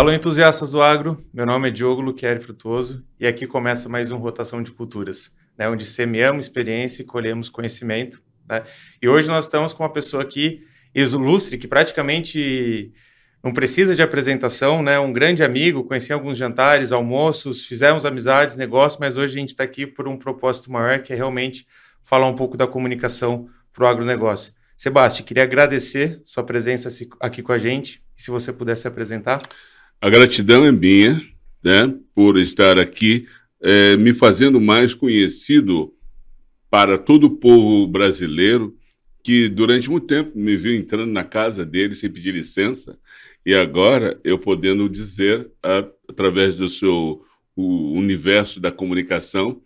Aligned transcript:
Alô, 0.00 0.10
entusiastas 0.10 0.70
do 0.70 0.80
agro, 0.80 1.22
meu 1.30 1.44
nome 1.44 1.68
é 1.68 1.70
Diogo 1.70 2.00
Luqueri 2.00 2.40
Frutuoso 2.40 3.04
e 3.20 3.26
aqui 3.26 3.46
começa 3.46 3.86
mais 3.86 4.10
um 4.10 4.16
Rotação 4.16 4.62
de 4.62 4.72
Culturas, 4.72 5.30
né, 5.58 5.68
onde 5.68 5.84
semeamos 5.84 6.46
experiência 6.46 7.02
e 7.02 7.04
colhemos 7.04 7.50
conhecimento. 7.50 8.18
Né? 8.48 8.64
E 9.02 9.06
hoje 9.06 9.28
nós 9.28 9.44
estamos 9.44 9.74
com 9.74 9.82
uma 9.82 9.92
pessoa 9.92 10.22
aqui 10.22 10.64
ilustre, 10.94 11.58
que 11.58 11.68
praticamente 11.68 12.94
não 13.44 13.52
precisa 13.52 13.94
de 13.94 14.00
apresentação, 14.00 14.82
né? 14.82 14.98
um 14.98 15.12
grande 15.12 15.44
amigo, 15.44 15.84
conheci 15.84 16.14
alguns 16.14 16.38
jantares, 16.38 16.92
almoços, 16.92 17.66
fizemos 17.66 18.06
amizades, 18.06 18.56
negócios, 18.56 18.98
mas 18.98 19.18
hoje 19.18 19.36
a 19.36 19.40
gente 19.40 19.50
está 19.50 19.64
aqui 19.64 19.86
por 19.86 20.08
um 20.08 20.16
propósito 20.16 20.72
maior, 20.72 21.00
que 21.02 21.12
é 21.12 21.16
realmente 21.16 21.66
falar 22.02 22.26
um 22.26 22.34
pouco 22.34 22.56
da 22.56 22.66
comunicação 22.66 23.50
para 23.70 23.84
o 23.84 23.86
agronegócio. 23.86 24.54
Sebastião, 24.74 25.26
queria 25.26 25.42
agradecer 25.42 26.22
sua 26.24 26.42
presença 26.42 26.88
aqui 27.20 27.42
com 27.42 27.52
a 27.52 27.58
gente, 27.58 28.02
se 28.16 28.30
você 28.30 28.50
pudesse 28.50 28.88
apresentar. 28.88 29.42
A 30.02 30.08
gratidão 30.08 30.64
é 30.64 30.72
minha, 30.72 31.20
né, 31.62 31.94
por 32.14 32.38
estar 32.38 32.78
aqui, 32.78 33.26
é, 33.60 33.98
me 33.98 34.14
fazendo 34.14 34.58
mais 34.58 34.94
conhecido 34.94 35.94
para 36.70 36.96
todo 36.96 37.24
o 37.24 37.36
povo 37.36 37.86
brasileiro 37.86 38.74
que 39.22 39.46
durante 39.46 39.90
muito 39.90 40.06
tempo 40.06 40.38
me 40.38 40.56
viu 40.56 40.74
entrando 40.74 41.12
na 41.12 41.22
casa 41.22 41.66
dele 41.66 41.94
sem 41.94 42.10
pedir 42.10 42.32
licença 42.32 42.98
e 43.44 43.54
agora 43.54 44.18
eu 44.24 44.38
podendo 44.38 44.88
dizer 44.88 45.50
através 46.08 46.54
do 46.54 46.66
seu 46.66 47.22
universo 47.54 48.58
da 48.58 48.72
comunicação 48.72 49.60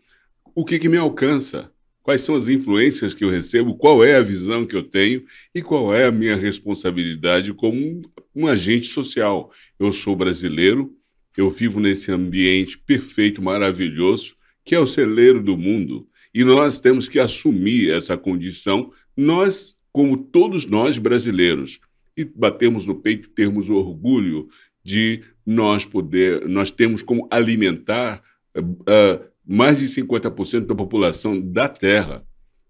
o 0.52 0.64
que, 0.64 0.80
que 0.80 0.88
me 0.88 0.96
alcança, 0.96 1.70
quais 2.04 2.20
são 2.20 2.36
as 2.36 2.48
influências 2.48 3.14
que 3.14 3.24
eu 3.24 3.30
recebo, 3.30 3.74
qual 3.74 4.04
é 4.04 4.14
a 4.14 4.20
visão 4.20 4.66
que 4.66 4.76
eu 4.76 4.82
tenho 4.82 5.24
e 5.54 5.62
qual 5.62 5.92
é 5.92 6.04
a 6.04 6.12
minha 6.12 6.36
responsabilidade 6.36 7.52
como 7.54 8.02
um 8.36 8.46
agente 8.46 8.88
social. 8.88 9.50
Eu 9.80 9.90
sou 9.90 10.14
brasileiro, 10.14 10.94
eu 11.34 11.50
vivo 11.50 11.80
nesse 11.80 12.12
ambiente 12.12 12.76
perfeito, 12.76 13.40
maravilhoso, 13.40 14.36
que 14.62 14.74
é 14.74 14.78
o 14.78 14.86
celeiro 14.86 15.42
do 15.42 15.56
mundo. 15.56 16.06
E 16.34 16.44
nós 16.44 16.78
temos 16.78 17.08
que 17.08 17.18
assumir 17.18 17.90
essa 17.90 18.18
condição, 18.18 18.92
nós, 19.16 19.74
como 19.90 20.18
todos 20.18 20.66
nós 20.66 20.98
brasileiros, 20.98 21.80
e 22.14 22.24
batermos 22.24 22.84
no 22.86 22.96
peito, 22.96 23.30
termos 23.30 23.70
orgulho 23.70 24.48
de 24.84 25.22
nós 25.46 25.86
poder, 25.86 26.46
nós 26.46 26.70
temos 26.70 27.00
como 27.00 27.26
alimentar 27.30 28.22
uh, 28.56 29.33
mais 29.46 29.78
de 29.78 29.86
50% 29.86 30.66
da 30.66 30.74
população 30.74 31.40
da 31.40 31.68
Terra. 31.68 32.26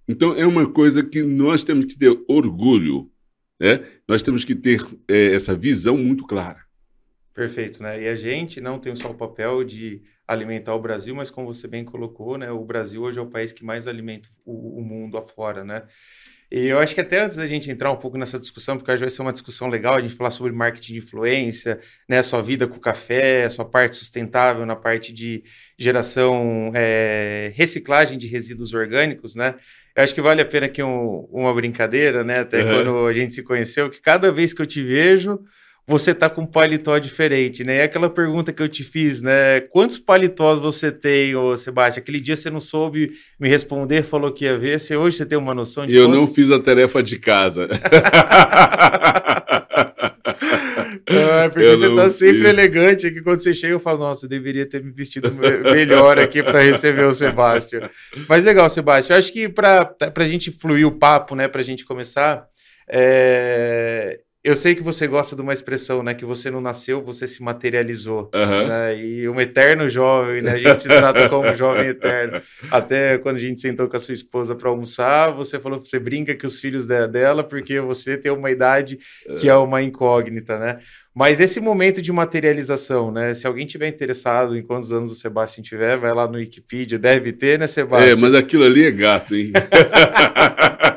Então 0.07 0.35
é 0.37 0.47
uma 0.47 0.71
coisa 0.71 1.03
que 1.03 1.23
nós 1.23 1.65
temos 1.65 1.85
que 1.85 1.99
ter 1.99 2.15
orgulho 2.29 3.11
né? 3.59 3.87
Nós 4.07 4.23
temos 4.23 4.45
que 4.45 4.55
ter 4.55 4.81
é, 5.09 5.35
essa 5.35 5.55
visão 5.55 5.97
muito 5.97 6.27
clara. 6.27 6.65
Perfeito, 7.33 7.83
né? 7.83 8.03
E 8.03 8.09
a 8.09 8.15
gente 8.15 8.61
não 8.61 8.79
tem 8.79 8.95
só 8.95 9.11
o 9.11 9.15
papel 9.15 9.65
de 9.65 10.03
alimentar 10.27 10.75
o 10.75 10.81
Brasil, 10.81 11.15
mas 11.15 11.31
como 11.31 11.53
você 11.53 11.67
bem 11.67 11.85
colocou, 11.85 12.39
né? 12.39 12.51
O 12.51 12.65
Brasil 12.65 13.03
hoje 13.03 13.19
é 13.19 13.23
o 13.23 13.31
país 13.31 13.53
que 13.53 13.65
mais 13.65 13.87
alimenta 13.87 14.29
o, 14.45 14.79
o 14.79 14.83
mundo 14.83 15.17
afora, 15.17 15.65
né? 15.65 15.85
E 16.57 16.67
eu 16.69 16.79
acho 16.79 16.95
que 16.95 17.01
até 17.01 17.21
antes 17.21 17.37
da 17.37 17.49
gente 17.49 17.69
entrar 17.69 17.91
um 17.91 17.97
pouco 17.97 18.17
nessa 18.17 18.39
discussão, 18.39 18.77
porque 18.77 18.89
hoje 18.89 19.01
vai 19.01 19.11
ser 19.11 19.23
uma 19.23 19.33
discussão 19.33 19.67
legal, 19.67 19.97
a 19.97 20.01
gente 20.01 20.15
falar 20.15 20.31
sobre 20.31 20.53
marketing 20.53 20.93
de 20.93 20.99
influência, 21.01 21.81
né, 22.09 22.23
sua 22.23 22.41
vida 22.41 22.69
com 22.69 22.77
o 22.77 22.81
café, 22.81 23.49
sua 23.49 23.65
parte 23.65 23.97
sustentável 23.97 24.65
na 24.65 24.77
parte 24.77 25.13
de 25.13 25.43
geração, 25.77 26.71
é, 26.73 27.51
reciclagem 27.57 28.17
de 28.17 28.29
resíduos 28.29 28.73
orgânicos, 28.73 29.35
né? 29.35 29.57
Eu 29.97 30.05
acho 30.05 30.15
que 30.15 30.23
vale 30.23 30.43
a 30.43 30.45
pena 30.45 30.67
aqui 30.67 30.81
um, 30.81 31.27
uma 31.33 31.53
brincadeira, 31.53 32.23
né? 32.23 32.39
Até 32.39 32.63
uhum. 32.63 32.73
quando 32.73 33.09
a 33.09 33.13
gente 33.13 33.35
se 33.35 33.43
conheceu, 33.43 33.91
que 33.91 34.01
cada 34.01 34.31
vez 34.31 34.53
que 34.53 34.63
eu 34.63 34.67
te 34.67 34.81
vejo, 34.81 35.41
você 35.87 36.15
tá 36.15 36.31
com 36.31 36.43
um 36.43 36.47
paletó 36.47 36.97
diferente, 36.99 37.63
né? 37.63 37.77
E 37.77 37.83
aquela 37.83 38.09
pergunta 38.09 38.53
que 38.53 38.63
eu 38.63 38.69
te 38.69 38.83
fiz, 38.83 39.21
né? 39.21 39.61
Quantos 39.71 39.99
paletós 39.99 40.59
você 40.59 40.91
tem, 40.91 41.37
ô 41.37 41.57
Sebastião? 41.57 42.03
Aquele 42.03 42.21
dia 42.21 42.35
você 42.37 42.49
não 42.49 42.61
soube 42.61 43.13
me 43.39 43.49
responder, 43.49 44.03
falou 44.03 44.33
que 44.33 44.45
ia 44.47 44.59
ver. 44.59 44.81
Você, 44.81 44.97
hoje 44.97 45.19
você 45.19 45.27
tem 45.27 45.37
uma 45.37 45.55
noção 45.55 45.87
de 45.87 45.95
Eu 45.95 46.07
quantos? 46.09 46.27
não 46.27 46.35
fiz 46.35 46.51
a 46.51 46.59
tarefa 46.59 47.03
de 47.03 47.19
casa. 47.19 47.69
É, 51.07 51.49
porque 51.53 51.65
eu 51.67 51.77
você 51.77 51.95
tá 51.95 52.09
sempre 52.11 52.39
fiz. 52.39 52.49
elegante 52.49 53.07
aqui. 53.07 53.21
Quando 53.21 53.41
você 53.43 53.53
chega, 53.53 53.75
eu 53.75 53.81
falo, 53.81 53.99
nossa, 53.99 54.25
eu 54.25 54.31
deveria 54.31 54.67
ter 54.67 54.83
me 54.83 54.91
vestido 54.91 55.33
melhor 55.71 56.19
aqui 56.19 56.43
para 56.43 56.61
receber 56.63 57.05
o 57.05 57.13
Sebastião. 57.13 57.89
Mas 58.29 58.45
legal, 58.45 58.69
Sebastião. 58.71 59.15
Eu 59.15 59.19
acho 59.19 59.33
que 59.33 59.49
para 59.49 59.95
a 60.17 60.25
gente 60.25 60.51
fluir 60.51 60.87
o 60.87 60.93
papo, 60.93 61.35
né, 61.35 61.47
para 61.47 61.61
a 61.61 61.65
gente 61.65 61.85
começar, 61.85 62.47
é... 62.89 64.21
Eu 64.45 64.55
sei 64.55 64.75
que 64.75 64.83
você 64.83 65.07
gosta 65.07 65.35
de 65.35 65.41
uma 65.41 65.55
expressão, 65.55 66.03
né? 66.03 66.13
Que 66.13 66.27
você 66.27 66.51
não 66.51 66.61
nasceu, 66.61 67.03
você 67.03 67.27
se 67.27 67.43
materializou. 67.43 68.31
Uhum. 68.35 68.69
Né? 68.69 68.99
E 68.99 69.27
um 69.27 69.41
eterno 69.41 69.89
jovem, 69.89 70.43
né? 70.43 70.53
A 70.53 70.59
gente 70.59 70.83
se 70.83 70.89
trata 70.89 71.31
como 71.31 71.49
um 71.49 71.55
jovem 71.57 71.87
eterno. 71.89 72.43
Até 72.71 73.17
quando 73.17 73.37
a 73.37 73.41
gente 73.41 73.59
sentou 73.59 73.89
com 73.89 73.97
a 73.97 73.99
sua 73.99 74.13
esposa 74.13 74.55
para 74.55 74.69
almoçar, 74.69 75.33
você 75.33 75.59
falou 75.59 75.79
que 75.79 75.89
você 75.89 75.99
brinca 75.99 76.35
que 76.35 76.45
os 76.45 76.61
filhos 76.61 76.87
dela, 76.87 77.43
porque 77.43 77.81
você 77.81 78.19
tem 78.19 78.31
uma 78.31 78.51
idade 78.51 78.99
que 79.41 79.49
é 79.49 79.57
uma 79.57 79.81
incógnita, 79.81 80.59
né? 80.59 80.79
Mas 81.15 81.41
esse 81.41 81.59
momento 81.59 82.03
de 82.03 82.13
materialização, 82.13 83.11
né? 83.11 83.33
Se 83.33 83.47
alguém 83.47 83.65
tiver 83.65 83.89
interessado 83.89 84.59
em 84.59 84.63
quantos 84.63 84.93
anos 84.93 85.11
o 85.11 85.15
Sebastião 85.15 85.63
tiver, 85.63 85.97
vai 85.97 86.13
lá 86.13 86.27
no 86.27 86.37
Wikipedia, 86.37 86.99
deve 86.99 87.33
ter, 87.33 87.59
né, 87.59 87.67
Sebastião? 87.67 88.13
É, 88.13 88.21
mas 88.21 88.35
aquilo 88.35 88.65
ali 88.65 88.85
é 88.85 88.91
gato, 88.91 89.35
hein? 89.35 89.53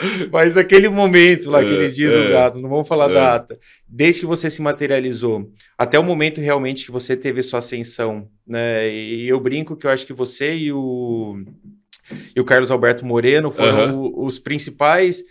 Mas 0.32 0.56
aquele 0.56 0.88
momento 0.88 1.50
lá 1.50 1.62
que 1.62 1.70
ele 1.70 1.90
diz 1.90 2.12
é, 2.12 2.28
o 2.28 2.30
gato, 2.30 2.60
não 2.60 2.68
vamos 2.68 2.88
falar 2.88 3.10
é. 3.10 3.14
data, 3.14 3.58
desde 3.86 4.20
que 4.20 4.26
você 4.26 4.50
se 4.50 4.62
materializou, 4.62 5.50
até 5.76 5.98
o 5.98 6.04
momento 6.04 6.40
realmente 6.40 6.84
que 6.84 6.90
você 6.90 7.16
teve 7.16 7.42
sua 7.42 7.58
ascensão, 7.58 8.28
né? 8.46 8.88
E 8.88 9.28
eu 9.28 9.40
brinco 9.40 9.76
que 9.76 9.86
eu 9.86 9.90
acho 9.90 10.06
que 10.06 10.12
você 10.12 10.56
e 10.56 10.72
o, 10.72 11.42
e 12.34 12.40
o 12.40 12.44
Carlos 12.44 12.70
Alberto 12.70 13.04
Moreno 13.04 13.50
foram 13.50 13.94
uhum. 13.94 14.24
os 14.24 14.38
principais 14.38 15.22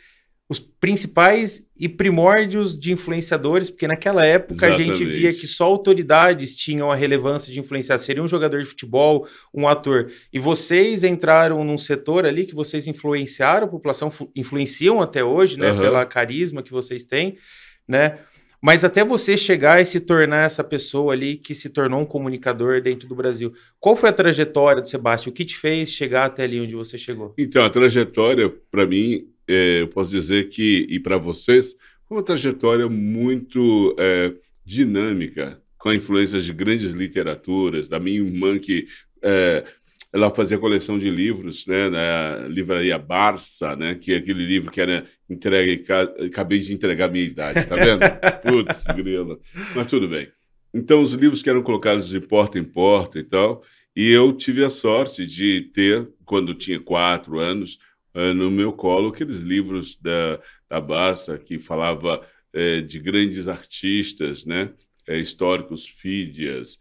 os 0.49 0.59
principais 0.59 1.67
e 1.77 1.89
primórdios 1.89 2.79
de 2.79 2.93
influenciadores, 2.93 3.69
porque 3.69 3.87
naquela 3.87 4.25
época 4.25 4.67
Exatamente. 4.67 4.91
a 4.91 4.95
gente 4.95 5.05
via 5.05 5.33
que 5.33 5.45
só 5.45 5.65
autoridades 5.65 6.55
tinham 6.55 6.89
a 6.89 6.95
relevância 6.95 7.51
de 7.51 7.59
influenciar. 7.59 7.97
Seria 7.97 8.23
um 8.23 8.27
jogador 8.27 8.61
de 8.61 8.65
futebol, 8.65 9.27
um 9.53 9.67
ator. 9.67 10.09
E 10.31 10.39
vocês 10.39 11.03
entraram 11.03 11.63
num 11.65 11.77
setor 11.77 12.25
ali 12.25 12.45
que 12.45 12.55
vocês 12.55 12.87
influenciaram 12.87 13.67
a 13.67 13.69
população, 13.69 14.11
influenciam 14.33 15.01
até 15.01 15.21
hoje, 15.21 15.59
né? 15.59 15.71
Uhum. 15.71 15.81
Pela 15.81 16.05
carisma 16.05 16.63
que 16.63 16.71
vocês 16.71 17.03
têm, 17.03 17.37
né? 17.85 18.19
Mas 18.61 18.83
até 18.83 19.03
você 19.03 19.37
chegar 19.37 19.81
e 19.81 19.85
se 19.85 19.99
tornar 19.99 20.45
essa 20.45 20.63
pessoa 20.63 21.13
ali 21.13 21.37
que 21.37 21.53
se 21.53 21.69
tornou 21.69 22.01
um 22.01 22.05
comunicador 22.05 22.81
dentro 22.81 23.07
do 23.07 23.15
Brasil. 23.15 23.53
Qual 23.79 23.95
foi 23.95 24.09
a 24.09 24.13
trajetória 24.13 24.81
do 24.81 24.87
Sebastião? 24.87 25.31
O 25.31 25.35
que 25.35 25.45
te 25.45 25.57
fez 25.57 25.89
chegar 25.91 26.25
até 26.25 26.43
ali 26.43 26.59
onde 26.59 26.73
você 26.73 26.97
chegou? 26.97 27.35
Então, 27.37 27.63
a 27.63 27.69
trajetória, 27.69 28.51
para 28.71 28.87
mim, 28.87 29.27
é, 29.47 29.81
eu 29.81 29.87
posso 29.87 30.11
dizer 30.11 30.49
que, 30.49 30.85
e 30.89 30.99
para 30.99 31.17
vocês, 31.17 31.75
foi 32.07 32.17
uma 32.17 32.23
trajetória 32.23 32.87
muito 32.87 33.95
é, 33.97 34.33
dinâmica, 34.65 35.61
com 35.77 35.89
a 35.89 35.95
influência 35.95 36.39
de 36.39 36.51
grandes 36.53 36.91
literaturas, 36.91 37.87
da 37.87 37.99
minha 37.99 38.19
irmã 38.19 38.57
que 38.57 38.87
é, 39.21 39.63
ela 40.11 40.29
fazia 40.33 40.57
coleção 40.57 40.97
de 40.97 41.09
livros, 41.09 41.67
né, 41.67 41.89
na 41.89 42.47
livraria 42.47 42.97
Barça, 42.97 43.75
né, 43.75 43.95
que 43.95 44.13
é 44.13 44.17
aquele 44.17 44.45
livro 44.45 44.71
que 44.71 44.81
era 44.81 45.05
entregue, 45.29 45.83
acabei 46.25 46.59
de 46.59 46.73
entregar 46.73 47.05
a 47.05 47.11
minha 47.11 47.25
idade, 47.25 47.65
tá 47.65 47.75
vendo? 47.75 48.01
Putz, 48.41 48.83
grila. 48.95 49.37
Mas 49.75 49.87
tudo 49.87 50.07
bem. 50.07 50.29
Então, 50.73 51.01
os 51.01 51.13
livros 51.13 51.41
que 51.41 51.49
eram 51.49 51.61
colocados 51.61 52.09
de 52.09 52.19
porta 52.19 52.57
em 52.57 52.63
porta 52.63 53.19
e 53.19 53.23
tal, 53.23 53.63
e 53.95 54.11
eu 54.11 54.31
tive 54.31 54.63
a 54.63 54.69
sorte 54.69 55.25
de 55.25 55.61
ter, 55.73 56.07
quando 56.23 56.53
tinha 56.53 56.79
quatro 56.79 57.39
anos, 57.39 57.79
uh, 58.17 58.33
no 58.33 58.49
meu 58.49 58.73
colo 58.73 59.09
aqueles 59.09 59.41
livros 59.41 59.95
da, 60.01 60.41
da 60.67 60.81
Barça 60.81 61.37
que 61.37 61.59
falava 61.59 62.25
uh, 62.53 62.81
de 62.81 62.99
grandes 62.99 63.47
artistas, 63.47 64.43
né? 64.43 64.73
Uh, 65.07 65.13
históricos, 65.13 65.87
Fídias, 65.87 66.79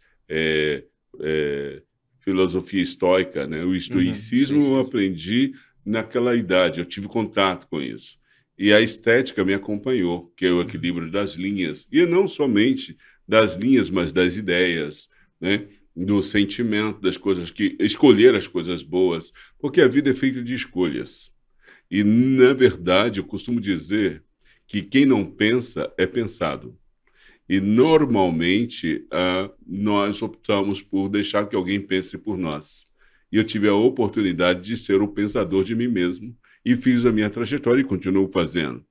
filosofia 2.19 2.83
estoica, 2.83 3.47
né? 3.47 3.63
O 3.63 3.73
estoicismo 3.73 4.61
uhum, 4.61 4.75
eu 4.75 4.79
aprendi 4.81 5.53
naquela 5.85 6.35
idade, 6.35 6.79
eu 6.79 6.85
tive 6.85 7.07
contato 7.07 7.67
com 7.67 7.81
isso. 7.81 8.17
E 8.57 8.73
a 8.73 8.81
estética 8.81 9.45
me 9.45 9.53
acompanhou, 9.53 10.33
que 10.35 10.45
é 10.45 10.51
o 10.51 10.61
equilíbrio 10.61 11.09
das 11.09 11.35
linhas, 11.35 11.87
e 11.91 12.05
não 12.05 12.27
somente 12.27 12.97
das 13.25 13.55
linhas, 13.55 13.89
mas 13.89 14.11
das 14.11 14.35
ideias, 14.35 15.07
né? 15.39 15.67
Do 16.05 16.21
sentimento 16.21 17.01
das 17.01 17.17
coisas 17.17 17.49
que 17.49 17.75
escolher 17.79 18.35
as 18.35 18.47
coisas 18.47 18.83
boas, 18.83 19.33
porque 19.57 19.81
a 19.81 19.87
vida 19.87 20.11
é 20.11 20.13
feita 20.13 20.43
de 20.43 20.53
escolhas. 20.53 21.31
E 21.89 22.03
na 22.03 22.53
verdade, 22.53 23.19
eu 23.19 23.25
costumo 23.25 23.59
dizer 23.59 24.23
que 24.67 24.83
quem 24.83 25.05
não 25.05 25.25
pensa 25.25 25.91
é 25.97 26.05
pensado. 26.05 26.77
E 27.49 27.59
normalmente 27.59 29.07
uh, 29.07 29.51
nós 29.65 30.21
optamos 30.21 30.81
por 30.81 31.09
deixar 31.09 31.47
que 31.47 31.55
alguém 31.55 31.79
pense 31.79 32.17
por 32.17 32.37
nós. 32.37 32.85
E 33.31 33.37
eu 33.37 33.43
tive 33.43 33.67
a 33.67 33.73
oportunidade 33.73 34.61
de 34.61 34.77
ser 34.77 35.01
o 35.01 35.07
pensador 35.07 35.63
de 35.63 35.73
mim 35.73 35.87
mesmo 35.87 36.37
e 36.63 36.75
fiz 36.75 37.05
a 37.05 37.11
minha 37.11 37.29
trajetória 37.29 37.81
e 37.81 37.85
continuo 37.85 38.29
fazendo. 38.31 38.85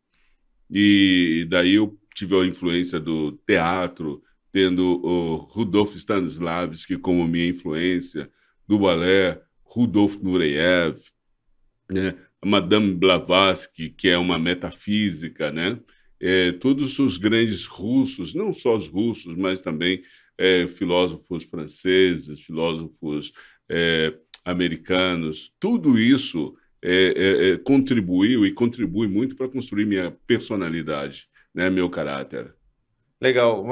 E 0.68 1.46
daí 1.48 1.74
eu 1.74 1.96
tive 2.14 2.34
a 2.34 2.46
influência 2.46 2.98
do 2.98 3.32
teatro, 3.46 4.22
tendo 4.56 5.04
o 5.04 5.36
Rudolf 5.36 5.94
Stanislavski 5.96 6.96
como 6.96 7.28
minha 7.28 7.46
influência, 7.46 8.30
do 8.66 8.78
balé, 8.78 9.38
Rudolf 9.62 10.16
Nureyev, 10.16 10.96
né? 11.92 12.16
Madame 12.42 12.94
Blavatsky, 12.94 13.90
que 13.90 14.08
é 14.08 14.16
uma 14.16 14.38
metafísica, 14.38 15.52
né? 15.52 15.78
É, 16.18 16.52
todos 16.52 16.98
os 16.98 17.18
grandes 17.18 17.66
russos, 17.66 18.34
não 18.34 18.50
só 18.50 18.74
os 18.74 18.88
russos, 18.88 19.36
mas 19.36 19.60
também 19.60 20.02
é, 20.38 20.66
filósofos 20.66 21.44
franceses, 21.44 22.40
filósofos 22.40 23.32
é, 23.68 24.16
americanos, 24.42 25.52
tudo 25.60 25.98
isso 25.98 26.56
é, 26.80 27.12
é, 27.14 27.48
é, 27.50 27.58
contribuiu 27.58 28.46
e 28.46 28.52
contribui 28.52 29.06
muito 29.06 29.36
para 29.36 29.50
construir 29.50 29.84
minha 29.84 30.16
personalidade, 30.26 31.28
né, 31.54 31.68
meu 31.68 31.90
caráter. 31.90 32.55
Legal, 33.20 33.64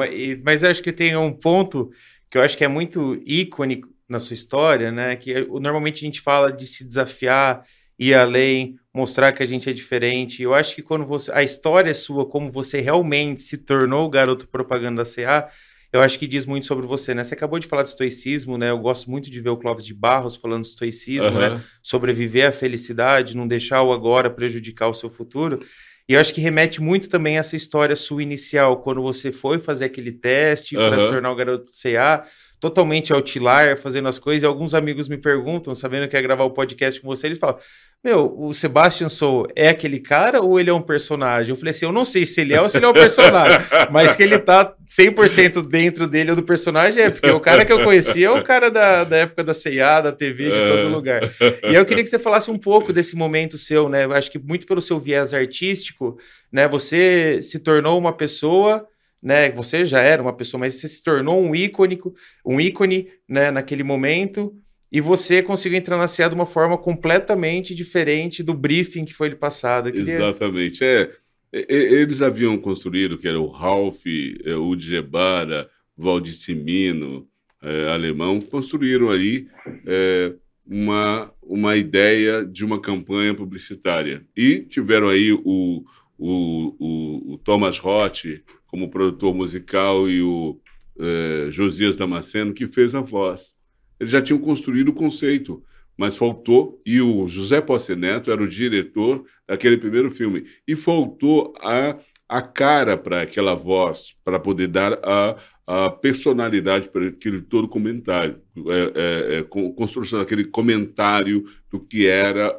mas 0.42 0.64
acho 0.64 0.82
que 0.82 0.92
tem 0.92 1.16
um 1.16 1.32
ponto 1.32 1.90
que 2.30 2.38
eu 2.38 2.42
acho 2.42 2.56
que 2.56 2.64
é 2.64 2.68
muito 2.68 3.20
ícone 3.26 3.82
na 4.08 4.18
sua 4.18 4.34
história, 4.34 4.90
né? 4.90 5.16
Que 5.16 5.46
normalmente 5.60 6.04
a 6.04 6.06
gente 6.06 6.20
fala 6.20 6.52
de 6.52 6.66
se 6.66 6.84
desafiar, 6.84 7.64
ir 7.98 8.14
além, 8.14 8.76
mostrar 8.92 9.32
que 9.32 9.42
a 9.42 9.46
gente 9.46 9.68
é 9.68 9.72
diferente. 9.72 10.42
Eu 10.42 10.54
acho 10.54 10.74
que 10.74 10.82
quando 10.82 11.04
você 11.04 11.30
a 11.32 11.42
história 11.42 11.90
é 11.90 11.94
sua, 11.94 12.26
como 12.26 12.50
você 12.50 12.80
realmente 12.80 13.42
se 13.42 13.58
tornou 13.58 14.06
o 14.06 14.10
garoto 14.10 14.48
propaganda 14.48 15.02
da 15.02 15.10
CA, 15.10 15.48
eu 15.92 16.00
acho 16.00 16.18
que 16.18 16.26
diz 16.26 16.44
muito 16.44 16.66
sobre 16.66 16.86
você, 16.86 17.14
né? 17.14 17.22
Você 17.22 17.34
acabou 17.34 17.58
de 17.58 17.68
falar 17.68 17.82
de 17.82 17.90
estoicismo, 17.90 18.58
né? 18.58 18.70
Eu 18.70 18.78
gosto 18.78 19.08
muito 19.08 19.30
de 19.30 19.40
ver 19.40 19.50
o 19.50 19.56
Clóvis 19.56 19.84
de 19.84 19.94
Barros 19.94 20.34
falando 20.34 20.62
de 20.62 20.68
estoicismo, 20.68 21.30
uhum. 21.30 21.38
né? 21.38 21.64
Sobreviver 21.80 22.48
à 22.48 22.52
felicidade, 22.52 23.36
não 23.36 23.46
deixar 23.46 23.80
o 23.82 23.92
agora 23.92 24.28
prejudicar 24.28 24.88
o 24.88 24.94
seu 24.94 25.08
futuro. 25.08 25.64
E 26.08 26.12
eu 26.12 26.20
acho 26.20 26.34
que 26.34 26.40
remete 26.40 26.82
muito 26.82 27.08
também 27.08 27.36
a 27.36 27.40
essa 27.40 27.56
história 27.56 27.96
sua 27.96 28.22
inicial, 28.22 28.82
quando 28.82 29.00
você 29.00 29.32
foi 29.32 29.58
fazer 29.58 29.86
aquele 29.86 30.12
teste 30.12 30.76
uhum. 30.76 30.88
para 30.88 31.00
se 31.00 31.08
tornar 31.08 31.30
o 31.30 31.36
garoto 31.36 31.70
CA, 31.70 32.24
totalmente 32.60 33.12
outlier, 33.12 33.76
fazendo 33.76 34.08
as 34.08 34.18
coisas. 34.18 34.42
E 34.42 34.46
alguns 34.46 34.74
amigos 34.74 35.08
me 35.08 35.16
perguntam, 35.16 35.74
sabendo 35.74 36.08
que 36.08 36.16
ia 36.16 36.22
gravar 36.22 36.44
o 36.44 36.50
podcast 36.50 37.00
com 37.00 37.08
você, 37.08 37.26
eles 37.26 37.38
falam: 37.38 37.58
Meu, 38.02 38.34
o 38.38 38.54
Sebastian 38.54 39.08
Sou 39.08 39.46
é 39.54 39.68
aquele 39.68 39.98
cara 39.98 40.40
ou 40.40 40.58
ele 40.58 40.70
é 40.70 40.72
um 40.72 40.80
personagem? 40.80 41.50
Eu 41.50 41.56
falei 41.56 41.70
assim: 41.70 41.84
Eu 41.84 41.92
não 41.92 42.04
sei 42.04 42.24
se 42.24 42.40
ele 42.40 42.54
é 42.54 42.60
ou 42.60 42.68
se 42.68 42.78
ele 42.78 42.86
é 42.86 42.88
um 42.88 42.94
personagem, 42.94 43.58
mas 43.92 44.16
que 44.16 44.22
ele 44.22 44.38
tá 44.38 44.74
100% 44.88 45.66
dentro 45.68 46.06
dele 46.06 46.30
ou 46.30 46.36
do 46.36 46.42
personagem 46.42 47.02
é, 47.02 47.10
porque 47.10 47.30
o 47.30 47.40
cara 47.40 47.64
que 47.64 47.72
eu 47.72 47.84
conhecia 47.84 48.28
é 48.28 48.30
o 48.30 48.42
cara 48.42 48.70
da, 48.70 49.04
da 49.04 49.16
época 49.16 49.44
da 49.44 49.52
CIA, 49.52 50.00
da 50.00 50.12
TV, 50.12 50.44
de 50.44 50.68
todo 50.68 50.88
lugar. 50.88 51.20
E 51.68 51.74
eu 51.74 51.84
queria 51.84 52.02
que 52.02 52.10
você 52.10 52.18
falasse 52.18 52.50
um 52.50 52.58
pouco 52.58 52.92
desse 52.92 53.16
momento 53.16 53.58
seu, 53.58 53.88
né? 53.88 54.04
Eu 54.04 54.12
acho 54.12 54.30
que 54.30 54.38
muito 54.38 54.66
pelo 54.66 54.80
seu 54.80 54.98
viés 54.98 55.34
artístico, 55.34 56.18
né? 56.52 56.66
Você 56.68 57.42
se 57.42 57.58
tornou 57.58 57.98
uma 57.98 58.12
pessoa 58.12 58.86
né? 59.24 59.50
Você 59.52 59.86
já 59.86 60.02
era 60.02 60.20
uma 60.20 60.34
pessoa, 60.34 60.60
mas 60.60 60.74
você 60.74 60.86
se 60.86 61.02
tornou 61.02 61.42
um 61.42 61.54
ícone, 61.54 61.98
um 62.44 62.60
ícone, 62.60 63.08
né, 63.26 63.50
naquele 63.50 63.82
momento, 63.82 64.54
e 64.92 65.00
você 65.00 65.42
conseguiu 65.42 65.78
entrar 65.78 65.96
na 65.96 66.06
CA 66.06 66.28
de 66.28 66.34
uma 66.34 66.44
forma 66.44 66.76
completamente 66.76 67.74
diferente 67.74 68.42
do 68.42 68.52
briefing 68.52 69.06
que 69.06 69.14
foi 69.14 69.30
lhe 69.30 69.34
passado. 69.34 69.90
Queria... 69.90 70.12
Exatamente. 70.12 70.84
É, 70.84 71.10
eles 71.50 72.20
haviam 72.20 72.58
construído, 72.58 73.16
que 73.16 73.26
era 73.26 73.40
o 73.40 73.48
Ralph, 73.48 74.04
é, 74.44 74.54
o 74.54 74.76
Djebara, 74.76 75.70
Valdicimino, 75.96 77.26
é, 77.62 77.88
alemão, 77.88 78.38
construíram 78.38 79.08
ali 79.08 79.48
é, 79.86 80.34
uma, 80.66 81.32
uma 81.42 81.76
ideia 81.76 82.44
de 82.44 82.62
uma 82.62 82.78
campanha 82.78 83.34
publicitária. 83.34 84.22
E 84.36 84.60
tiveram 84.60 85.08
aí 85.08 85.32
o, 85.32 85.82
o, 86.18 86.74
o, 86.78 87.32
o 87.34 87.38
Thomas 87.38 87.78
Roth 87.78 88.26
como 88.74 88.90
produtor 88.90 89.32
musical 89.32 90.10
e 90.10 90.20
o 90.20 90.58
é, 90.98 91.46
Josias 91.48 91.94
Damasceno, 91.94 92.52
que 92.52 92.66
fez 92.66 92.92
a 92.92 93.00
voz. 93.00 93.54
Eles 94.00 94.12
já 94.12 94.20
tinham 94.20 94.40
construído 94.40 94.88
o 94.88 94.92
conceito, 94.92 95.62
mas 95.96 96.16
faltou, 96.16 96.82
e 96.84 97.00
o 97.00 97.28
José 97.28 97.60
Posse 97.60 97.94
Neto 97.94 98.32
era 98.32 98.42
o 98.42 98.48
diretor 98.48 99.24
daquele 99.46 99.76
primeiro 99.76 100.10
filme, 100.10 100.44
e 100.66 100.74
faltou 100.74 101.54
a, 101.60 101.96
a 102.28 102.42
cara 102.42 102.96
para 102.96 103.22
aquela 103.22 103.54
voz, 103.54 104.16
para 104.24 104.40
poder 104.40 104.66
dar 104.66 104.98
a, 105.04 105.36
a 105.64 105.90
personalidade 105.90 106.88
para 106.88 107.06
aquele 107.06 107.42
todo 107.42 107.68
comentário, 107.68 108.42
é, 108.56 108.72
é, 108.72 109.38
é, 109.38 109.42
construção 109.76 110.18
daquele 110.18 110.46
comentário 110.46 111.44
do 111.70 111.78
que 111.78 112.08
era 112.08 112.58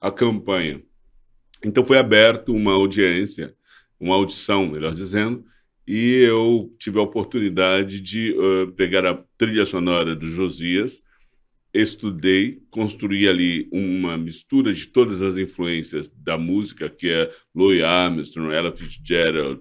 a, 0.00 0.08
a 0.08 0.12
campanha. 0.12 0.80
Então 1.64 1.84
foi 1.84 1.98
aberto 1.98 2.54
uma 2.54 2.74
audiência, 2.74 3.57
uma 3.98 4.14
audição, 4.14 4.66
melhor 4.66 4.94
dizendo, 4.94 5.44
e 5.86 6.16
eu 6.22 6.74
tive 6.78 6.98
a 6.98 7.02
oportunidade 7.02 8.00
de 8.00 8.32
uh, 8.32 8.70
pegar 8.72 9.06
a 9.06 9.18
trilha 9.36 9.64
sonora 9.64 10.14
do 10.14 10.28
Josias, 10.28 11.02
estudei, 11.72 12.60
construí 12.70 13.28
ali 13.28 13.68
uma 13.72 14.16
mistura 14.16 14.72
de 14.72 14.86
todas 14.86 15.22
as 15.22 15.36
influências 15.36 16.08
da 16.08 16.36
música, 16.36 16.88
que 16.88 17.08
é 17.08 17.30
Louis 17.54 17.82
Armstrong, 17.82 18.52
Ella 18.52 18.74
Fitzgerald, 18.74 19.60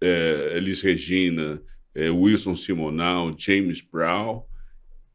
é, 0.00 0.54
Elis 0.56 0.82
Regina, 0.82 1.62
é, 1.94 2.10
Wilson 2.10 2.56
Simonal, 2.56 3.34
James 3.36 3.80
Brown. 3.80 4.42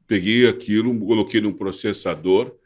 Peguei 0.07 0.47
aquilo, 0.47 0.97
coloquei 0.99 1.41
num 1.41 1.53
processador 1.53 2.56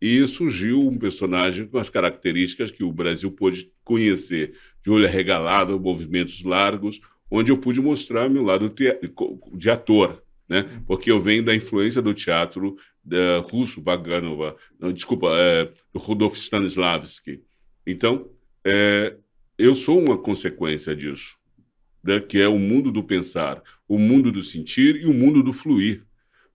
e 0.00 0.26
surgiu 0.26 0.86
um 0.86 0.96
personagem 0.96 1.66
com 1.66 1.78
as 1.78 1.90
características 1.90 2.70
que 2.70 2.84
o 2.84 2.92
Brasil 2.92 3.30
pôde 3.30 3.70
conhecer, 3.84 4.54
de 4.82 4.90
olho 4.90 5.06
arregalado, 5.06 5.78
movimentos 5.80 6.42
largos, 6.42 7.00
onde 7.30 7.50
eu 7.50 7.58
pude 7.58 7.80
mostrar 7.80 8.28
meu 8.28 8.42
lado 8.42 8.72
de 9.54 9.70
ator, 9.70 10.22
né? 10.48 10.82
Porque 10.86 11.10
eu 11.10 11.20
venho 11.20 11.44
da 11.44 11.54
influência 11.54 12.00
do 12.00 12.14
teatro 12.14 12.76
russo, 13.50 13.82
Vaganova, 13.82 14.56
não, 14.78 14.92
desculpa, 14.92 15.28
é, 15.34 15.70
do 15.92 15.98
Rudolf 15.98 16.36
Stanislavski. 16.36 17.42
Então, 17.86 18.30
é, 18.64 19.16
eu 19.56 19.74
sou 19.74 19.98
uma 19.98 20.16
consequência 20.16 20.94
disso, 20.94 21.36
né? 22.04 22.20
que 22.20 22.38
é 22.38 22.48
o 22.48 22.58
mundo 22.58 22.92
do 22.92 23.02
pensar, 23.02 23.62
o 23.88 23.98
mundo 23.98 24.30
do 24.30 24.42
sentir 24.42 24.96
e 24.96 25.06
o 25.06 25.14
mundo 25.14 25.42
do 25.42 25.52
fluir. 25.52 26.04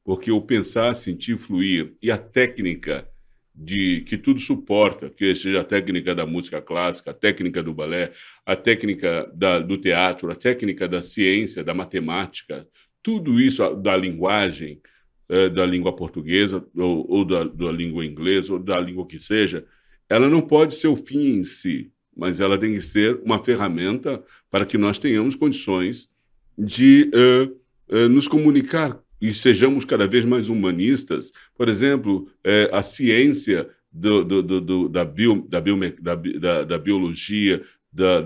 Porque 0.03 0.31
o 0.31 0.41
pensar, 0.41 0.93
sentir, 0.95 1.37
fluir 1.37 1.95
e 2.01 2.11
a 2.11 2.17
técnica 2.17 3.07
de 3.55 4.01
que 4.01 4.17
tudo 4.17 4.39
suporta, 4.39 5.09
que 5.09 5.35
seja 5.35 5.61
a 5.61 5.63
técnica 5.63 6.15
da 6.15 6.25
música 6.25 6.61
clássica, 6.61 7.11
a 7.11 7.13
técnica 7.13 7.61
do 7.61 7.73
balé, 7.73 8.11
a 8.45 8.55
técnica 8.55 9.31
da, 9.33 9.59
do 9.59 9.77
teatro, 9.77 10.31
a 10.31 10.35
técnica 10.35 10.87
da 10.87 11.01
ciência, 11.01 11.63
da 11.63 11.73
matemática, 11.73 12.67
tudo 13.03 13.39
isso 13.39 13.75
da 13.75 13.95
linguagem, 13.95 14.81
é, 15.29 15.49
da 15.49 15.65
língua 15.65 15.95
portuguesa 15.95 16.65
ou, 16.75 17.09
ou 17.09 17.25
da, 17.25 17.43
da, 17.43 17.71
língua 17.71 18.05
inglesa 18.05 18.53
ou 18.53 18.59
da 18.59 18.79
língua 18.79 19.05
que 19.05 19.19
seja, 19.19 19.65
ela 20.09 20.29
não 20.29 20.41
pode 20.41 20.75
ser 20.75 20.87
o 20.87 20.95
fim 20.95 21.37
em 21.37 21.43
si, 21.43 21.91
mas 22.15 22.39
ela 22.39 22.57
tem 22.57 22.73
que 22.73 22.81
ser 22.81 23.19
uma 23.23 23.43
ferramenta 23.43 24.23
para 24.49 24.65
que 24.65 24.77
nós 24.77 24.97
tenhamos 24.97 25.35
condições 25.35 26.09
de 26.57 27.09
uh, 27.13 27.95
uh, 27.95 28.09
nos 28.09 28.27
comunicar 28.27 29.02
e 29.23 29.33
sejamos 29.33 29.85
cada 29.85 30.05
vez 30.05 30.25
mais 30.25 30.49
humanistas. 30.49 31.31
Por 31.55 31.69
exemplo, 31.69 32.27
é, 32.43 32.69
a 32.73 32.83
ciência 32.83 33.69
do, 33.89 34.21
do, 34.21 34.59
do, 34.59 34.89
da, 34.89 35.05
bio, 35.05 35.47
da, 35.47 35.61
bio, 35.61 35.79
da, 36.01 36.63
da, 36.65 36.77
biologia, 36.77 37.63
da, 37.89 38.19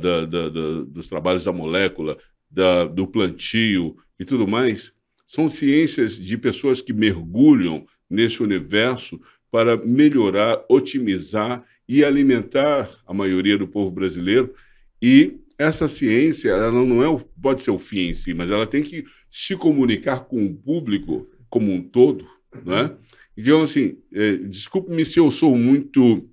dos 0.88 1.08
trabalhos 1.08 1.44
da 1.44 1.54
molécula, 1.54 2.18
do 2.96 3.06
plantio 3.06 3.96
e 4.20 4.26
tudo 4.26 4.48
mais, 4.48 4.92
são 5.28 5.48
ciências 5.48 6.20
de 6.20 6.36
pessoas 6.36 6.82
que 6.82 6.94
mergulham 6.94 7.86
nesse 8.10 8.42
universo 8.42 9.22
para 9.52 9.78
melhorar, 9.78 10.66
otimizar 10.68 11.64
e 11.88 12.04
alimentar 12.04 12.90
a 13.06 13.14
maioria 13.14 13.56
do 13.56 13.68
povo 13.68 13.92
brasileiro 13.92 14.52
e 15.00 15.38
essa 15.58 15.88
ciência 15.88 16.50
ela 16.50 16.72
não 16.72 17.04
é 17.04 17.24
pode 17.42 17.64
ser 17.64 17.72
o 17.72 17.80
fim 17.80 18.10
em 18.10 18.14
si, 18.14 18.34
mas 18.34 18.52
ela 18.52 18.68
tem 18.68 18.84
que 18.84 19.06
se 19.32 19.56
comunicar 19.56 20.22
com 20.22 20.46
o 20.46 20.54
público 20.54 21.28
como 21.50 21.72
um 21.72 21.82
todo, 21.82 22.28
né? 22.66 22.92
Então, 23.36 23.62
assim, 23.62 23.98
é, 24.14 24.38
desculpe-me 24.38 25.06
se 25.06 25.20
eu 25.20 25.30
sou 25.30 25.56
muito 25.56 26.28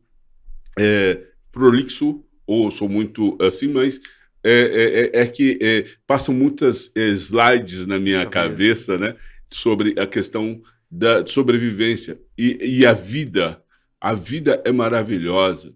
é, 0.78 1.20
prolixo 1.52 2.24
ou 2.46 2.70
sou 2.70 2.88
muito 2.88 3.36
assim, 3.40 3.68
mas 3.68 4.00
é, 4.42 4.52
é, 4.52 5.20
é, 5.20 5.22
é 5.22 5.26
que 5.26 5.58
é, 5.60 5.84
passam 6.06 6.34
muitas 6.34 6.90
slides 6.94 7.86
na 7.86 7.98
minha 7.98 8.26
cabeça, 8.26 8.98
né? 8.98 9.16
Sobre 9.50 9.98
a 9.98 10.06
questão 10.06 10.60
da 10.90 11.26
sobrevivência 11.26 12.20
e, 12.36 12.78
e 12.80 12.86
a 12.86 12.92
vida. 12.92 13.62
A 14.00 14.12
vida 14.12 14.60
é 14.64 14.70
maravilhosa, 14.70 15.74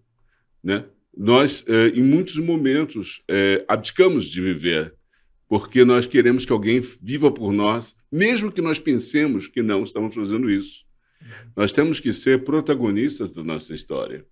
né? 0.63 0.85
Nós, 1.19 1.65
eh, 1.67 1.89
em 1.89 2.03
muitos 2.03 2.39
momentos, 2.39 3.25
eh, 3.29 3.65
abdicamos 3.67 4.25
de 4.27 4.41
viver, 4.41 4.95
porque 5.49 5.85
nós 5.85 6.07
queremos 6.07 6.47
que 6.47 6.53
alguém 6.53 6.81
viva 7.03 7.29
por 7.29 7.53
nós, 7.53 7.97
mesmo 8.11 8.53
que 8.53 8.63
nós 8.63 8.79
pensemos 8.79 9.49
que 9.49 9.61
não 9.61 9.83
estamos 9.83 10.15
fazendo 10.15 10.49
isso. 10.49 10.87
Nós 11.57 11.73
temos 11.73 11.99
que 11.99 12.13
ser 12.13 12.45
protagonistas 12.45 13.33
da 13.33 13.43
nossa 13.43 13.75
história. 13.75 14.25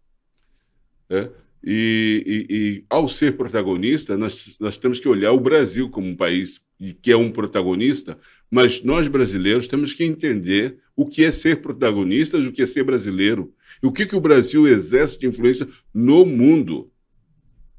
É? 1.11 1.29
E, 1.69 2.23
e, 2.49 2.57
e, 2.57 2.85
ao 2.89 3.09
ser 3.09 3.37
protagonista, 3.37 4.17
nós, 4.17 4.55
nós 4.61 4.79
temos 4.79 5.01
que 5.01 5.09
olhar 5.09 5.33
o 5.33 5.41
Brasil 5.41 5.91
como 5.91 6.07
um 6.07 6.15
país 6.15 6.61
que 7.03 7.11
é 7.11 7.17
um 7.17 7.33
protagonista, 7.33 8.17
mas 8.49 8.85
nós 8.85 9.09
brasileiros 9.09 9.67
temos 9.67 9.93
que 9.93 10.05
entender 10.05 10.79
o 10.95 11.05
que 11.05 11.25
é 11.25 11.33
ser 11.33 11.61
protagonistas, 11.61 12.47
o 12.47 12.53
que 12.53 12.63
é 12.63 12.67
ser 12.67 12.85
brasileiro, 12.85 13.53
e 13.83 13.87
o 13.87 13.91
que, 13.91 14.07
que 14.07 14.15
o 14.15 14.21
Brasil 14.21 14.69
exerce 14.69 15.19
de 15.19 15.27
influência 15.27 15.67
no 15.93 16.25
mundo, 16.25 16.89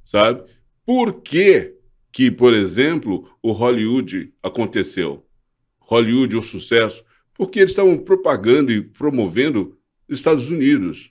sabe? 0.03 0.43
Por 0.85 1.21
que, 1.21 1.75
que, 2.11 2.29
por 2.29 2.53
exemplo, 2.53 3.29
o 3.41 3.53
Hollywood 3.53 4.33
aconteceu? 4.43 5.25
Hollywood, 5.79 6.35
o 6.35 6.41
sucesso, 6.41 7.05
porque 7.33 7.59
eles 7.59 7.71
estavam 7.71 7.97
propagando 7.97 8.69
e 8.69 8.81
promovendo 8.81 9.77
os 10.09 10.17
Estados 10.17 10.49
Unidos. 10.49 11.09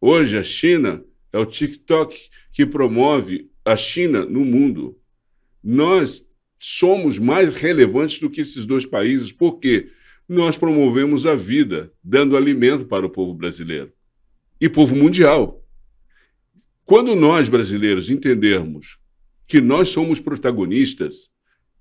Hoje, 0.00 0.36
a 0.36 0.42
China 0.42 1.04
é 1.32 1.38
o 1.38 1.46
TikTok 1.46 2.28
que 2.52 2.66
promove 2.66 3.50
a 3.64 3.76
China 3.76 4.24
no 4.24 4.44
mundo. 4.44 4.98
Nós 5.62 6.24
somos 6.58 7.18
mais 7.18 7.56
relevantes 7.56 8.18
do 8.18 8.30
que 8.30 8.40
esses 8.40 8.64
dois 8.64 8.84
países, 8.86 9.30
porque 9.30 9.90
nós 10.28 10.56
promovemos 10.56 11.24
a 11.24 11.34
vida, 11.34 11.92
dando 12.02 12.36
alimento 12.36 12.84
para 12.86 13.06
o 13.06 13.10
povo 13.10 13.34
brasileiro 13.34 13.92
e 14.60 14.68
povo 14.68 14.96
mundial. 14.96 15.64
Quando 16.84 17.14
nós, 17.14 17.48
brasileiros, 17.48 18.10
entendermos 18.10 18.98
que 19.46 19.60
nós 19.60 19.90
somos 19.90 20.20
protagonistas 20.20 21.30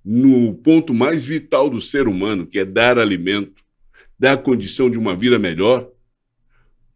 no 0.04 0.54
ponto 0.56 0.94
mais 0.94 1.26
vital 1.26 1.70
do 1.70 1.82
ser 1.82 2.08
humano, 2.08 2.48
que 2.48 2.60
é 2.60 2.66
dar 2.66 2.98
alimento, 2.98 3.62
dar 4.18 4.38
condição 4.38 4.90
de 4.90 4.98
uma 4.98 5.16
vida 5.16 5.38
melhor, 5.38 5.90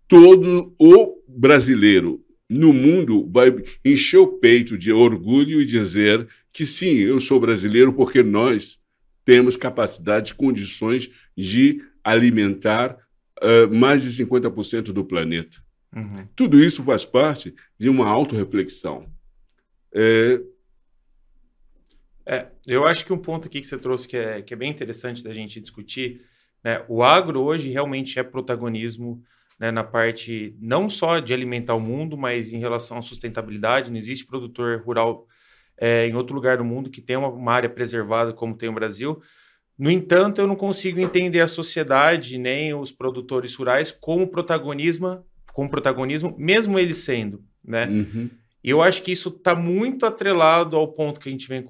todo 0.08 0.74
o 0.80 1.22
brasileiro 1.28 2.24
no 2.52 2.74
mundo 2.74 3.30
vai 3.32 3.50
encher 3.84 4.18
o 4.18 4.28
peito 4.28 4.78
de 4.78 4.92
orgulho 4.92 5.62
e 5.62 5.66
dizer 5.66 6.28
que 6.52 6.66
sim, 6.66 6.98
eu 6.98 7.22
sou 7.22 7.40
brasileiro 7.40 7.94
porque 7.94 8.22
nós 8.22 8.78
temos 9.24 9.56
capacidade, 9.56 10.36
condições 10.36 11.10
de 11.38 11.82
alimentar 12.04 12.98
uh, 13.42 13.74
mais 13.74 14.02
de 14.02 14.10
50% 14.10 14.92
do 14.92 15.06
planeta. 15.06 15.64
Uhum. 15.96 16.28
Tudo 16.36 16.62
isso 16.62 16.84
faz 16.84 17.06
parte 17.06 17.56
de 17.80 17.88
uma 17.88 18.08
autorreflexão. 18.08 19.10
É... 19.94 20.42
É, 22.26 22.48
eu 22.68 22.86
acho 22.86 23.06
que 23.06 23.14
um 23.14 23.18
ponto 23.18 23.48
aqui 23.48 23.62
que 23.62 23.68
você 23.68 23.78
trouxe 23.78 24.08
que 24.08 24.18
é, 24.18 24.42
que 24.42 24.54
é 24.54 24.58
bem 24.58 24.70
interessante 24.70 25.24
da 25.24 25.32
gente 25.32 25.60
discutir, 25.60 26.22
né, 26.64 26.84
o 26.88 27.02
agro 27.02 27.42
hoje 27.42 27.70
realmente 27.70 28.20
é 28.20 28.24
protagonismo 28.24 29.24
né, 29.62 29.70
na 29.70 29.84
parte 29.84 30.56
não 30.60 30.90
só 30.90 31.20
de 31.20 31.32
alimentar 31.32 31.76
o 31.76 31.80
mundo, 31.80 32.18
mas 32.18 32.52
em 32.52 32.58
relação 32.58 32.98
à 32.98 33.02
sustentabilidade. 33.04 33.92
Não 33.92 33.98
existe 33.98 34.26
produtor 34.26 34.82
rural 34.84 35.28
é, 35.78 36.08
em 36.08 36.16
outro 36.16 36.34
lugar 36.34 36.58
do 36.58 36.66
mundo 36.66 36.90
que 36.90 37.00
tenha 37.00 37.20
uma, 37.20 37.28
uma 37.28 37.54
área 37.54 37.70
preservada 37.70 38.34
como 38.34 38.58
tem 38.58 38.70
o 38.70 38.74
Brasil. 38.74 39.22
No 39.78 39.92
entanto, 39.92 40.42
eu 40.42 40.48
não 40.48 40.56
consigo 40.56 41.00
entender 41.00 41.42
a 41.42 41.48
sociedade 41.48 42.40
nem 42.40 42.74
os 42.74 42.92
produtores 42.92 43.54
rurais 43.54 43.92
como 43.92 44.28
protagonismo, 44.28 45.24
como 45.54 45.70
protagonismo, 45.70 46.36
mesmo 46.40 46.80
eles 46.80 46.98
sendo, 46.98 47.44
né? 47.64 47.86
Uhum. 47.86 48.32
E 48.64 48.70
eu 48.72 48.82
acho 48.82 49.04
que 49.04 49.12
isso 49.12 49.30
está 49.30 49.54
muito 49.54 50.08
atrelado 50.08 50.76
ao 50.76 50.88
ponto 50.88 51.20
que 51.20 51.30
a 51.30 51.32
gente 51.32 51.48
vem 51.48 51.64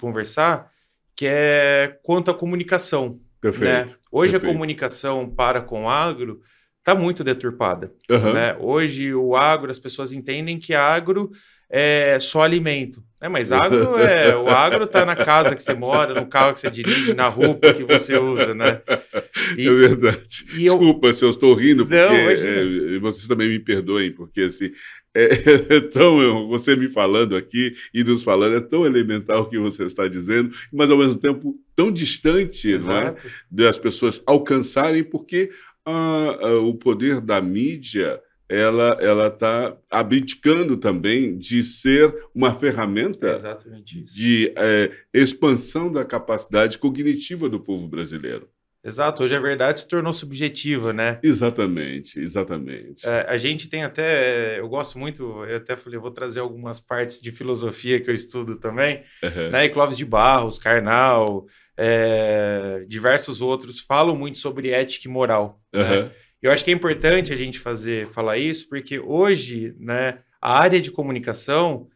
conversar, 0.00 0.70
que 1.14 1.26
é 1.26 1.98
quanto 2.02 2.30
à 2.30 2.34
comunicação. 2.34 3.20
Perfeito. 3.38 3.90
Né? 3.90 3.94
Hoje 4.10 4.32
Perfeito. 4.32 4.50
a 4.50 4.54
comunicação 4.54 5.28
para 5.28 5.60
com 5.60 5.84
o 5.84 5.88
agro 5.90 6.40
está 6.84 6.94
muito 6.94 7.24
deturpada. 7.24 7.90
Uhum. 8.10 8.34
Né? 8.34 8.54
Hoje 8.60 9.14
o 9.14 9.34
agro, 9.34 9.70
as 9.70 9.78
pessoas 9.78 10.12
entendem 10.12 10.58
que 10.58 10.74
agro 10.74 11.30
é 11.70 12.18
só 12.20 12.42
alimento. 12.42 13.02
Né? 13.20 13.28
Mas 13.28 13.50
agro 13.52 13.98
é. 13.98 14.36
O 14.36 14.48
agro 14.48 14.84
está 14.84 15.06
na 15.06 15.16
casa 15.16 15.56
que 15.56 15.62
você 15.62 15.72
mora, 15.72 16.20
no 16.20 16.26
carro 16.26 16.52
que 16.52 16.60
você 16.60 16.70
dirige, 16.70 17.14
na 17.14 17.26
roupa 17.26 17.72
que 17.72 17.82
você 17.82 18.18
usa, 18.18 18.54
né? 18.54 18.82
E, 19.58 19.66
é 19.66 19.72
verdade. 19.72 20.44
Desculpa 20.54 21.08
eu... 21.08 21.12
se 21.12 21.24
eu 21.24 21.30
estou 21.30 21.54
rindo, 21.54 21.84
porque 21.84 22.00
Não, 22.00 22.14
é, 22.14 22.98
vocês 23.00 23.26
também 23.26 23.48
me 23.48 23.58
perdoem, 23.58 24.12
porque 24.12 24.42
assim. 24.42 24.70
É, 25.16 25.28
é, 25.76 25.80
tão 25.80 26.48
você 26.48 26.74
me 26.74 26.88
falando 26.88 27.36
aqui 27.36 27.72
e 27.92 28.02
nos 28.02 28.22
falando 28.22 28.56
é 28.56 28.60
tão 28.60 28.84
elementar 28.84 29.38
o 29.40 29.48
que 29.48 29.58
você 29.58 29.84
está 29.84 30.08
dizendo, 30.08 30.50
mas 30.72 30.90
ao 30.90 30.98
mesmo 30.98 31.16
tempo 31.16 31.54
tão 31.76 31.90
distante, 31.92 32.76
né, 32.78 33.14
das 33.50 33.78
pessoas 33.78 34.20
alcançarem, 34.26 35.04
porque 35.04 35.50
o 35.86 36.74
poder 36.74 37.20
da 37.20 37.40
mídia 37.40 38.20
ela 38.48 38.98
ela 39.00 39.28
está 39.28 39.76
abdicando 39.90 40.76
também 40.76 41.36
de 41.36 41.62
ser 41.62 42.14
uma 42.34 42.54
ferramenta 42.54 43.34
de 43.82 44.52
é, 44.56 44.92
expansão 45.12 45.90
da 45.90 46.04
capacidade 46.04 46.78
cognitiva 46.78 47.48
do 47.48 47.60
povo 47.60 47.88
brasileiro. 47.88 48.48
Exato, 48.86 49.22
hoje 49.22 49.34
a 49.34 49.40
verdade 49.40 49.80
se 49.80 49.88
tornou 49.88 50.12
subjetiva, 50.12 50.92
né? 50.92 51.18
Exatamente, 51.22 52.20
exatamente. 52.20 53.08
É, 53.08 53.24
a 53.26 53.36
gente 53.38 53.66
tem 53.66 53.82
até, 53.82 54.60
eu 54.60 54.68
gosto 54.68 54.98
muito, 54.98 55.42
eu 55.46 55.56
até 55.56 55.74
falei, 55.74 55.96
eu 55.96 56.02
vou 56.02 56.10
trazer 56.10 56.40
algumas 56.40 56.80
partes 56.80 57.18
de 57.18 57.32
filosofia 57.32 57.98
que 57.98 58.10
eu 58.10 58.14
estudo 58.14 58.56
também, 58.56 59.02
uhum. 59.22 59.50
né? 59.50 59.64
E 59.64 59.70
Clóvis 59.70 59.96
de 59.96 60.04
Barros, 60.04 60.58
Karnal, 60.58 61.46
é, 61.76 62.84
diversos 62.86 63.40
outros 63.40 63.80
falam 63.80 64.16
muito 64.16 64.38
sobre 64.38 64.70
ética 64.70 65.08
e 65.08 65.10
moral. 65.10 65.60
Uhum. 65.74 65.80
Né? 65.82 66.10
Eu 66.42 66.52
acho 66.52 66.64
que 66.64 66.70
é 66.70 66.74
importante 66.74 67.32
a 67.32 67.36
gente 67.36 67.58
fazer 67.58 68.06
falar 68.06 68.38
isso, 68.38 68.68
porque 68.68 68.98
hoje, 68.98 69.74
né, 69.78 70.18
a 70.40 70.58
área 70.58 70.80
de 70.80 70.90
comunicação 70.90 71.88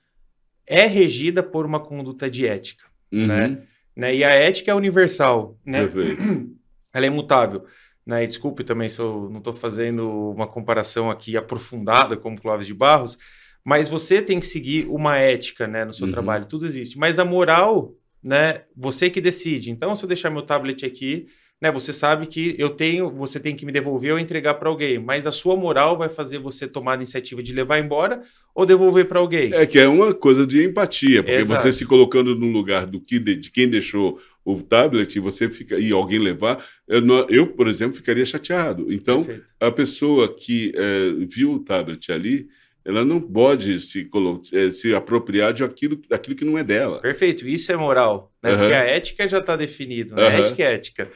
é 0.66 0.86
regida 0.86 1.42
por 1.42 1.66
uma 1.66 1.80
conduta 1.80 2.30
de 2.30 2.46
ética, 2.46 2.84
uhum. 3.12 3.26
né? 3.26 3.62
né? 3.94 4.14
E 4.14 4.24
a 4.24 4.30
ética 4.30 4.70
é 4.70 4.74
universal, 4.74 5.58
né? 5.64 5.80
Ela 6.92 7.06
é 7.06 7.08
imutável. 7.08 7.64
Né? 8.06 8.24
E 8.24 8.26
desculpe 8.26 8.64
também 8.64 8.88
se 8.88 9.00
eu 9.00 9.28
não 9.30 9.38
estou 9.38 9.52
fazendo 9.52 10.30
uma 10.30 10.46
comparação 10.46 11.10
aqui 11.10 11.36
aprofundada 11.36 12.16
como 12.16 12.40
Clóvis 12.40 12.66
de 12.66 12.72
Barros, 12.72 13.18
mas 13.62 13.90
você 13.90 14.22
tem 14.22 14.40
que 14.40 14.46
seguir 14.46 14.86
uma 14.86 15.18
ética 15.18 15.66
né, 15.66 15.84
no 15.84 15.92
seu 15.92 16.06
uhum. 16.06 16.12
trabalho, 16.12 16.46
tudo 16.46 16.64
existe. 16.64 16.96
Mas 16.96 17.18
a 17.18 17.24
moral 17.24 17.94
né? 18.22 18.62
Você 18.76 19.10
que 19.10 19.20
decide. 19.20 19.70
Então, 19.70 19.94
se 19.94 20.04
eu 20.04 20.08
deixar 20.08 20.30
meu 20.30 20.42
tablet 20.42 20.84
aqui, 20.84 21.26
né? 21.60 21.72
Você 21.72 21.92
sabe 21.92 22.26
que 22.26 22.54
eu 22.56 22.70
tenho, 22.70 23.10
você 23.10 23.40
tem 23.40 23.54
que 23.54 23.66
me 23.66 23.72
devolver 23.72 24.12
ou 24.12 24.18
entregar 24.18 24.54
para 24.54 24.68
alguém, 24.68 24.98
mas 24.98 25.26
a 25.26 25.30
sua 25.30 25.56
moral 25.56 25.98
vai 25.98 26.08
fazer 26.08 26.38
você 26.38 26.68
tomar 26.68 26.92
a 26.92 26.96
iniciativa 26.96 27.42
de 27.42 27.52
levar 27.52 27.78
embora 27.78 28.22
ou 28.54 28.64
devolver 28.64 29.06
para 29.06 29.18
alguém. 29.18 29.52
É 29.52 29.66
que 29.66 29.78
é 29.78 29.88
uma 29.88 30.14
coisa 30.14 30.46
de 30.46 30.64
empatia, 30.64 31.22
porque 31.22 31.38
Exato. 31.38 31.60
você 31.60 31.72
se 31.72 31.84
colocando 31.84 32.34
no 32.34 32.46
lugar 32.46 32.86
do 32.86 33.00
que 33.00 33.18
de, 33.18 33.34
de 33.34 33.50
quem 33.50 33.68
deixou 33.68 34.20
o 34.44 34.62
tablet 34.62 35.14
e 35.14 35.20
você 35.20 35.50
fica 35.50 35.78
e 35.78 35.92
alguém 35.92 36.18
levar, 36.18 36.64
eu, 36.86 37.02
eu 37.28 37.46
por 37.48 37.66
exemplo, 37.66 37.96
ficaria 37.96 38.24
chateado. 38.24 38.92
Então, 38.92 39.24
Perfeito. 39.24 39.52
a 39.60 39.70
pessoa 39.70 40.34
que 40.34 40.72
é, 40.74 41.26
viu 41.28 41.52
o 41.52 41.58
tablet 41.58 42.10
ali 42.12 42.48
ela 42.88 43.04
não 43.04 43.20
pode 43.20 43.78
se, 43.80 44.08
eh, 44.50 44.70
se 44.70 44.94
apropriar 44.94 45.52
de 45.52 45.62
aquilo, 45.62 46.00
daquilo 46.08 46.34
que 46.34 46.44
não 46.44 46.56
é 46.56 46.64
dela. 46.64 47.02
Perfeito, 47.02 47.46
isso 47.46 47.70
é 47.70 47.76
moral, 47.76 48.32
né? 48.42 48.50
Uhum. 48.50 48.58
Porque 48.60 48.72
a 48.72 48.82
ética 48.82 49.28
já 49.28 49.40
está 49.40 49.54
definida, 49.56 50.14
né? 50.14 50.22
Uhum. 50.22 50.42
Ética 50.42 50.62
é 50.62 50.72
ética. 50.72 51.10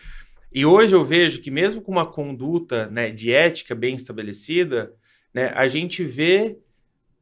E 0.52 0.66
hoje 0.66 0.94
eu 0.94 1.02
vejo 1.02 1.40
que 1.40 1.50
mesmo 1.50 1.80
com 1.80 1.90
uma 1.90 2.04
conduta 2.04 2.88
né, 2.88 3.10
de 3.10 3.32
ética 3.32 3.74
bem 3.74 3.94
estabelecida, 3.94 4.92
né, 5.32 5.50
a 5.54 5.66
gente 5.66 6.04
vê 6.04 6.58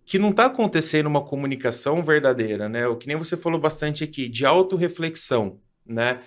que 0.04 0.18
não 0.18 0.30
está 0.30 0.46
acontecendo 0.46 1.06
uma 1.06 1.24
comunicação 1.24 2.02
verdadeira, 2.02 2.68
né? 2.68 2.88
O 2.88 2.96
que 2.96 3.06
nem 3.06 3.16
você 3.16 3.36
falou 3.36 3.60
bastante 3.60 4.02
aqui, 4.02 4.28
de 4.28 4.44
autorreflexão, 4.44 5.60
né? 5.86 6.18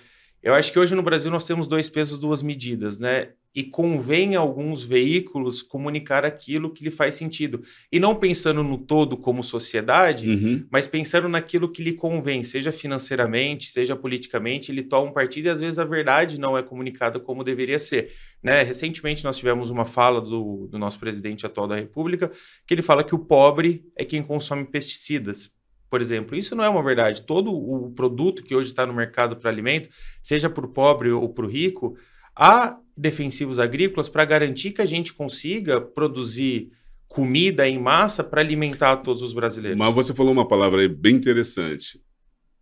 Eu 0.44 0.54
acho 0.54 0.72
que 0.72 0.78
hoje 0.78 0.94
no 0.94 1.02
Brasil 1.02 1.32
nós 1.32 1.46
temos 1.46 1.68
dois 1.68 1.90
pesos, 1.90 2.20
duas 2.20 2.44
medidas, 2.44 3.00
né? 3.00 3.30
e 3.56 3.64
convém 3.64 4.36
a 4.36 4.40
alguns 4.40 4.84
veículos 4.84 5.62
comunicar 5.62 6.26
aquilo 6.26 6.72
que 6.72 6.84
lhe 6.84 6.90
faz 6.90 7.16
sentido. 7.16 7.62
E 7.92 8.00
não 8.00 8.16
pensando 8.16 8.64
no 8.64 8.78
todo 8.78 9.16
como 9.16 9.44
sociedade, 9.44 10.30
uhum. 10.30 10.66
mas 10.72 10.88
pensando 10.88 11.30
naquilo 11.30 11.72
que 11.72 11.84
lhe 11.84 11.94
convém, 11.94 12.44
seja 12.44 12.72
financeiramente, 12.72 13.70
seja 13.70 13.96
politicamente, 13.96 14.72
ele 14.72 14.82
toma 14.82 15.10
um 15.10 15.14
partido 15.14 15.46
e 15.46 15.50
às 15.50 15.60
vezes 15.60 15.78
a 15.78 15.86
verdade 15.86 16.40
não 16.40 16.58
é 16.58 16.64
comunicada 16.64 17.20
como 17.20 17.44
deveria 17.44 17.78
ser. 17.78 18.12
Né? 18.42 18.64
Recentemente 18.64 19.24
nós 19.24 19.38
tivemos 19.38 19.70
uma 19.70 19.86
fala 19.86 20.20
do, 20.20 20.68
do 20.68 20.80
nosso 20.80 21.00
presidente 21.00 21.46
atual 21.46 21.68
da 21.68 21.76
República, 21.76 22.32
que 22.66 22.74
ele 22.74 22.82
fala 22.82 23.04
que 23.04 23.14
o 23.14 23.20
pobre 23.20 23.86
é 23.96 24.04
quem 24.04 24.24
consome 24.24 24.66
pesticidas 24.66 25.52
por 25.94 26.02
exemplo. 26.02 26.36
Isso 26.36 26.56
não 26.56 26.64
é 26.64 26.70
uma 26.70 26.82
verdade. 26.82 27.22
Todo 27.22 27.54
o 27.54 27.92
produto 27.92 28.42
que 28.42 28.56
hoje 28.56 28.70
está 28.70 28.84
no 28.84 28.96
mercado 28.96 29.36
para 29.36 29.52
alimento, 29.52 29.90
seja 30.24 30.50
para 30.50 30.66
o 30.66 30.68
pobre 30.68 31.12
ou 31.12 31.30
para 31.30 31.46
o 31.46 31.48
rico, 31.48 31.96
há 32.36 32.80
defensivos 32.98 33.60
agrícolas 33.60 34.10
para 34.10 34.26
garantir 34.26 34.72
que 34.72 34.82
a 34.82 34.86
gente 34.86 35.14
consiga 35.14 35.80
produzir 35.80 36.72
comida 37.08 37.70
em 37.70 37.78
massa 37.78 38.24
para 38.24 38.42
alimentar 38.42 38.98
todos 38.98 39.22
os 39.22 39.34
brasileiros. 39.34 39.78
Mas 39.78 39.94
você 39.94 40.16
falou 40.16 40.34
uma 40.34 40.48
palavra 40.48 40.82
aí 40.82 40.88
bem 40.88 41.16
interessante. 41.16 42.02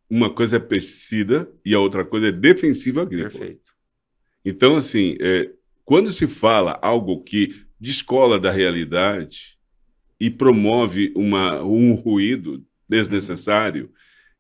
Uma 0.09 0.29
coisa 0.29 0.57
é 0.57 0.59
pesticida 0.59 1.50
e 1.65 1.73
a 1.73 1.79
outra 1.79 2.03
coisa 2.03 2.27
é 2.27 2.31
defensiva 2.33 3.03
agrícola. 3.03 3.29
Perfeito. 3.29 3.71
Então, 4.43 4.75
assim, 4.75 5.15
é, 5.21 5.50
quando 5.85 6.11
se 6.11 6.27
fala 6.27 6.77
algo 6.81 7.23
que 7.23 7.55
descola 7.79 8.38
da 8.38 8.51
realidade, 8.51 9.57
e 10.21 10.29
promove 10.29 11.11
uma, 11.15 11.63
um 11.63 11.95
ruído 11.95 12.63
desnecessário. 12.91 13.89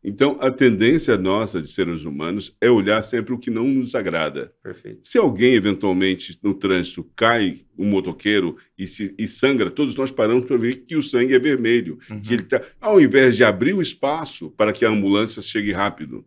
Então, 0.03 0.37
a 0.41 0.49
tendência 0.49 1.15
nossa 1.15 1.61
de 1.61 1.71
seres 1.71 2.05
humanos 2.05 2.55
é 2.59 2.69
olhar 2.69 3.03
sempre 3.03 3.33
o 3.33 3.37
que 3.37 3.51
não 3.51 3.67
nos 3.67 3.93
agrada. 3.93 4.51
Perfeito. 4.61 4.99
Se 5.03 5.17
alguém, 5.17 5.53
eventualmente, 5.53 6.37
no 6.43 6.55
trânsito, 6.55 7.07
cai 7.15 7.61
um 7.77 7.85
motoqueiro 7.85 8.57
e, 8.77 8.87
se, 8.87 9.15
e 9.17 9.27
sangra, 9.27 9.69
todos 9.69 9.95
nós 9.95 10.11
paramos 10.11 10.45
para 10.45 10.57
ver 10.57 10.85
que 10.87 10.95
o 10.95 11.03
sangue 11.03 11.35
é 11.35 11.39
vermelho. 11.39 11.99
Uhum. 12.09 12.19
Que 12.19 12.33
ele 12.33 12.43
tá, 12.43 12.61
ao 12.81 12.99
invés 12.99 13.37
de 13.37 13.43
abrir 13.43 13.73
o 13.73 13.81
espaço 13.81 14.49
para 14.51 14.73
que 14.73 14.83
a 14.83 14.89
ambulância 14.89 15.41
chegue 15.41 15.71
rápido 15.71 16.25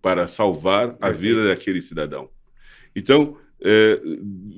para 0.00 0.28
salvar 0.28 0.94
Perfeito. 0.94 1.04
a 1.04 1.10
vida 1.10 1.44
daquele 1.44 1.82
cidadão. 1.82 2.30
Então, 2.94 3.36
é, 3.60 4.00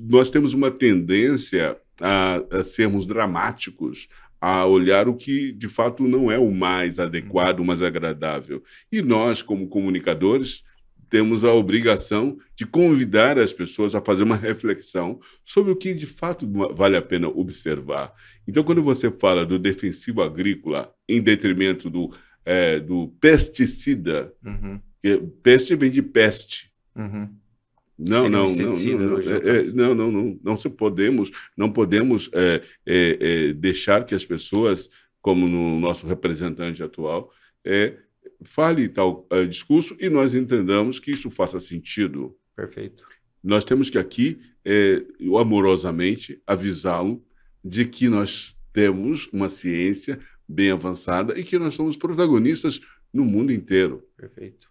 nós 0.09 0.31
temos 0.31 0.53
uma 0.53 0.71
tendência 0.71 1.77
a, 2.01 2.43
a 2.51 2.65
sermos 2.65 3.07
dramáticos, 3.07 4.09
a 4.43 4.67
olhar 4.67 5.09
o 5.09 5.15
que 5.15 5.53
de 5.53 5.69
fato 5.69 6.03
não 6.03 6.29
é 6.29 6.37
o 6.37 6.51
mais 6.51 6.99
adequado, 6.99 7.61
o 7.61 7.65
mais 7.65 7.81
agradável. 7.81 8.61
E 8.91 9.01
nós, 9.01 9.41
como 9.41 9.69
comunicadores, 9.69 10.65
temos 11.09 11.45
a 11.45 11.55
obrigação 11.55 12.37
de 12.57 12.67
convidar 12.67 13.39
as 13.39 13.53
pessoas 13.53 13.95
a 13.95 14.01
fazer 14.01 14.25
uma 14.25 14.35
reflexão 14.35 15.21
sobre 15.45 15.71
o 15.71 15.77
que 15.77 15.95
de 15.95 16.07
fato 16.07 16.51
vale 16.75 16.97
a 16.97 17.03
pena 17.03 17.29
observar. 17.29 18.13
Então, 18.49 18.65
quando 18.65 18.83
você 18.83 19.13
fala 19.13 19.47
do 19.47 19.61
defensivo 19.61 20.21
agrícola 20.23 20.93
em 21.09 21.23
detrimento 21.23 21.89
do, 21.89 22.13
é, 22.45 22.81
do 22.81 23.15
pesticida, 23.21 24.33
uhum. 24.45 24.81
peste 25.41 25.77
vem 25.77 25.91
de 25.91 26.03
peste. 26.03 26.73
Uhum. 26.97 27.29
Não, 28.09 28.29
não, 28.29 28.47
não, 28.47 28.47
não, 28.47 29.19
é, 29.19 29.59
é, 29.59 29.73
não, 29.73 29.95
não, 29.95 30.11
não, 30.11 30.41
não, 30.43 30.57
se 30.57 30.69
podemos, 30.69 31.31
não 31.57 31.73
podemos 31.73 32.29
é, 32.33 32.63
é, 32.85 33.19
é, 33.21 33.53
deixar 33.53 34.05
que 34.05 34.15
as 34.15 34.25
pessoas, 34.25 34.91
como 35.21 35.47
no 35.47 35.79
nosso 35.79 36.07
representante 36.07 36.83
atual, 36.83 37.33
é, 37.65 37.97
fale 38.43 38.89
tal 38.89 39.27
discurso 39.49 39.97
e 40.01 40.09
nós 40.11 40.35
entendamos 40.35 40.99
que 40.99 41.13
isso 41.13 41.31
faça 41.31 41.61
sentido. 41.61 42.37
Perfeito. 42.57 43.05
Nós 43.43 43.65
temos 43.65 43.89
que 43.89 43.99
aqui, 43.99 44.41
amorosamente, 45.41 46.41
avisá-lo 46.47 47.25
de 47.65 47.85
que 47.85 48.09
nós 48.09 48.57
temos 48.73 49.29
uma 49.33 49.49
ciência 49.49 50.19
bem 50.49 50.71
avançada 50.71 51.39
e 51.39 51.45
que 51.45 51.59
nós 51.59 51.75
somos 51.75 51.97
protagonistas 51.97 52.81
no 53.13 53.25
mundo 53.25 53.53
inteiro. 53.53 54.05
Perfeito. 54.17 54.69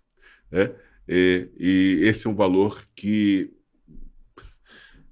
É? 0.52 0.72
E, 1.14 1.50
e 1.60 2.00
esse 2.04 2.26
é 2.26 2.30
um 2.30 2.36
valor 2.36 2.82
que 2.96 3.52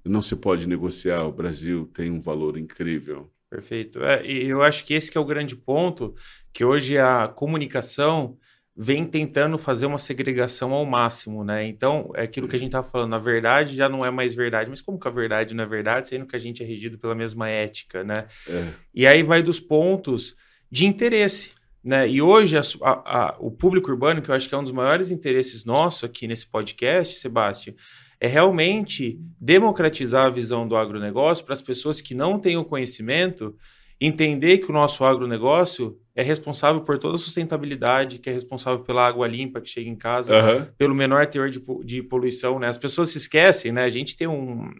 não 0.02 0.22
se 0.22 0.34
pode 0.34 0.66
negociar. 0.66 1.24
O 1.24 1.32
Brasil 1.32 1.90
tem 1.92 2.10
um 2.10 2.22
valor 2.22 2.56
incrível. 2.56 3.30
Perfeito. 3.50 4.02
É, 4.02 4.24
e 4.26 4.48
eu 4.48 4.62
acho 4.62 4.82
que 4.82 4.94
esse 4.94 5.10
que 5.12 5.18
é 5.18 5.20
o 5.20 5.26
grande 5.26 5.54
ponto, 5.54 6.14
que 6.54 6.64
hoje 6.64 6.96
a 6.96 7.28
comunicação 7.28 8.38
vem 8.74 9.04
tentando 9.04 9.58
fazer 9.58 9.84
uma 9.84 9.98
segregação 9.98 10.72
ao 10.72 10.86
máximo, 10.86 11.44
né? 11.44 11.66
Então, 11.66 12.10
é 12.14 12.22
aquilo 12.22 12.48
que 12.48 12.56
a 12.56 12.58
gente 12.58 12.68
estava 12.68 12.88
falando, 12.88 13.14
a 13.14 13.18
verdade 13.18 13.76
já 13.76 13.86
não 13.86 14.02
é 14.06 14.10
mais 14.10 14.34
verdade, 14.34 14.70
mas 14.70 14.80
como 14.80 14.98
que 14.98 15.06
a 15.06 15.10
verdade 15.10 15.54
não 15.54 15.64
é 15.64 15.66
verdade, 15.66 16.08
sendo 16.08 16.24
que 16.24 16.34
a 16.34 16.38
gente 16.38 16.62
é 16.62 16.66
regido 16.66 16.96
pela 16.96 17.14
mesma 17.14 17.46
ética, 17.46 18.02
né? 18.02 18.26
É. 18.48 18.68
E 18.94 19.06
aí 19.06 19.22
vai 19.22 19.42
dos 19.42 19.60
pontos 19.60 20.34
de 20.70 20.86
interesse. 20.86 21.52
Né? 21.82 22.08
E 22.08 22.20
hoje 22.20 22.56
a, 22.56 22.62
a, 22.82 23.36
o 23.38 23.50
público 23.50 23.90
urbano, 23.90 24.20
que 24.20 24.30
eu 24.30 24.34
acho 24.34 24.48
que 24.48 24.54
é 24.54 24.58
um 24.58 24.62
dos 24.62 24.72
maiores 24.72 25.10
interesses 25.10 25.64
nosso 25.64 26.04
aqui 26.04 26.26
nesse 26.26 26.46
podcast, 26.46 27.16
Sebastião, 27.18 27.74
é 28.20 28.26
realmente 28.26 29.18
democratizar 29.40 30.26
a 30.26 30.30
visão 30.30 30.68
do 30.68 30.76
agronegócio 30.76 31.44
para 31.44 31.54
as 31.54 31.62
pessoas 31.62 32.00
que 32.00 32.14
não 32.14 32.38
têm 32.38 32.56
o 32.58 32.64
conhecimento 32.64 33.56
entender 34.00 34.58
que 34.58 34.70
o 34.70 34.72
nosso 34.72 35.04
agronegócio 35.04 35.98
é 36.14 36.22
responsável 36.22 36.80
por 36.82 36.98
toda 36.98 37.16
a 37.16 37.18
sustentabilidade, 37.18 38.18
que 38.18 38.30
é 38.30 38.32
responsável 38.32 38.80
pela 38.80 39.06
água 39.06 39.26
limpa 39.26 39.60
que 39.60 39.68
chega 39.68 39.88
em 39.88 39.96
casa, 39.96 40.34
uhum. 40.34 40.66
pelo 40.76 40.94
menor 40.94 41.26
teor 41.26 41.50
de, 41.50 41.62
de 41.84 42.02
poluição. 42.02 42.58
Né? 42.58 42.68
As 42.68 42.78
pessoas 42.78 43.10
se 43.10 43.18
esquecem, 43.18 43.72
né? 43.72 43.84
A 43.84 43.88
gente 43.88 44.16
tem 44.16 44.26
um, 44.26 44.70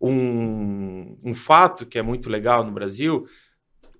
um, 0.00 1.16
um 1.24 1.34
fato 1.34 1.86
que 1.86 1.98
é 1.98 2.02
muito 2.02 2.28
legal 2.28 2.64
no 2.64 2.72
Brasil, 2.72 3.26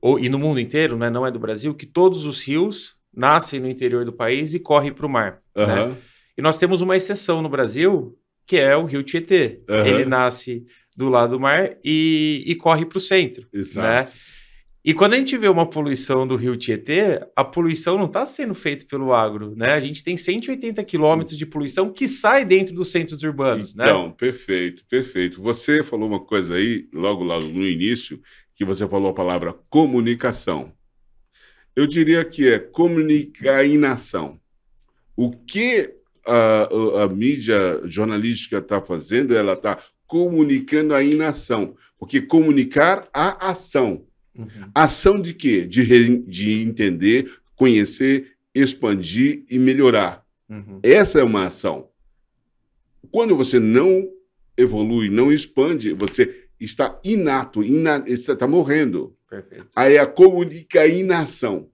ou, 0.00 0.18
e 0.18 0.28
no 0.28 0.38
mundo 0.38 0.60
inteiro, 0.60 0.96
né, 0.96 1.10
não 1.10 1.26
é 1.26 1.30
do 1.30 1.38
Brasil, 1.38 1.74
que 1.74 1.86
todos 1.86 2.24
os 2.24 2.42
rios 2.42 2.96
nascem 3.14 3.60
no 3.60 3.68
interior 3.68 4.04
do 4.04 4.12
país 4.12 4.54
e 4.54 4.60
correm 4.60 4.92
para 4.92 5.06
o 5.06 5.08
mar. 5.08 5.40
Uhum. 5.56 5.66
Né? 5.66 5.96
E 6.36 6.42
nós 6.42 6.58
temos 6.58 6.80
uma 6.80 6.96
exceção 6.96 7.40
no 7.40 7.48
Brasil, 7.48 8.16
que 8.46 8.56
é 8.56 8.76
o 8.76 8.84
rio 8.84 9.02
Tietê. 9.02 9.62
Uhum. 9.68 9.86
Ele 9.86 10.04
nasce 10.04 10.66
do 10.96 11.08
lado 11.08 11.30
do 11.30 11.40
mar 11.40 11.76
e, 11.84 12.44
e 12.46 12.54
corre 12.54 12.84
para 12.84 12.98
o 12.98 13.00
centro. 13.00 13.46
Exato. 13.52 14.12
Né? 14.12 14.18
E 14.86 14.94
quando 14.94 15.14
a 15.14 15.18
gente 15.18 15.36
vê 15.36 15.48
uma 15.48 15.68
poluição 15.68 16.24
do 16.24 16.36
rio 16.36 16.54
Tietê, 16.54 17.20
a 17.34 17.42
poluição 17.42 17.98
não 17.98 18.04
está 18.04 18.24
sendo 18.24 18.54
feita 18.54 18.86
pelo 18.88 19.12
agro, 19.12 19.52
né? 19.56 19.72
A 19.72 19.80
gente 19.80 20.00
tem 20.00 20.16
180 20.16 20.84
quilômetros 20.84 21.36
de 21.36 21.44
poluição 21.44 21.92
que 21.92 22.06
sai 22.06 22.44
dentro 22.44 22.72
dos 22.72 22.92
centros 22.92 23.24
urbanos, 23.24 23.74
então, 23.74 23.84
né? 23.84 23.90
Então, 23.90 24.12
perfeito, 24.12 24.84
perfeito. 24.88 25.42
Você 25.42 25.82
falou 25.82 26.08
uma 26.08 26.20
coisa 26.24 26.54
aí, 26.54 26.86
logo 26.94 27.24
lá 27.24 27.40
no 27.40 27.66
início, 27.66 28.20
que 28.56 28.64
você 28.64 28.88
falou 28.88 29.10
a 29.10 29.14
palavra 29.14 29.54
comunicação. 29.68 30.72
Eu 31.76 31.86
diria 31.86 32.24
que 32.24 32.48
é 32.48 32.58
nação. 33.76 34.40
O 35.14 35.30
que 35.30 35.94
a, 36.26 37.02
a 37.04 37.08
mídia 37.08 37.82
jornalística 37.84 38.58
está 38.58 38.80
fazendo, 38.80 39.36
ela 39.36 39.52
está 39.52 39.78
comunicando 40.06 40.94
a 40.94 41.04
inação. 41.04 41.76
Porque 41.98 42.22
comunicar 42.22 43.06
a 43.12 43.50
ação. 43.50 44.06
Uhum. 44.34 44.48
Ação 44.74 45.20
de 45.20 45.34
quê? 45.34 45.66
De, 45.66 45.82
re, 45.82 46.18
de 46.26 46.62
entender, 46.62 47.30
conhecer, 47.54 48.32
expandir 48.54 49.44
e 49.50 49.58
melhorar. 49.58 50.24
Uhum. 50.48 50.80
Essa 50.82 51.20
é 51.20 51.22
uma 51.22 51.44
ação. 51.44 51.88
Quando 53.10 53.36
você 53.36 53.58
não 53.58 54.08
evolui, 54.56 55.10
não 55.10 55.30
expande, 55.30 55.92
você 55.92 56.45
está 56.58 56.98
inato, 57.04 57.62
ina, 57.62 58.02
está 58.06 58.46
morrendo. 58.46 59.14
Perfeito. 59.28 59.68
Aí 59.74 59.98
a 59.98 60.06
comunica 60.06 60.86
inação. 60.86 61.68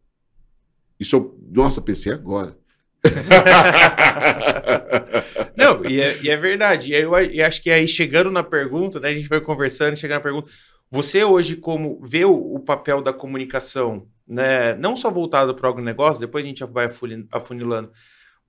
Isso, 0.99 1.39
nossa, 1.51 1.81
pensei 1.81 2.13
agora. 2.13 2.57
Não, 5.57 5.85
e 5.85 6.01
é, 6.01 6.19
e 6.23 6.31
é, 6.31 6.37
verdade. 6.37 6.91
E 6.91 6.95
eu 6.95 7.13
e 7.21 7.43
acho 7.43 7.63
que 7.63 7.71
aí 7.71 7.89
chegando 7.89 8.31
na 8.31 8.43
pergunta, 8.43 9.01
né, 9.01 9.09
a 9.09 9.15
gente 9.15 9.29
vai 9.29 9.41
conversando, 9.41 9.97
chegando 9.97 10.19
na 10.19 10.23
pergunta, 10.23 10.51
você 10.91 11.25
hoje 11.25 11.57
como 11.57 12.01
vê 12.03 12.25
o, 12.25 12.33
o 12.33 12.61
papel 12.61 13.03
da 13.03 13.13
comunicação, 13.13 14.07
né, 14.29 14.75
não 14.77 14.95
só 14.95 15.11
voltado 15.11 15.55
para 15.55 15.69
o 15.69 15.73
agronegócio, 15.73 16.21
depois 16.21 16.45
a 16.45 16.49
gente 16.49 16.65
vai 16.65 16.89
afunilando, 17.33 17.91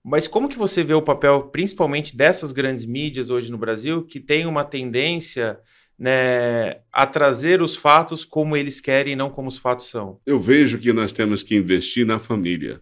mas 0.03 0.27
como 0.27 0.49
que 0.49 0.57
você 0.57 0.83
vê 0.83 0.93
o 0.93 1.01
papel, 1.01 1.43
principalmente 1.43 2.15
dessas 2.15 2.51
grandes 2.51 2.85
mídias 2.85 3.29
hoje 3.29 3.51
no 3.51 3.57
Brasil, 3.57 4.05
que 4.05 4.19
tem 4.19 4.45
uma 4.45 4.65
tendência 4.65 5.57
né, 5.97 6.82
a 6.91 7.06
trazer 7.06 7.62
os 7.62 7.75
fatos 7.75 8.25
como 8.25 8.58
eles 8.58 8.82
querem 8.82 9.13
e 9.13 9.15
não 9.15 9.29
como 9.29 9.47
os 9.47 9.58
fatos 9.58 9.88
são? 9.88 10.19
Eu 10.25 10.39
vejo 10.39 10.79
que 10.79 10.91
nós 10.91 11.12
temos 11.12 11.43
que 11.43 11.56
investir 11.56 12.06
na 12.06 12.19
família. 12.19 12.82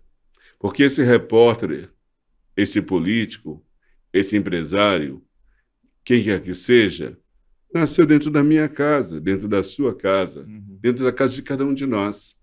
Porque 0.59 0.83
esse 0.83 1.03
repórter, 1.03 1.89
esse 2.55 2.81
político, 2.81 3.65
esse 4.13 4.37
empresário, 4.37 5.23
quem 6.03 6.23
quer 6.23 6.41
que 6.41 6.53
seja, 6.53 7.17
nasceu 7.73 8.05
dentro 8.05 8.29
da 8.29 8.43
minha 8.43 8.67
casa, 8.67 9.19
dentro 9.19 9.47
da 9.47 9.63
sua 9.63 9.95
casa, 9.95 10.41
uhum. 10.41 10.77
dentro 10.81 11.03
da 11.03 11.11
casa 11.11 11.35
de 11.35 11.41
cada 11.41 11.65
um 11.65 11.73
de 11.73 11.85
nós. 11.85 12.35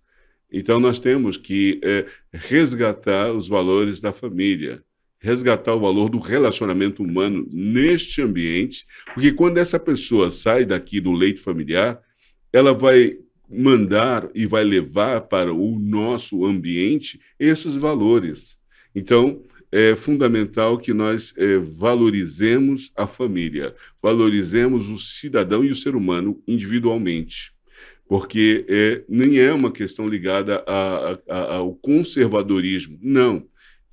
Então, 0.50 0.80
nós 0.80 0.98
temos 0.98 1.36
que 1.36 1.80
é, 1.84 2.06
resgatar 2.32 3.32
os 3.32 3.46
valores 3.48 4.00
da 4.00 4.12
família, 4.12 4.82
resgatar 5.20 5.74
o 5.74 5.80
valor 5.80 6.08
do 6.08 6.18
relacionamento 6.18 7.02
humano 7.02 7.46
neste 7.50 8.22
ambiente, 8.22 8.86
porque 9.12 9.32
quando 9.32 9.58
essa 9.58 9.78
pessoa 9.78 10.30
sai 10.30 10.64
daqui 10.64 11.00
do 11.00 11.12
leito 11.12 11.40
familiar, 11.40 12.00
ela 12.52 12.72
vai 12.72 13.18
mandar 13.50 14.28
e 14.34 14.46
vai 14.46 14.62
levar 14.62 15.22
para 15.22 15.52
o 15.52 15.78
nosso 15.78 16.44
ambiente 16.44 17.20
esses 17.38 17.74
valores. 17.74 18.58
Então, 18.94 19.42
é 19.70 19.94
fundamental 19.94 20.78
que 20.78 20.94
nós 20.94 21.34
é, 21.36 21.58
valorizemos 21.58 22.90
a 22.96 23.06
família, 23.06 23.74
valorizemos 24.02 24.88
o 24.88 24.96
cidadão 24.96 25.64
e 25.64 25.70
o 25.70 25.74
ser 25.74 25.94
humano 25.94 26.42
individualmente, 26.46 27.52
porque 28.08 28.64
é, 28.68 29.04
nem 29.08 29.38
é 29.38 29.52
uma 29.52 29.70
questão 29.70 30.08
ligada 30.08 30.64
a, 30.66 31.18
a, 31.28 31.54
ao 31.56 31.74
conservadorismo, 31.74 32.98
não 33.02 33.46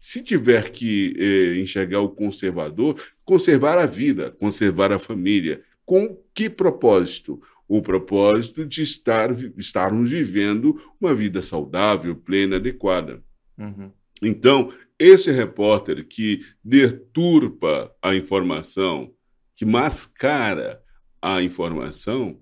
se 0.06 0.22
tiver 0.22 0.70
que 0.70 1.16
eh, 1.18 1.60
enxergar 1.60 2.00
o 2.00 2.10
conservador, 2.10 3.02
conservar 3.24 3.80
a 3.80 3.88
vida, 3.88 4.30
conservar 4.30 4.92
a 4.92 5.00
família. 5.00 5.64
Com 5.84 6.16
que 6.32 6.48
propósito? 6.48 7.42
O 7.68 7.82
propósito 7.82 8.64
de 8.64 8.84
estar, 8.84 9.32
estarmos 9.58 10.12
vivendo 10.12 10.80
uma 11.02 11.12
vida 11.16 11.42
saudável, 11.42 12.16
plena, 12.16 12.58
adequada. 12.58 13.24
Uhum. 13.58 13.92
Então, 14.22 14.70
esse 15.00 15.32
repórter 15.32 16.06
que 16.06 16.46
deturpa 16.64 17.92
a 18.00 18.14
informação, 18.14 19.12
que 19.56 19.66
mascara 19.66 20.84
a 21.20 21.42
informação, 21.42 22.40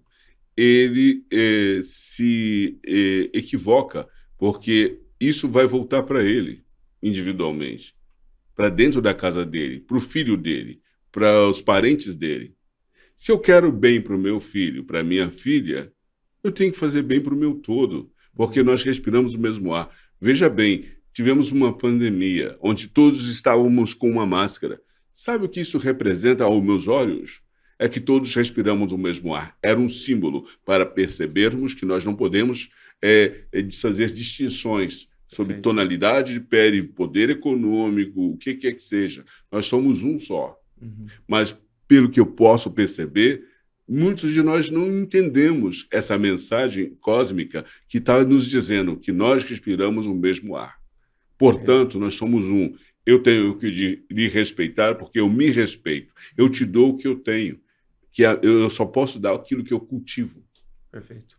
ele 0.57 1.25
eh, 1.31 1.79
se 1.85 2.77
eh, 2.85 3.29
equivoca, 3.33 4.05
porque 4.37 4.99
isso 5.17 5.47
vai 5.47 5.65
voltar 5.65 6.03
para 6.03 6.21
ele 6.25 6.62
individualmente, 7.03 7.93
para 8.55 8.69
dentro 8.69 9.01
da 9.01 9.13
casa 9.13 9.45
dele, 9.45 9.81
para 9.81 9.97
o 9.97 9.99
filho 9.99 10.37
dele, 10.37 10.81
para 11.11 11.47
os 11.47 11.61
parentes 11.61 12.15
dele. 12.15 12.55
Se 13.15 13.31
eu 13.31 13.37
quero 13.37 13.71
bem 13.71 14.01
para 14.01 14.15
o 14.15 14.19
meu 14.19 14.39
filho, 14.39 14.85
para 14.85 15.03
minha 15.03 15.29
filha, 15.29 15.91
eu 16.43 16.51
tenho 16.51 16.71
que 16.71 16.77
fazer 16.77 17.03
bem 17.03 17.21
para 17.21 17.33
o 17.33 17.37
meu 17.37 17.55
todo, 17.55 18.11
porque 18.35 18.63
nós 18.63 18.81
respiramos 18.81 19.35
o 19.35 19.39
mesmo 19.39 19.73
ar. 19.73 19.93
Veja 20.19 20.49
bem, 20.49 20.87
tivemos 21.13 21.51
uma 21.51 21.77
pandemia 21.77 22.57
onde 22.61 22.87
todos 22.87 23.29
estávamos 23.29 23.93
com 23.93 24.09
uma 24.09 24.25
máscara. 24.25 24.81
Sabe 25.13 25.45
o 25.45 25.49
que 25.49 25.61
isso 25.61 25.77
representa 25.77 26.45
aos 26.45 26.63
meus 26.63 26.87
olhos? 26.87 27.41
É 27.77 27.87
que 27.87 27.99
todos 27.99 28.33
respiramos 28.33 28.91
o 28.91 28.97
mesmo 28.97 29.35
ar. 29.35 29.55
Era 29.61 29.79
um 29.79 29.89
símbolo 29.89 30.47
para 30.65 30.85
percebermos 30.85 31.73
que 31.73 31.85
nós 31.85 32.03
não 32.03 32.15
podemos 32.15 32.69
é, 33.01 33.45
distinções 33.53 35.07
sobre 35.33 35.55
tonalidade 35.55 36.33
de 36.33 36.39
pele, 36.39 36.87
poder 36.87 37.29
econômico, 37.29 38.31
o 38.31 38.37
que 38.37 38.53
quer 38.53 38.73
que 38.73 38.83
seja. 38.83 39.25
Nós 39.51 39.65
somos 39.65 40.03
um 40.03 40.19
só. 40.19 40.57
Uhum. 40.81 41.07
Mas, 41.27 41.57
pelo 41.87 42.09
que 42.09 42.19
eu 42.19 42.25
posso 42.25 42.71
perceber, 42.71 43.45
muitos 43.87 44.31
de 44.31 44.41
nós 44.41 44.69
não 44.69 44.87
entendemos 44.87 45.87
essa 45.91 46.17
mensagem 46.17 46.95
cósmica 47.01 47.65
que 47.87 47.97
está 47.97 48.23
nos 48.23 48.45
dizendo 48.47 48.97
que 48.97 49.11
nós 49.11 49.43
respiramos 49.43 50.05
o 50.05 50.13
mesmo 50.13 50.55
ar. 50.55 50.77
Portanto, 51.37 51.99
nós 51.99 52.15
somos 52.15 52.45
um. 52.45 52.73
Eu 53.05 53.21
tenho 53.21 53.57
que 53.57 54.01
lhe 54.09 54.27
respeitar 54.27 54.95
porque 54.95 55.19
eu 55.19 55.29
me 55.29 55.49
respeito. 55.49 56.13
Eu 56.37 56.47
te 56.47 56.63
dou 56.63 56.91
o 56.91 56.97
que 56.97 57.07
eu 57.07 57.17
tenho, 57.17 57.59
que 58.11 58.23
eu 58.23 58.69
só 58.69 58.85
posso 58.85 59.19
dar 59.19 59.35
aquilo 59.35 59.63
que 59.63 59.73
eu 59.73 59.79
cultivo. 59.79 60.41
Perfeito. 60.89 61.37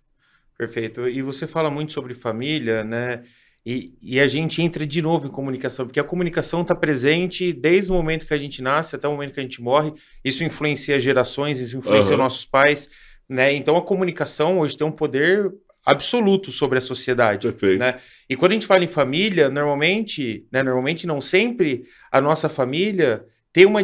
Perfeito. 0.57 1.09
E 1.09 1.23
você 1.23 1.47
fala 1.47 1.71
muito 1.71 1.93
sobre 1.93 2.15
família, 2.15 2.85
né? 2.85 3.25
E, 3.67 3.95
e, 4.03 4.21
a 4.21 4.27
gente 4.27 4.61
entra 4.61 4.87
de 4.87 5.01
novo 5.01 5.27
em 5.27 5.31
comunicação, 5.31 5.87
porque 5.87 5.99
a 5.99 6.05
comunicação 6.05 6.61
está 6.61 6.75
presente 6.75 7.51
desde 7.51 7.91
o 7.91 7.95
momento 7.95 8.27
que 8.27 8.35
a 8.35 8.39
gente 8.39 8.61
nasce 8.61 8.95
até 8.95 9.09
o 9.09 9.13
momento 9.13 9.33
que 9.33 9.41
a 9.41 9.43
gente 9.43 9.63
morre. 9.63 9.93
Isso 10.23 10.45
influencia 10.45 11.01
gerações, 11.01 11.59
isso 11.59 11.75
influencia 11.75 12.13
uhum. 12.13 12.19
nossos 12.19 12.45
pais, 12.45 12.91
né? 13.27 13.55
Então 13.55 13.75
a 13.77 13.83
comunicação 13.83 14.59
hoje 14.61 14.77
tem 14.77 14.87
um 14.87 14.93
poder 14.93 15.51
absoluto 15.85 16.53
sobre 16.53 16.77
a 16.77 16.81
sociedade, 16.81 17.49
Perfeito. 17.49 17.81
né? 17.81 18.01
E 18.29 18.37
quando 18.37 18.53
a 18.53 18.55
gente 18.55 18.67
fala 18.67 18.85
em 18.85 18.89
família, 18.89 19.49
normalmente, 19.49 20.47
né, 20.53 20.63
normalmente 20.63 21.07
não 21.07 21.21
sempre, 21.21 21.85
a 22.13 22.21
nossa 22.21 22.51
família 22.51 23.25
tem 23.53 23.67
uma, 23.67 23.81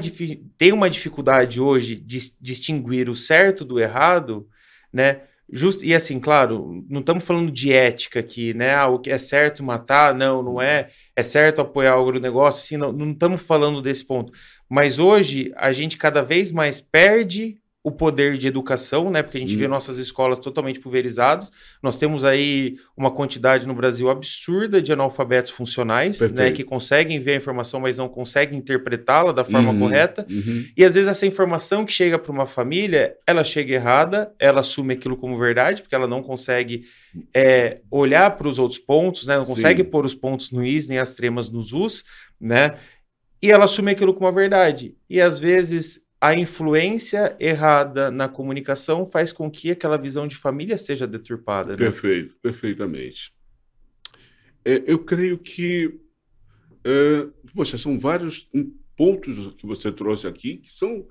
tem 0.59 0.73
uma 0.73 0.91
dificuldade 0.91 1.61
hoje 1.61 1.95
de 1.95 2.33
distinguir 2.41 3.09
o 3.09 3.15
certo 3.15 3.65
do 3.65 3.79
errado, 3.79 4.47
né? 4.93 5.23
Just, 5.53 5.83
e 5.83 5.95
assim, 5.95 6.21
claro, 6.21 6.85
não 6.89 7.01
estamos 7.01 7.25
falando 7.25 7.51
de 7.51 7.73
ética 7.73 8.21
aqui, 8.21 8.55
né? 8.55 8.75
Ah, 8.75 8.87
o 8.89 8.99
que 8.99 9.11
é 9.11 9.19
certo 9.19 9.63
matar, 9.63 10.15
não, 10.15 10.43
não 10.43 10.63
é. 10.63 10.89
É 11.15 11.23
certo 11.23 11.61
apoiar 11.61 11.97
o 11.97 12.03
agronegócio, 12.03 12.61
assim, 12.61 12.77
não, 12.77 12.93
não 12.93 13.13
estamos 13.13 13.43
falando 13.43 13.83
desse 13.83 14.05
ponto. 14.05 14.33
Mas 14.69 14.99
hoje 14.99 15.53
a 15.57 15.73
gente 15.73 15.97
cada 15.97 16.23
vez 16.23 16.53
mais 16.53 16.81
perde 16.81 17.59
o 17.83 17.91
poder 17.91 18.37
de 18.37 18.47
educação, 18.47 19.11
né? 19.11 19.23
Porque 19.23 19.39
a 19.39 19.41
gente 19.41 19.57
vê 19.57 19.67
nossas 19.67 19.97
escolas 19.97 20.39
totalmente 20.39 20.79
pulverizadas. 20.79 21.51
Nós 21.83 21.99
temos 21.99 22.25
aí 22.25 22.77
uma 22.95 23.11
quantidade 23.11 23.67
no 23.67 23.75
Brasil 23.75 24.11
absurda 24.11 24.83
de 24.83 24.93
analfabetos 24.93 25.51
funcionais, 25.51 26.21
né? 26.33 26.51
Que 26.53 26.63
conseguem 26.63 27.19
ver 27.19 27.33
a 27.33 27.37
informação, 27.37 27.81
mas 27.81 27.97
não 27.97 28.07
conseguem 28.07 28.59
interpretá-la 28.59 29.33
da 29.33 29.45
forma 29.45 29.73
uhum. 29.73 29.79
correta. 29.79 30.27
Uhum. 30.29 30.67
E 30.77 30.85
às 30.85 30.95
vezes 30.95 31.09
essa 31.09 31.27
informação 31.27 31.87
que 31.87 31.93
chega 31.93 32.19
para 32.19 32.31
uma 32.31 32.45
família, 32.45 33.17
ela 33.27 33.43
chega 33.43 33.75
errada, 33.75 34.31
ela 34.39 34.61
assume 34.61 34.93
aquilo 34.93 35.17
como 35.17 35.39
verdade, 35.39 35.81
porque 35.81 35.95
ela 35.95 36.07
não 36.07 36.23
consegue 36.23 36.85
é, 37.35 37.81
olhar 37.91 38.31
para 38.37 38.47
os 38.47 38.59
outros 38.59 38.79
pontos, 38.79 39.27
né? 39.27 39.39
Não 39.39 39.47
Sim. 39.47 39.55
consegue 39.55 39.85
pôr 39.85 40.05
os 40.05 40.15
pontos 40.15 40.51
no 40.51 40.63
is 40.63 40.87
nem 40.87 40.99
as 40.99 41.15
tremas 41.15 41.49
nos 41.51 41.73
us, 41.73 42.05
né? 42.39 42.77
E 43.43 43.51
ela 43.51 43.65
assume 43.65 43.93
aquilo 43.93 44.13
como 44.13 44.27
uma 44.27 44.33
verdade. 44.33 44.95
E 45.09 45.19
às 45.19 45.39
vezes 45.39 46.03
a 46.21 46.35
influência 46.35 47.35
errada 47.41 48.11
na 48.11 48.29
comunicação 48.29 49.07
faz 49.07 49.33
com 49.33 49.51
que 49.51 49.71
aquela 49.71 49.97
visão 49.97 50.29
de 50.29 50.37
família 50.37 50.77
seja 50.77 51.07
deturpada. 51.07 51.73
Né? 51.73 51.79
Perfeito, 51.79 52.37
perfeitamente. 52.43 53.33
É, 54.63 54.83
eu 54.87 54.99
creio 54.99 55.39
que, 55.39 55.99
é, 56.85 57.27
poxa, 57.55 57.79
são 57.79 57.99
vários 57.99 58.47
pontos 58.95 59.55
que 59.55 59.67
você 59.67 59.91
trouxe 59.91 60.27
aqui 60.27 60.59
que 60.59 60.71
são 60.75 61.07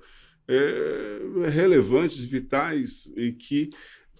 é, 0.46 1.48
relevantes, 1.48 2.24
vitais 2.24 3.12
e 3.16 3.32
que, 3.32 3.68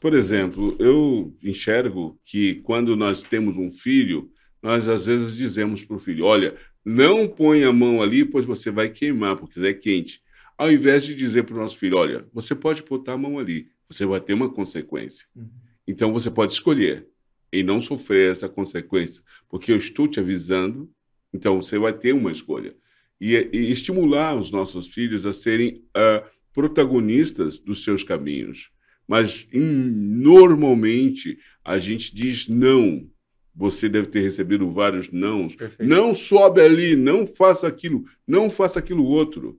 por 0.00 0.12
exemplo, 0.12 0.76
eu 0.80 1.32
enxergo 1.40 2.18
que 2.24 2.56
quando 2.62 2.96
nós 2.96 3.22
temos 3.22 3.56
um 3.56 3.70
filho, 3.70 4.28
nós 4.60 4.88
às 4.88 5.06
vezes 5.06 5.36
dizemos 5.36 5.84
para 5.84 5.94
o 5.94 6.00
filho: 6.00 6.24
olha, 6.24 6.56
não 6.84 7.28
põe 7.28 7.62
a 7.62 7.72
mão 7.72 8.02
ali, 8.02 8.24
pois 8.24 8.44
você 8.44 8.72
vai 8.72 8.88
queimar, 8.88 9.36
porque 9.36 9.60
é 9.60 9.72
quente 9.72 10.20
ao 10.60 10.70
invés 10.70 11.06
de 11.06 11.14
dizer 11.14 11.44
para 11.44 11.54
o 11.54 11.58
nosso 11.58 11.78
filho: 11.78 11.96
olha, 11.96 12.28
você 12.34 12.54
pode 12.54 12.82
botar 12.82 13.14
a 13.14 13.18
mão 13.18 13.38
ali, 13.38 13.68
você 13.88 14.04
vai 14.04 14.20
ter 14.20 14.34
uma 14.34 14.52
consequência. 14.52 15.26
Uhum. 15.34 15.48
Então 15.88 16.12
você 16.12 16.30
pode 16.30 16.52
escolher 16.52 17.08
e 17.50 17.62
não 17.62 17.80
sofrer 17.80 18.30
essa 18.30 18.46
consequência, 18.46 19.22
porque 19.48 19.72
eu 19.72 19.76
estou 19.76 20.06
te 20.06 20.20
avisando, 20.20 20.90
então 21.32 21.58
você 21.62 21.78
vai 21.78 21.94
ter 21.94 22.12
uma 22.12 22.30
escolha. 22.30 22.76
E, 23.18 23.34
e 23.52 23.70
estimular 23.70 24.36
os 24.36 24.50
nossos 24.50 24.88
filhos 24.88 25.24
a 25.24 25.32
serem 25.32 25.82
uh, 25.96 26.28
protagonistas 26.52 27.58
dos 27.58 27.82
seus 27.82 28.04
caminhos. 28.04 28.70
Mas 29.08 29.48
em, 29.52 29.62
normalmente 29.62 31.38
a 31.64 31.78
gente 31.78 32.14
diz 32.14 32.48
não. 32.48 33.08
Você 33.54 33.88
deve 33.88 34.08
ter 34.08 34.20
recebido 34.20 34.70
vários 34.70 35.10
nãos. 35.10 35.54
Perfeito. 35.54 35.88
Não 35.88 36.14
sobe 36.14 36.60
ali, 36.60 36.96
não 36.96 37.26
faça 37.26 37.66
aquilo, 37.66 38.04
não 38.26 38.50
faça 38.50 38.78
aquilo 38.78 39.04
outro 39.04 39.58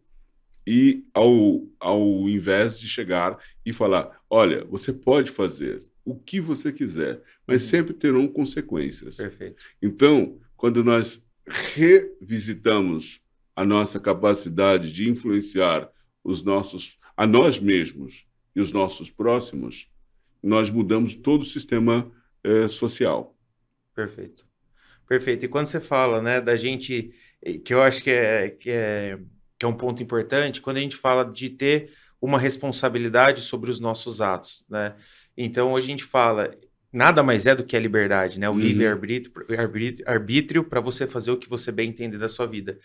e 0.66 1.04
ao, 1.14 1.68
ao 1.80 2.30
invés 2.30 2.80
de 2.80 2.88
chegar 2.88 3.38
e 3.66 3.74
falar, 3.74 4.22
olha, 4.30 4.64
você 4.66 4.94
pode 4.94 5.32
fazer 5.32 5.82
o 6.06 6.16
que 6.16 6.40
você 6.40 6.72
quiser, 6.72 7.22
mas 7.48 7.64
uhum. 7.64 7.70
sempre 7.70 7.94
terão 7.94 8.28
consequências. 8.28 9.18
Perfeito. 9.18 9.64
Então, 9.82 10.40
quando 10.56 10.84
nós 10.84 11.24
revisitamos 11.48 13.22
a 13.56 13.66
nossa 13.66 14.00
capacidade 14.00 14.92
de 14.92 15.10
influenciar 15.10 15.90
os 16.24 16.44
nossos, 16.44 16.98
a 17.16 17.26
nós 17.28 17.60
mesmos 17.60 18.28
e 18.56 18.62
os 18.62 18.72
nossos 18.72 19.10
próximos, 19.10 19.90
nós 20.42 20.70
mudamos 20.70 21.16
todo 21.16 21.42
o 21.42 21.46
sistema 21.46 22.12
é, 22.44 22.68
social. 22.68 23.38
Perfeito. 23.94 24.48
Perfeito. 25.08 25.46
E 25.46 25.50
quando 25.50 25.66
você 25.66 25.80
fala, 25.80 26.22
né, 26.22 26.40
da 26.40 26.56
gente, 26.56 27.14
que 27.64 27.74
eu 27.74 27.82
acho 27.82 28.04
que 28.04 28.10
é, 28.10 28.50
que 28.50 28.70
é 28.70 29.20
que 29.62 29.66
é 29.66 29.68
um 29.68 29.74
ponto 29.74 30.02
importante, 30.02 30.60
quando 30.60 30.78
a 30.78 30.82
gente 30.82 30.96
fala 30.96 31.24
de 31.24 31.48
ter 31.48 31.92
uma 32.20 32.40
responsabilidade 32.40 33.42
sobre 33.42 33.70
os 33.70 33.80
nossos 33.80 34.20
atos, 34.20 34.66
né? 34.68 34.96
Então, 35.38 35.74
hoje 35.74 35.86
a 35.86 35.90
gente 35.90 36.04
fala, 36.04 36.50
nada 36.92 37.22
mais 37.22 37.46
é 37.46 37.54
do 37.54 37.64
que 37.64 37.78
a 37.78 37.80
liberdade, 37.80 38.40
né? 38.40 38.50
O 38.50 38.54
uhum. 38.54 38.60
livre-arbítrio 38.60 40.64
para 40.64 40.82
você 40.82 41.06
fazer 41.06 41.30
o 41.30 41.38
que 41.38 41.48
você 41.48 41.72
bem 41.72 41.90
entender 41.90 42.18
da 42.18 42.28
sua 42.28 42.48
vida. 42.48 42.80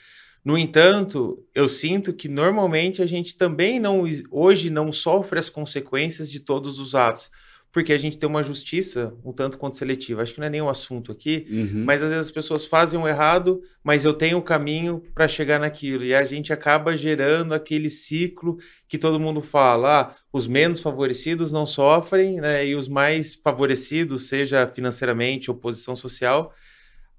No 0.44 0.58
entanto, 0.58 1.42
eu 1.54 1.66
sinto 1.66 2.12
que 2.12 2.28
normalmente 2.28 3.00
a 3.00 3.06
gente 3.06 3.38
também 3.38 3.80
não, 3.80 4.04
hoje 4.30 4.68
não 4.68 4.92
sofre 4.92 5.38
as 5.38 5.48
consequências 5.48 6.30
de 6.30 6.40
todos 6.40 6.78
os 6.78 6.94
atos 6.94 7.30
porque 7.76 7.92
a 7.92 7.98
gente 7.98 8.16
tem 8.16 8.26
uma 8.26 8.42
justiça 8.42 9.14
um 9.22 9.34
tanto 9.34 9.58
quanto 9.58 9.76
seletiva. 9.76 10.22
Acho 10.22 10.32
que 10.32 10.40
não 10.40 10.46
é 10.46 10.50
nenhum 10.50 10.70
assunto 10.70 11.12
aqui, 11.12 11.46
uhum. 11.50 11.84
mas 11.84 12.02
às 12.02 12.08
vezes 12.08 12.24
as 12.24 12.30
pessoas 12.30 12.64
fazem 12.64 12.98
o 12.98 13.06
errado, 13.06 13.60
mas 13.84 14.02
eu 14.02 14.14
tenho 14.14 14.38
o 14.38 14.40
um 14.40 14.42
caminho 14.42 15.02
para 15.14 15.28
chegar 15.28 15.60
naquilo. 15.60 16.02
E 16.02 16.14
a 16.14 16.24
gente 16.24 16.54
acaba 16.54 16.96
gerando 16.96 17.52
aquele 17.52 17.90
ciclo 17.90 18.56
que 18.88 18.96
todo 18.96 19.20
mundo 19.20 19.42
fala: 19.42 20.00
ah, 20.00 20.14
os 20.32 20.46
menos 20.46 20.80
favorecidos 20.80 21.52
não 21.52 21.66
sofrem, 21.66 22.40
né? 22.40 22.66
E 22.66 22.74
os 22.74 22.88
mais 22.88 23.34
favorecidos, 23.34 24.26
seja 24.26 24.66
financeiramente 24.66 25.50
ou 25.50 25.56
posição 25.58 25.94
social, 25.94 26.54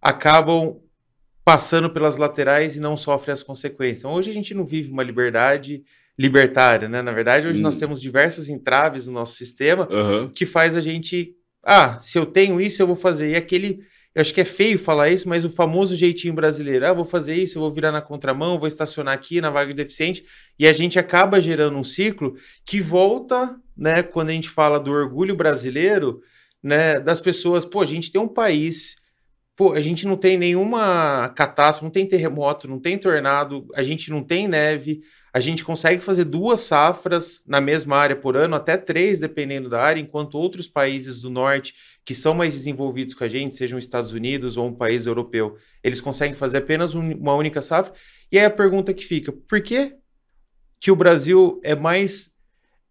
acabam 0.02 0.82
passando 1.46 1.88
pelas 1.88 2.18
laterais 2.18 2.76
e 2.76 2.80
não 2.80 2.98
sofrem 2.98 3.32
as 3.32 3.44
consequências. 3.44 4.00
Então, 4.00 4.14
hoje 4.14 4.32
a 4.32 4.34
gente 4.34 4.56
não 4.56 4.66
vive 4.66 4.92
uma 4.92 5.04
liberdade 5.04 5.84
libertária, 6.18 6.90
né? 6.90 7.02
Na 7.02 7.12
verdade, 7.12 7.48
hoje 7.48 7.60
hum. 7.60 7.64
nós 7.64 7.78
temos 7.78 8.02
diversas 8.02 8.50
entraves 8.50 9.08
no 9.08 9.14
nosso 9.14 9.36
sistema 9.36 9.88
uhum. 9.92 10.30
que 10.30 10.46
faz 10.46 10.76
a 10.76 10.82
gente, 10.82 11.36
ah, 11.64 12.00
se 12.02 12.18
eu 12.18 12.26
tenho 12.26 12.60
isso, 12.60 12.82
eu 12.82 12.88
vou 12.88 12.96
fazer. 12.96 13.32
E 13.32 13.36
aquele, 13.36 13.82
eu 14.16 14.22
acho 14.22 14.34
que 14.34 14.42
é 14.42 14.46
feio 14.46 14.80
falar 14.80 15.10
isso, 15.10 15.30
mas 15.30 15.46
o 15.46 15.50
famoso 15.50 15.96
jeitinho 15.96 16.34
brasileiro, 16.34 16.88
ah, 16.88 16.94
vou 16.94 17.06
fazer 17.06 17.36
isso, 17.36 17.58
eu 17.58 17.62
vou 17.62 17.72
virar 17.72 17.92
na 17.92 18.02
contramão, 18.02 18.58
vou 18.58 18.68
estacionar 18.68 19.14
aqui 19.14 19.40
na 19.40 19.52
vaga 19.52 19.70
de 19.70 19.78
deficiente, 19.78 20.26
e 20.58 20.66
a 20.66 20.74
gente 20.74 20.98
acaba 20.98 21.40
gerando 21.40 21.78
um 21.78 21.84
ciclo 21.84 22.36
que 22.66 22.82
volta, 22.82 23.56
né, 23.76 24.02
quando 24.02 24.30
a 24.30 24.34
gente 24.34 24.50
fala 24.50 24.80
do 24.80 24.92
orgulho 24.92 25.36
brasileiro, 25.36 26.20
né, 26.64 27.00
das 27.00 27.22
pessoas, 27.22 27.64
pô, 27.64 27.82
a 27.82 27.86
gente 27.86 28.12
tem 28.12 28.20
um 28.20 28.28
país 28.28 28.96
pô, 29.58 29.74
a 29.74 29.82
gente 29.82 30.06
não 30.06 30.16
tem 30.16 30.38
nenhuma 30.38 31.30
catástrofe, 31.30 31.84
não 31.84 31.90
tem 31.90 32.08
terremoto, 32.08 32.68
não 32.68 32.80
tem 32.80 32.96
tornado, 32.96 33.68
a 33.74 33.82
gente 33.82 34.12
não 34.12 34.24
tem 34.24 34.48
neve, 34.48 35.02
a 35.34 35.40
gente 35.40 35.64
consegue 35.64 36.04
fazer 36.04 36.24
duas 36.24 36.62
safras 36.62 37.44
na 37.46 37.62
mesma 37.62 37.98
área 37.98 38.16
por 38.16 38.36
ano, 38.36 38.56
até 38.56 38.78
três, 38.78 39.20
dependendo 39.20 39.70
da 39.70 39.82
área, 39.82 40.00
enquanto 40.00 40.38
outros 40.38 40.68
países 40.68 41.22
do 41.22 41.30
norte, 41.30 41.74
que 42.06 42.16
são 42.16 42.34
mais 42.34 42.54
desenvolvidos 42.54 43.14
que 43.14 43.24
a 43.24 43.28
gente, 43.28 43.56
sejam 43.56 43.78
Estados 43.78 44.12
Unidos 44.12 44.58
ou 44.58 44.68
um 44.68 44.74
país 44.74 45.06
europeu, 45.06 45.58
eles 45.84 46.02
conseguem 46.02 46.36
fazer 46.36 46.60
apenas 46.60 46.96
um, 46.96 47.12
uma 47.14 47.36
única 47.36 47.62
safra. 47.62 47.94
E 48.32 48.40
aí 48.40 48.46
a 48.46 48.50
pergunta 48.50 48.94
que 48.94 49.04
fica, 49.04 49.32
por 49.32 49.62
que, 49.62 49.96
que 50.80 50.92
o 50.92 50.96
Brasil 50.96 51.60
é 51.64 51.76
mais. 51.76 52.32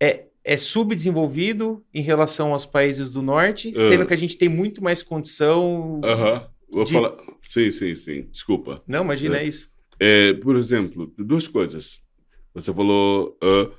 É, 0.00 0.26
é 0.44 0.56
subdesenvolvido 0.56 1.84
em 1.92 2.02
relação 2.02 2.52
aos 2.52 2.64
países 2.64 3.12
do 3.12 3.22
norte, 3.22 3.68
uhum. 3.68 3.88
sendo 3.88 4.06
que 4.06 4.14
a 4.14 4.16
gente 4.16 4.36
tem 4.36 4.48
muito 4.48 4.82
mais 4.82 5.02
condição. 5.02 6.00
Aham. 6.04 6.34
Uhum. 6.34 6.56
Vou 6.70 6.84
de... 6.84 6.92
falar. 6.92 7.16
Sim, 7.42 7.70
sim, 7.70 7.94
sim. 7.94 8.28
Desculpa. 8.30 8.82
Não, 8.86 9.02
imagina 9.02 9.38
é. 9.38 9.44
isso. 9.44 9.70
É, 9.98 10.34
por 10.34 10.56
exemplo, 10.56 11.12
duas 11.16 11.48
coisas. 11.48 12.00
Você 12.56 12.72
falou 12.72 13.38
uh, 13.44 13.70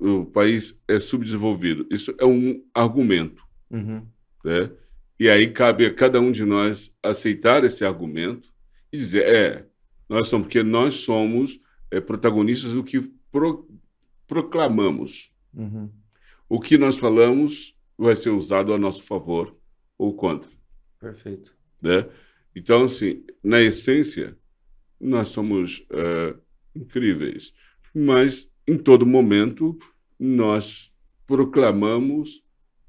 o 0.00 0.24
país 0.24 0.74
é 0.88 0.98
subdesenvolvido. 0.98 1.86
Isso 1.90 2.14
é 2.18 2.24
um 2.24 2.64
argumento. 2.72 3.42
Uhum. 3.70 4.06
Né? 4.42 4.70
E 5.20 5.28
aí 5.28 5.50
cabe 5.50 5.84
a 5.84 5.94
cada 5.94 6.18
um 6.18 6.32
de 6.32 6.42
nós 6.42 6.90
aceitar 7.02 7.62
esse 7.62 7.84
argumento 7.84 8.50
e 8.90 8.96
dizer: 8.96 9.24
é, 9.24 9.66
nós 10.08 10.28
somos, 10.28 10.46
porque 10.46 10.62
nós 10.62 10.94
somos 10.94 11.60
é, 11.90 12.00
protagonistas 12.00 12.72
do 12.72 12.82
que 12.82 13.02
pro, 13.30 13.68
proclamamos. 14.26 15.30
Uhum. 15.52 15.90
O 16.48 16.58
que 16.58 16.78
nós 16.78 16.96
falamos 16.98 17.76
vai 17.98 18.16
ser 18.16 18.30
usado 18.30 18.72
a 18.72 18.78
nosso 18.78 19.02
favor 19.02 19.54
ou 19.98 20.14
contra. 20.14 20.50
Perfeito. 20.98 21.54
Né? 21.80 22.08
Então, 22.56 22.84
assim, 22.84 23.24
na 23.44 23.60
essência, 23.60 24.36
nós 24.98 25.28
somos 25.28 25.86
uh, 25.90 26.38
incríveis, 26.74 27.52
mas 27.94 28.48
em 28.66 28.78
todo 28.78 29.06
momento 29.06 29.78
nós 30.18 30.92
proclamamos 31.26 32.42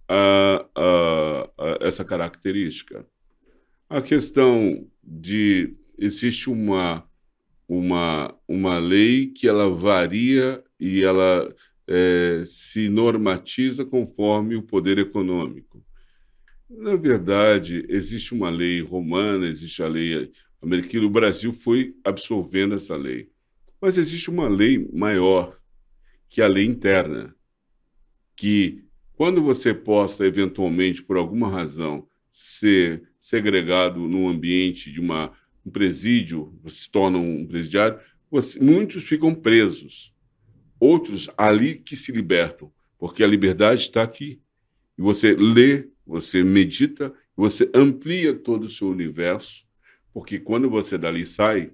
a, 0.07 0.65
a, 0.75 1.49
a 1.57 1.77
essa 1.81 2.03
característica. 2.03 3.05
A 3.89 4.01
questão 4.01 4.87
de 5.03 5.75
existe 5.97 6.49
uma 6.49 7.03
uma 7.67 8.35
uma 8.47 8.77
lei 8.77 9.27
que 9.27 9.47
ela 9.47 9.69
varia 9.69 10.63
e 10.79 11.03
ela 11.03 11.53
é, 11.87 12.43
se 12.45 12.89
normatiza 12.89 13.85
conforme 13.85 14.55
o 14.55 14.63
poder 14.63 14.97
econômico. 14.97 15.83
Na 16.69 16.95
verdade, 16.95 17.85
existe 17.89 18.33
uma 18.33 18.49
lei 18.49 18.81
romana, 18.81 19.47
existe 19.47 19.83
a 19.83 19.87
lei 19.87 20.31
americana, 20.61 21.05
o 21.05 21.09
Brasil 21.09 21.53
foi 21.53 21.95
absorvendo 22.03 22.75
essa 22.75 22.95
lei. 22.95 23.29
Mas 23.83 23.97
existe 23.97 24.29
uma 24.29 24.47
lei 24.47 24.87
maior, 24.93 25.59
que 26.29 26.39
é 26.39 26.45
a 26.45 26.47
lei 26.47 26.63
interna, 26.63 27.35
que 28.33 28.85
quando 29.11 29.43
você 29.43 29.73
possa, 29.73 30.25
eventualmente, 30.25 31.03
por 31.03 31.17
alguma 31.17 31.49
razão, 31.49 32.07
ser 32.29 33.03
segregado 33.19 34.07
no 34.07 34.29
ambiente 34.29 34.89
de 34.89 35.01
uma, 35.01 35.33
um 35.65 35.69
presídio, 35.69 36.57
você 36.63 36.83
se 36.83 36.89
torna 36.89 37.17
um 37.17 37.45
presidiário, 37.45 37.99
você, 38.31 38.57
muitos 38.57 39.03
ficam 39.03 39.35
presos. 39.35 40.13
Outros 40.79 41.29
ali 41.37 41.75
que 41.75 41.97
se 41.97 42.13
libertam, 42.13 42.71
porque 42.97 43.21
a 43.21 43.27
liberdade 43.27 43.81
está 43.81 44.01
aqui. 44.01 44.41
E 44.97 45.01
você 45.01 45.35
lê 45.35 45.89
você 46.07 46.41
medita, 46.41 47.13
você 47.35 47.69
amplia 47.75 48.33
todo 48.33 48.63
o 48.63 48.69
seu 48.69 48.87
universo, 48.87 49.65
porque 50.13 50.39
quando 50.39 50.69
você 50.69 50.97
dali 50.97 51.25
sai, 51.25 51.73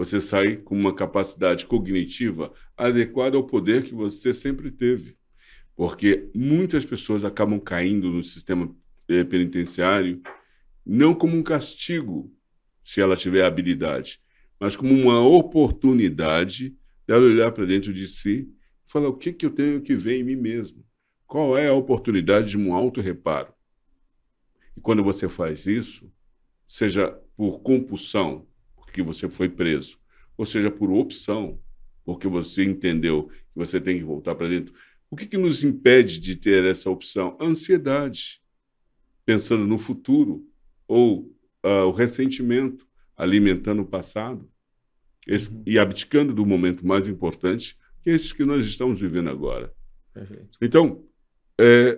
você 0.00 0.18
sai 0.18 0.56
com 0.56 0.74
uma 0.74 0.94
capacidade 0.94 1.66
cognitiva 1.66 2.54
adequada 2.74 3.36
ao 3.36 3.44
poder 3.44 3.84
que 3.84 3.94
você 3.94 4.32
sempre 4.32 4.70
teve. 4.70 5.14
Porque 5.76 6.30
muitas 6.34 6.86
pessoas 6.86 7.22
acabam 7.22 7.60
caindo 7.60 8.08
no 8.08 8.24
sistema 8.24 8.74
eh, 9.06 9.24
penitenciário 9.24 10.22
não 10.86 11.14
como 11.14 11.36
um 11.36 11.42
castigo, 11.42 12.34
se 12.82 12.98
ela 12.98 13.14
tiver 13.14 13.44
habilidade, 13.44 14.22
mas 14.58 14.74
como 14.74 14.94
uma 14.94 15.20
oportunidade 15.20 16.74
dela 17.06 17.26
olhar 17.26 17.52
para 17.52 17.66
dentro 17.66 17.92
de 17.92 18.06
si 18.06 18.48
e 18.86 18.90
falar 18.90 19.08
o 19.10 19.18
que, 19.18 19.34
que 19.34 19.44
eu 19.44 19.50
tenho 19.50 19.82
que 19.82 19.94
ver 19.96 20.18
em 20.18 20.24
mim 20.24 20.36
mesmo. 20.36 20.82
Qual 21.26 21.58
é 21.58 21.68
a 21.68 21.74
oportunidade 21.74 22.52
de 22.52 22.58
um 22.58 22.72
auto-reparo? 22.72 23.52
E 24.74 24.80
quando 24.80 25.04
você 25.04 25.28
faz 25.28 25.66
isso, 25.66 26.10
seja 26.66 27.14
por 27.36 27.60
compulsão, 27.60 28.48
porque 28.90 29.02
você 29.02 29.28
foi 29.28 29.48
preso, 29.48 29.96
ou 30.36 30.44
seja 30.44 30.68
por 30.68 30.90
opção, 30.90 31.60
porque 32.04 32.26
você 32.26 32.64
entendeu 32.64 33.28
que 33.28 33.54
você 33.54 33.80
tem 33.80 33.96
que 33.96 34.02
voltar 34.02 34.34
para 34.34 34.48
dentro, 34.48 34.74
o 35.08 35.16
que, 35.16 35.26
que 35.26 35.38
nos 35.38 35.62
impede 35.62 36.18
de 36.18 36.34
ter 36.34 36.64
essa 36.64 36.90
opção? 36.90 37.36
A 37.40 37.44
ansiedade, 37.44 38.42
pensando 39.24 39.64
no 39.64 39.78
futuro, 39.78 40.44
ou 40.88 41.32
uh, 41.64 41.86
o 41.86 41.92
ressentimento, 41.92 42.86
alimentando 43.16 43.82
o 43.82 43.86
passado, 43.86 44.50
esse, 45.24 45.50
uhum. 45.50 45.62
e 45.64 45.78
abdicando 45.78 46.34
do 46.34 46.44
momento 46.44 46.84
mais 46.84 47.06
importante, 47.06 47.78
que 48.02 48.10
é 48.10 48.14
esse 48.14 48.34
que 48.34 48.44
nós 48.44 48.66
estamos 48.66 49.00
vivendo 49.00 49.30
agora. 49.30 49.72
Perfeito. 50.12 50.58
Então, 50.60 51.04
é, 51.60 51.96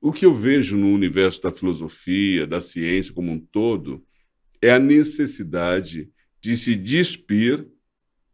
o 0.00 0.12
que 0.12 0.26
eu 0.26 0.34
vejo 0.34 0.76
no 0.76 0.92
universo 0.92 1.42
da 1.42 1.52
filosofia, 1.52 2.44
da 2.44 2.60
ciência 2.60 3.14
como 3.14 3.30
um 3.30 3.38
todo, 3.38 4.04
é 4.60 4.70
a 4.70 4.78
necessidade 4.78 6.10
de 6.40 6.56
se 6.56 6.74
despir 6.74 7.66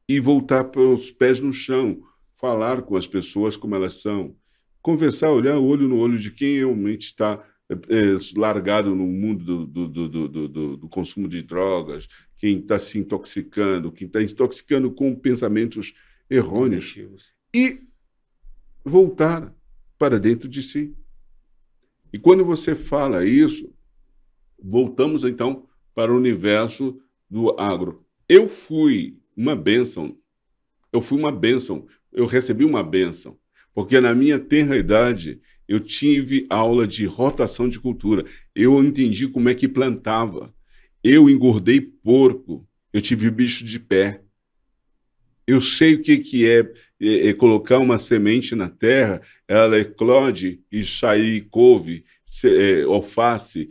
e 0.08 0.20
voltar 0.20 0.64
para 0.64 0.82
os 0.82 1.10
pés 1.10 1.40
no 1.40 1.52
chão, 1.52 2.02
falar 2.34 2.82
com 2.82 2.96
as 2.96 3.06
pessoas 3.06 3.56
como 3.56 3.74
elas 3.74 3.94
são, 3.94 4.36
conversar, 4.82 5.30
olhar 5.30 5.58
o 5.58 5.64
olho 5.64 5.88
no 5.88 5.96
olho 5.98 6.18
de 6.18 6.30
quem 6.30 6.56
realmente 6.56 7.06
está 7.06 7.42
é, 7.70 8.38
largado 8.38 8.94
no 8.94 9.06
mundo 9.06 9.66
do, 9.66 9.88
do, 9.88 10.08
do, 10.08 10.48
do, 10.48 10.76
do 10.76 10.88
consumo 10.88 11.26
de 11.26 11.42
drogas, 11.42 12.06
quem 12.38 12.58
está 12.58 12.78
se 12.78 12.98
intoxicando, 12.98 13.90
quem 13.90 14.06
está 14.06 14.22
intoxicando 14.22 14.90
com 14.90 15.14
pensamentos 15.14 15.94
errôneos, 16.28 16.94
e 17.54 17.80
voltar 18.84 19.54
para 19.98 20.18
dentro 20.18 20.48
de 20.48 20.62
si. 20.62 20.94
E 22.12 22.18
quando 22.18 22.44
você 22.44 22.74
fala 22.74 23.24
isso, 23.24 23.72
voltamos 24.62 25.24
então 25.24 25.66
para 25.94 26.12
o 26.12 26.16
universo 26.16 27.00
do 27.30 27.58
agro. 27.58 28.04
Eu 28.28 28.48
fui 28.48 29.18
uma 29.36 29.54
bênção, 29.54 30.16
eu 30.92 31.00
fui 31.00 31.18
uma 31.18 31.32
bênção, 31.32 31.86
eu 32.12 32.26
recebi 32.26 32.64
uma 32.64 32.82
bênção, 32.82 33.38
porque 33.74 34.00
na 34.00 34.14
minha 34.14 34.38
tenra 34.38 34.76
idade 34.76 35.40
eu 35.66 35.80
tive 35.80 36.46
aula 36.50 36.86
de 36.86 37.06
rotação 37.06 37.68
de 37.68 37.80
cultura, 37.80 38.24
eu 38.54 38.82
entendi 38.82 39.28
como 39.28 39.48
é 39.48 39.54
que 39.54 39.68
plantava, 39.68 40.54
eu 41.02 41.28
engordei 41.28 41.80
porco, 41.80 42.66
eu 42.92 43.00
tive 43.00 43.30
bicho 43.30 43.64
de 43.64 43.78
pé, 43.80 44.22
eu 45.46 45.60
sei 45.60 45.94
o 45.94 46.02
que, 46.02 46.18
que 46.18 46.48
é, 46.48 46.60
é, 47.00 47.28
é 47.28 47.32
colocar 47.34 47.78
uma 47.78 47.98
semente 47.98 48.54
na 48.54 48.68
terra, 48.68 49.20
ela 49.46 49.78
eclode 49.78 50.62
e 50.72 50.84
sair 50.84 51.42
couve, 51.50 52.04
se, 52.24 52.48
é, 52.48 52.82
alface, 52.82 53.68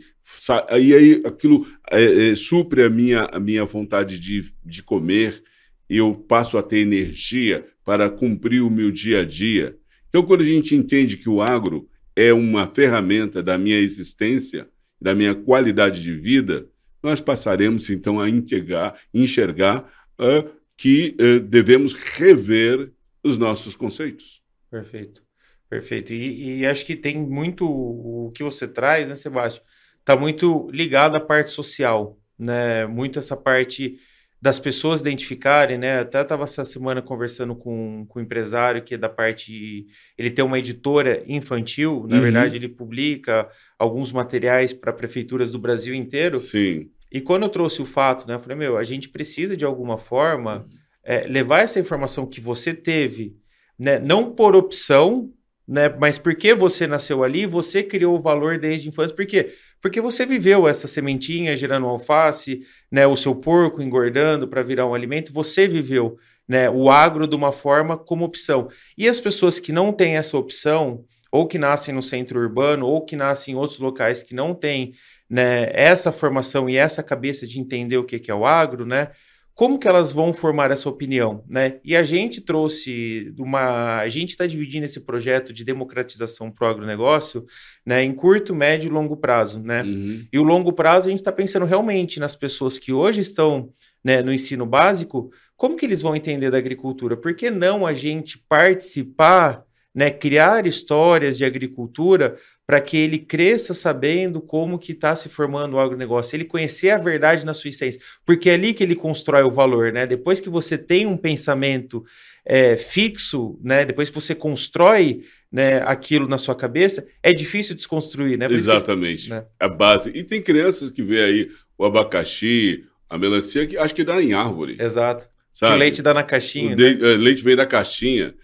aí 0.68 1.22
aquilo 1.24 1.66
é, 1.90 2.30
é, 2.30 2.34
supre 2.34 2.82
a 2.82 2.90
minha, 2.90 3.22
a 3.32 3.40
minha 3.40 3.64
vontade 3.64 4.18
de, 4.18 4.52
de 4.64 4.82
comer, 4.82 5.42
eu 5.88 6.14
passo 6.14 6.56
a 6.58 6.62
ter 6.62 6.78
energia 6.78 7.66
para 7.84 8.08
cumprir 8.08 8.62
o 8.62 8.70
meu 8.70 8.90
dia 8.90 9.20
a 9.20 9.24
dia. 9.24 9.76
Então, 10.08 10.22
quando 10.24 10.42
a 10.42 10.46
gente 10.46 10.74
entende 10.74 11.16
que 11.16 11.28
o 11.28 11.42
agro 11.42 11.88
é 12.16 12.32
uma 12.32 12.66
ferramenta 12.66 13.42
da 13.42 13.58
minha 13.58 13.78
existência, 13.78 14.68
da 15.00 15.14
minha 15.14 15.34
qualidade 15.34 16.02
de 16.02 16.14
vida, 16.14 16.66
nós 17.02 17.20
passaremos 17.20 17.90
então 17.90 18.20
a 18.20 18.30
enxergar, 18.30 18.98
enxergar 19.12 19.92
uh, 20.18 20.48
que 20.76 21.16
uh, 21.20 21.40
devemos 21.40 21.92
rever 21.92 22.92
os 23.22 23.36
nossos 23.36 23.74
conceitos. 23.74 24.42
Perfeito, 24.70 25.22
perfeito. 25.68 26.14
E, 26.14 26.60
e, 26.60 26.66
acho 26.66 26.86
que 26.86 26.96
tem 26.96 27.18
muito 27.18 27.66
o 27.66 28.32
que 28.34 28.42
você 28.42 28.66
traz, 28.66 29.08
né, 29.08 29.14
Sebastião? 29.14 29.64
Está 30.04 30.14
muito 30.14 30.68
ligado 30.70 31.16
à 31.16 31.20
parte 31.20 31.50
social, 31.50 32.18
né? 32.38 32.86
Muito 32.86 33.18
essa 33.18 33.34
parte 33.34 33.96
das 34.40 34.58
pessoas 34.58 35.00
identificarem, 35.00 35.78
né? 35.78 36.00
Até 36.00 36.20
estava 36.20 36.44
essa 36.44 36.62
semana 36.62 37.00
conversando 37.00 37.56
com, 37.56 38.04
com 38.06 38.18
um 38.18 38.22
empresário 38.22 38.82
que 38.82 38.92
é 38.92 38.98
da 38.98 39.08
parte. 39.08 39.86
Ele 40.18 40.30
tem 40.30 40.44
uma 40.44 40.58
editora 40.58 41.24
infantil, 41.26 42.04
na 42.06 42.16
uhum. 42.16 42.22
verdade, 42.22 42.54
ele 42.54 42.68
publica 42.68 43.48
alguns 43.78 44.12
materiais 44.12 44.74
para 44.74 44.92
prefeituras 44.92 45.52
do 45.52 45.58
Brasil 45.58 45.94
inteiro. 45.94 46.36
Sim. 46.36 46.90
E 47.10 47.22
quando 47.22 47.44
eu 47.44 47.48
trouxe 47.48 47.80
o 47.80 47.86
fato, 47.86 48.28
né, 48.28 48.34
eu 48.34 48.40
falei, 48.40 48.58
meu, 48.58 48.76
a 48.76 48.84
gente 48.84 49.08
precisa 49.08 49.56
de 49.56 49.64
alguma 49.64 49.96
forma 49.96 50.66
é, 51.02 51.26
levar 51.26 51.60
essa 51.60 51.80
informação 51.80 52.26
que 52.26 52.42
você 52.42 52.74
teve, 52.74 53.38
né, 53.78 53.98
não 53.98 54.34
por 54.34 54.54
opção, 54.54 55.32
né? 55.66 55.88
Mas 55.88 56.18
porque 56.18 56.52
você 56.52 56.86
nasceu 56.86 57.24
ali, 57.24 57.46
você 57.46 57.82
criou 57.82 58.16
o 58.16 58.20
valor 58.20 58.58
desde 58.58 58.86
a 58.86 58.90
infância. 58.90 59.16
Por 59.16 59.24
quê? 59.24 59.54
Porque 59.84 60.00
você 60.00 60.24
viveu 60.24 60.66
essa 60.66 60.88
sementinha 60.88 61.54
gerando 61.54 61.86
alface, 61.86 62.62
né? 62.90 63.06
O 63.06 63.14
seu 63.14 63.34
porco 63.34 63.82
engordando 63.82 64.48
para 64.48 64.62
virar 64.62 64.86
um 64.86 64.94
alimento, 64.94 65.30
você 65.30 65.68
viveu, 65.68 66.16
né? 66.48 66.70
O 66.70 66.90
agro 66.90 67.26
de 67.26 67.36
uma 67.36 67.52
forma 67.52 67.94
como 67.94 68.24
opção. 68.24 68.70
E 68.96 69.06
as 69.06 69.20
pessoas 69.20 69.58
que 69.58 69.72
não 69.72 69.92
têm 69.92 70.16
essa 70.16 70.38
opção, 70.38 71.04
ou 71.30 71.46
que 71.46 71.58
nascem 71.58 71.94
no 71.94 72.00
centro 72.00 72.40
urbano, 72.40 72.86
ou 72.86 73.04
que 73.04 73.14
nascem 73.14 73.52
em 73.52 73.58
outros 73.58 73.78
locais 73.78 74.22
que 74.22 74.34
não 74.34 74.54
têm 74.54 74.94
né, 75.28 75.68
essa 75.74 76.10
formação 76.10 76.66
e 76.66 76.78
essa 76.78 77.02
cabeça 77.02 77.46
de 77.46 77.60
entender 77.60 77.98
o 77.98 78.04
que, 78.04 78.18
que 78.18 78.30
é 78.30 78.34
o 78.34 78.46
agro, 78.46 78.86
né? 78.86 79.10
Como 79.54 79.78
que 79.78 79.86
elas 79.86 80.10
vão 80.10 80.34
formar 80.34 80.72
essa 80.72 80.88
opinião, 80.88 81.44
né? 81.48 81.78
E 81.84 81.94
a 81.94 82.02
gente 82.02 82.40
trouxe 82.40 83.32
uma, 83.38 83.98
a 83.98 84.08
gente 84.08 84.30
está 84.30 84.46
dividindo 84.46 84.84
esse 84.84 85.00
projeto 85.00 85.52
de 85.52 85.64
democratização 85.64 86.50
para 86.50 86.66
o 86.66 86.70
agronegócio, 86.70 87.46
né, 87.86 88.02
em 88.02 88.12
curto, 88.12 88.54
médio 88.54 88.88
e 88.88 88.92
longo 88.92 89.16
prazo, 89.16 89.62
né? 89.62 89.82
Uhum. 89.82 90.26
E 90.32 90.38
o 90.38 90.42
longo 90.42 90.72
prazo 90.72 91.06
a 91.06 91.10
gente 91.10 91.20
está 91.20 91.30
pensando 91.30 91.66
realmente 91.66 92.18
nas 92.18 92.34
pessoas 92.34 92.78
que 92.78 92.92
hoje 92.92 93.20
estão 93.20 93.70
né, 94.02 94.22
no 94.22 94.32
ensino 94.32 94.66
básico, 94.66 95.30
como 95.56 95.76
que 95.76 95.86
eles 95.86 96.02
vão 96.02 96.16
entender 96.16 96.50
da 96.50 96.58
agricultura? 96.58 97.16
Por 97.16 97.34
que 97.34 97.50
não 97.50 97.86
a 97.86 97.94
gente 97.94 98.38
participar, 98.48 99.62
né, 99.94 100.10
criar 100.10 100.66
histórias 100.66 101.38
de 101.38 101.44
agricultura 101.44 102.36
para 102.66 102.80
que 102.80 102.96
ele 102.96 103.18
cresça 103.18 103.74
sabendo 103.74 104.40
como 104.40 104.78
que 104.78 104.92
está 104.92 105.14
se 105.14 105.28
formando 105.28 105.74
o 105.74 105.80
agronegócio, 105.80 106.34
ele 106.34 106.44
conhecer 106.44 106.90
a 106.90 106.96
verdade 106.96 107.44
na 107.44 107.52
sua 107.52 107.68
essência, 107.68 108.00
porque 108.24 108.48
é 108.48 108.54
ali 108.54 108.72
que 108.72 108.82
ele 108.82 108.96
constrói 108.96 109.42
o 109.42 109.50
valor, 109.50 109.92
né? 109.92 110.06
Depois 110.06 110.40
que 110.40 110.48
você 110.48 110.78
tem 110.78 111.06
um 111.06 111.16
pensamento 111.16 112.04
é, 112.44 112.74
fixo, 112.74 113.58
né? 113.62 113.84
Depois 113.84 114.08
que 114.08 114.14
você 114.14 114.34
constrói 114.34 115.24
né, 115.52 115.82
aquilo 115.84 116.26
na 116.26 116.38
sua 116.38 116.54
cabeça, 116.54 117.06
é 117.22 117.32
difícil 117.32 117.74
desconstruir, 117.74 118.38
né? 118.38 118.48
Por 118.48 118.56
Exatamente, 118.56 119.24
que, 119.24 119.30
né? 119.30 119.44
a 119.60 119.68
base. 119.68 120.10
E 120.14 120.24
tem 120.24 120.42
crianças 120.42 120.90
que 120.90 121.02
vê 121.02 121.22
aí 121.22 121.50
o 121.76 121.84
abacaxi, 121.84 122.84
a 123.08 123.18
melancia, 123.18 123.66
que 123.66 123.76
acho 123.76 123.94
que 123.94 124.02
dá 124.04 124.20
em 124.22 124.32
árvore. 124.32 124.76
Exato. 124.80 125.28
Sabe? 125.52 125.72
Que 125.72 125.76
o 125.76 125.78
leite 125.78 126.02
dá 126.02 126.14
na 126.14 126.22
caixinha. 126.22 126.74
De, 126.74 126.96
né? 126.96 127.12
É, 127.12 127.16
leite 127.16 127.44
vem 127.44 127.54
da 127.54 127.66
caixinha. 127.66 128.34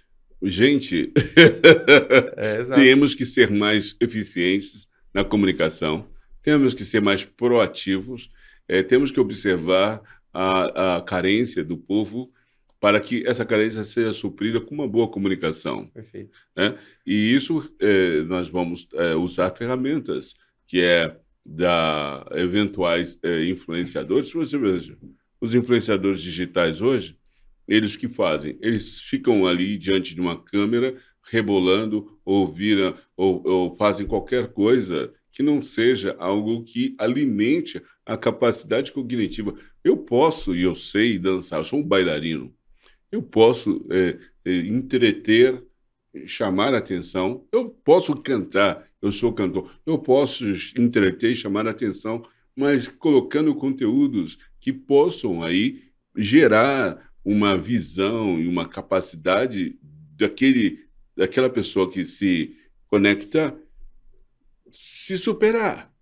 Gente, 0.42 1.12
é, 2.36 2.64
temos 2.74 3.14
que 3.14 3.26
ser 3.26 3.50
mais 3.50 3.96
eficientes 4.00 4.88
na 5.12 5.24
comunicação, 5.24 6.08
temos 6.42 6.72
que 6.72 6.84
ser 6.84 7.00
mais 7.00 7.24
proativos, 7.24 8.30
é, 8.66 8.82
temos 8.82 9.10
que 9.10 9.20
observar 9.20 10.00
a, 10.32 10.96
a, 10.96 11.02
carência 11.02 11.62
do 11.62 11.76
povo 11.76 12.32
para 12.78 12.98
que 13.00 13.26
essa 13.26 13.44
carência 13.44 13.84
seja 13.84 14.12
suprida 14.12 14.60
com 14.60 14.74
uma 14.74 14.88
boa 14.88 15.08
comunicação. 15.08 15.88
Perfeito. 15.88 16.38
Né? 16.56 16.78
E 17.06 17.34
isso 17.34 17.74
é, 17.78 18.22
nós 18.22 18.48
vamos 18.48 18.88
é, 18.94 19.14
usar 19.14 19.50
ferramentas, 19.50 20.34
que 20.66 20.80
é 20.80 21.14
da 21.44 22.26
eventuais 22.32 23.18
é, 23.22 23.44
influenciadores. 23.44 24.32
Você 24.32 24.56
veja, 24.56 24.96
os 25.40 25.54
influenciadores 25.54 26.22
digitais 26.22 26.80
hoje, 26.80 27.18
eles 27.66 27.96
que 27.96 28.08
fazem? 28.08 28.58
Eles 28.60 29.02
ficam 29.02 29.46
ali 29.46 29.76
diante 29.78 30.14
de 30.14 30.20
uma 30.20 30.42
câmera, 30.42 30.96
rebolando, 31.22 32.18
ou 32.24 32.52
viram, 32.52 32.96
ou, 33.16 33.42
ou 33.46 33.76
fazem 33.76 34.06
qualquer 34.06 34.52
coisa 34.52 35.12
que 35.32 35.42
não 35.42 35.62
seja 35.62 36.16
algo 36.18 36.64
que 36.64 36.94
alimente 36.98 37.80
a 38.04 38.16
capacidade 38.16 38.92
cognitiva. 38.92 39.54
Eu 39.84 39.96
posso, 39.96 40.54
e 40.54 40.62
eu 40.62 40.74
sei 40.74 41.18
dançar, 41.18 41.60
eu 41.60 41.64
sou 41.64 41.78
um 41.78 41.82
bailarino, 41.82 42.52
eu 43.10 43.22
posso 43.22 43.86
é, 43.90 44.18
é, 44.44 44.56
entreter, 44.56 45.64
chamar 46.26 46.74
atenção, 46.74 47.46
eu 47.52 47.70
posso 47.70 48.14
cantar, 48.16 48.84
eu 49.00 49.12
sou 49.12 49.32
cantor, 49.32 49.70
eu 49.86 49.98
posso 49.98 50.44
entreter 50.76 51.32
e 51.32 51.36
chamar 51.36 51.66
atenção, 51.66 52.24
mas 52.54 52.88
colocando 52.88 53.54
conteúdos 53.54 54.38
que 54.60 54.72
possam 54.72 55.42
aí 55.42 55.84
gerar 56.16 57.09
uma 57.30 57.56
visão 57.56 58.40
e 58.40 58.48
uma 58.48 58.68
capacidade 58.68 59.78
daquele, 60.16 60.80
daquela 61.16 61.48
pessoa 61.48 61.88
que 61.88 62.04
se 62.04 62.56
conecta 62.88 63.56
se 64.68 65.16
superar. 65.16 65.92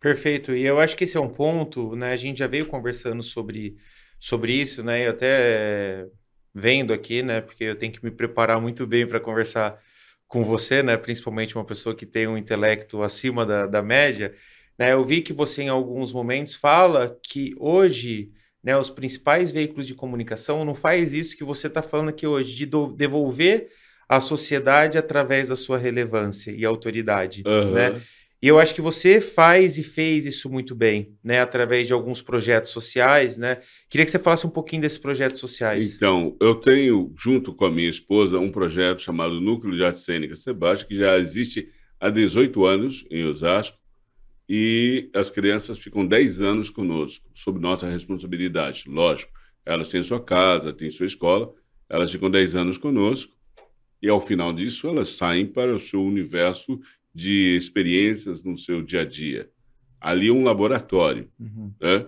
Perfeito. 0.00 0.54
E 0.54 0.64
eu 0.64 0.80
acho 0.80 0.96
que 0.96 1.04
esse 1.04 1.18
é 1.18 1.20
um 1.20 1.28
ponto, 1.28 1.94
né? 1.94 2.12
A 2.12 2.16
gente 2.16 2.38
já 2.38 2.46
veio 2.46 2.64
conversando 2.64 3.22
sobre, 3.22 3.76
sobre 4.18 4.54
isso, 4.54 4.82
né? 4.82 5.06
Até 5.06 6.06
vendo 6.54 6.94
aqui, 6.94 7.22
né? 7.22 7.42
Porque 7.42 7.64
eu 7.64 7.76
tenho 7.76 7.92
que 7.92 8.02
me 8.02 8.10
preparar 8.10 8.58
muito 8.58 8.86
bem 8.86 9.06
para 9.06 9.20
conversar 9.20 9.78
com 10.26 10.44
você, 10.44 10.82
né? 10.82 10.96
Principalmente 10.96 11.56
uma 11.56 11.64
pessoa 11.64 11.94
que 11.94 12.06
tem 12.06 12.26
um 12.26 12.38
intelecto 12.38 13.02
acima 13.02 13.44
da, 13.44 13.66
da 13.66 13.82
média. 13.82 14.34
Né? 14.78 14.92
Eu 14.92 15.04
vi 15.04 15.20
que 15.20 15.32
você, 15.34 15.64
em 15.64 15.68
alguns 15.68 16.10
momentos, 16.10 16.54
fala 16.54 17.18
que 17.22 17.54
hoje 17.58 18.32
né, 18.62 18.76
os 18.76 18.90
principais 18.90 19.52
veículos 19.52 19.86
de 19.86 19.94
comunicação, 19.94 20.64
não 20.64 20.74
faz 20.74 21.14
isso 21.14 21.36
que 21.36 21.44
você 21.44 21.66
está 21.66 21.82
falando 21.82 22.08
aqui 22.08 22.26
hoje, 22.26 22.54
de 22.54 22.66
devolver 22.96 23.68
à 24.08 24.20
sociedade 24.20 24.98
através 24.98 25.48
da 25.48 25.56
sua 25.56 25.78
relevância 25.78 26.50
e 26.50 26.64
autoridade, 26.64 27.42
uhum. 27.46 27.72
né? 27.72 28.02
E 28.40 28.46
eu 28.46 28.58
acho 28.58 28.72
que 28.72 28.80
você 28.80 29.20
faz 29.20 29.78
e 29.78 29.82
fez 29.82 30.24
isso 30.24 30.48
muito 30.48 30.72
bem, 30.72 31.16
né? 31.24 31.40
Através 31.40 31.88
de 31.88 31.92
alguns 31.92 32.22
projetos 32.22 32.70
sociais, 32.70 33.36
né? 33.36 33.58
Queria 33.90 34.04
que 34.04 34.12
você 34.12 34.18
falasse 34.18 34.46
um 34.46 34.50
pouquinho 34.50 34.80
desses 34.80 34.98
projetos 34.98 35.40
sociais. 35.40 35.96
Então, 35.96 36.36
eu 36.40 36.54
tenho, 36.54 37.12
junto 37.18 37.52
com 37.52 37.64
a 37.64 37.70
minha 37.70 37.90
esposa, 37.90 38.38
um 38.38 38.52
projeto 38.52 39.02
chamado 39.02 39.40
Núcleo 39.40 39.74
de 39.74 39.82
Arte 39.82 39.98
Cênica 39.98 40.36
Sebastião, 40.36 40.88
que 40.88 40.96
já 40.96 41.18
existe 41.18 41.68
há 41.98 42.08
18 42.08 42.64
anos 42.64 43.04
em 43.10 43.24
Osasco, 43.24 43.76
e 44.48 45.10
as 45.14 45.30
crianças 45.30 45.78
ficam 45.78 46.06
10 46.06 46.40
anos 46.40 46.70
conosco, 46.70 47.28
sob 47.34 47.60
nossa 47.60 47.88
responsabilidade. 47.88 48.84
Lógico, 48.88 49.32
elas 49.64 49.88
têm 49.90 50.02
sua 50.02 50.24
casa, 50.24 50.72
têm 50.72 50.90
sua 50.90 51.06
escola, 51.06 51.52
elas 51.88 52.10
ficam 52.10 52.30
10 52.30 52.54
anos 52.56 52.78
conosco, 52.78 53.36
e 54.00 54.08
ao 54.08 54.20
final 54.20 54.52
disso 54.52 54.88
elas 54.88 55.10
saem 55.10 55.46
para 55.46 55.74
o 55.74 55.80
seu 55.80 56.02
universo 56.02 56.80
de 57.14 57.56
experiências 57.56 58.42
no 58.42 58.56
seu 58.56 58.80
dia 58.80 59.02
a 59.02 59.04
dia. 59.04 59.50
Ali 60.00 60.28
é 60.28 60.32
um 60.32 60.44
laboratório. 60.44 61.28
Uhum. 61.38 61.74
Né? 61.80 62.06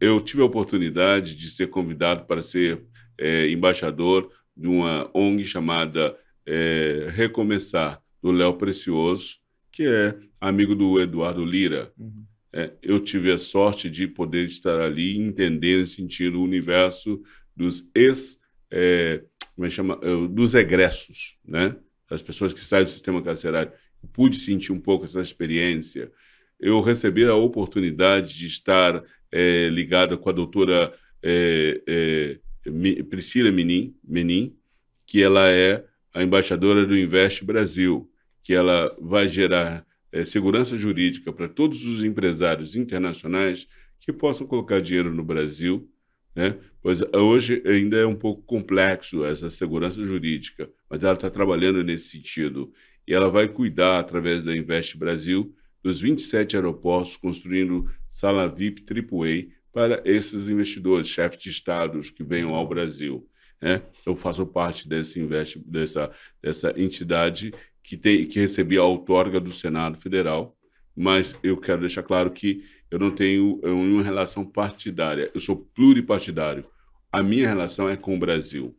Eu 0.00 0.18
tive 0.18 0.42
a 0.42 0.46
oportunidade 0.46 1.34
de 1.34 1.48
ser 1.50 1.68
convidado 1.68 2.24
para 2.24 2.40
ser 2.42 2.82
é, 3.18 3.48
embaixador 3.48 4.30
de 4.56 4.66
uma 4.66 5.10
ONG 5.14 5.44
chamada 5.44 6.16
é, 6.46 7.08
Recomeçar, 7.10 8.02
do 8.22 8.32
Léo 8.32 8.54
Precioso, 8.54 9.38
que 9.76 9.86
é 9.86 10.16
amigo 10.40 10.74
do 10.74 10.98
Eduardo 10.98 11.44
Lira. 11.44 11.92
Uhum. 11.98 12.24
É, 12.50 12.72
eu 12.82 12.98
tive 12.98 13.30
a 13.30 13.36
sorte 13.36 13.90
de 13.90 14.08
poder 14.08 14.46
estar 14.46 14.80
ali 14.80 15.12
e 15.12 15.20
entender 15.20 15.82
e 15.82 15.86
sentir 15.86 16.34
o 16.34 16.42
universo 16.42 17.22
dos 17.54 17.86
ex, 17.94 18.40
é, 18.70 19.22
como 19.54 19.66
é 19.66 19.70
chama, 19.70 20.00
é, 20.00 20.28
dos 20.28 20.54
egressos, 20.54 21.36
né? 21.46 21.76
Das 22.08 22.22
pessoas 22.22 22.54
que 22.54 22.60
saem 22.60 22.84
do 22.84 22.90
sistema 22.90 23.20
carcerário. 23.20 23.70
Pude 24.14 24.38
sentir 24.38 24.72
um 24.72 24.80
pouco 24.80 25.04
essa 25.04 25.20
experiência. 25.20 26.10
Eu 26.58 26.80
recebi 26.80 27.26
a 27.26 27.34
oportunidade 27.34 28.32
de 28.32 28.46
estar 28.46 29.04
é, 29.30 29.68
ligada 29.68 30.16
com 30.16 30.30
a 30.30 30.32
doutora 30.32 30.94
é, 31.22 31.82
é, 31.86 33.02
Priscila 33.10 33.52
Menin, 33.52 33.94
Menin, 34.02 34.56
que 35.04 35.22
ela 35.22 35.50
é 35.50 35.84
a 36.14 36.22
embaixadora 36.22 36.86
do 36.86 36.96
Invest 36.96 37.44
Brasil 37.44 38.10
que 38.46 38.54
ela 38.54 38.96
vai 39.00 39.26
gerar 39.26 39.84
é, 40.12 40.24
segurança 40.24 40.78
jurídica 40.78 41.32
para 41.32 41.48
todos 41.48 41.84
os 41.84 42.04
empresários 42.04 42.76
internacionais 42.76 43.66
que 43.98 44.12
possam 44.12 44.46
colocar 44.46 44.80
dinheiro 44.80 45.12
no 45.12 45.24
Brasil, 45.24 45.90
né? 46.32 46.56
Pois 46.80 47.02
hoje 47.12 47.60
ainda 47.66 47.96
é 47.96 48.06
um 48.06 48.14
pouco 48.14 48.42
complexo 48.42 49.24
essa 49.24 49.50
segurança 49.50 50.00
jurídica, 50.06 50.70
mas 50.88 51.02
ela 51.02 51.14
está 51.14 51.28
trabalhando 51.28 51.82
nesse 51.82 52.10
sentido 52.10 52.72
e 53.04 53.12
ela 53.12 53.28
vai 53.28 53.48
cuidar 53.48 53.98
através 53.98 54.44
da 54.44 54.56
Invest 54.56 54.96
Brasil 54.96 55.52
dos 55.82 56.00
27 56.00 56.54
aeroportos, 56.54 57.16
construindo 57.16 57.90
sala 58.08 58.46
VIP 58.46 58.84
AAA 58.88 59.56
para 59.72 60.00
esses 60.04 60.48
investidores, 60.48 61.08
chefes 61.08 61.42
de 61.42 61.50
estados 61.50 62.10
que 62.10 62.22
venham 62.22 62.54
ao 62.54 62.68
Brasil. 62.68 63.28
Né? 63.60 63.82
Eu 64.04 64.14
faço 64.14 64.46
parte 64.46 64.88
desse 64.88 65.18
invest, 65.18 65.58
dessa, 65.66 66.12
dessa 66.40 66.72
entidade 66.80 67.52
que, 67.86 67.96
tem, 67.96 68.26
que 68.26 68.40
recebia 68.40 68.80
a 68.80 68.84
outorga 68.84 69.38
do 69.38 69.52
Senado 69.52 69.96
Federal, 69.96 70.58
mas 70.94 71.38
eu 71.40 71.56
quero 71.56 71.82
deixar 71.82 72.02
claro 72.02 72.32
que 72.32 72.64
eu 72.90 72.98
não 72.98 73.12
tenho 73.12 73.60
uma 73.62 74.02
relação 74.02 74.44
partidária, 74.44 75.30
eu 75.32 75.40
sou 75.40 75.56
pluripartidário. 75.56 76.66
A 77.12 77.22
minha 77.22 77.46
relação 77.46 77.88
é 77.88 77.96
com 77.96 78.16
o 78.16 78.18
Brasil. 78.18 78.76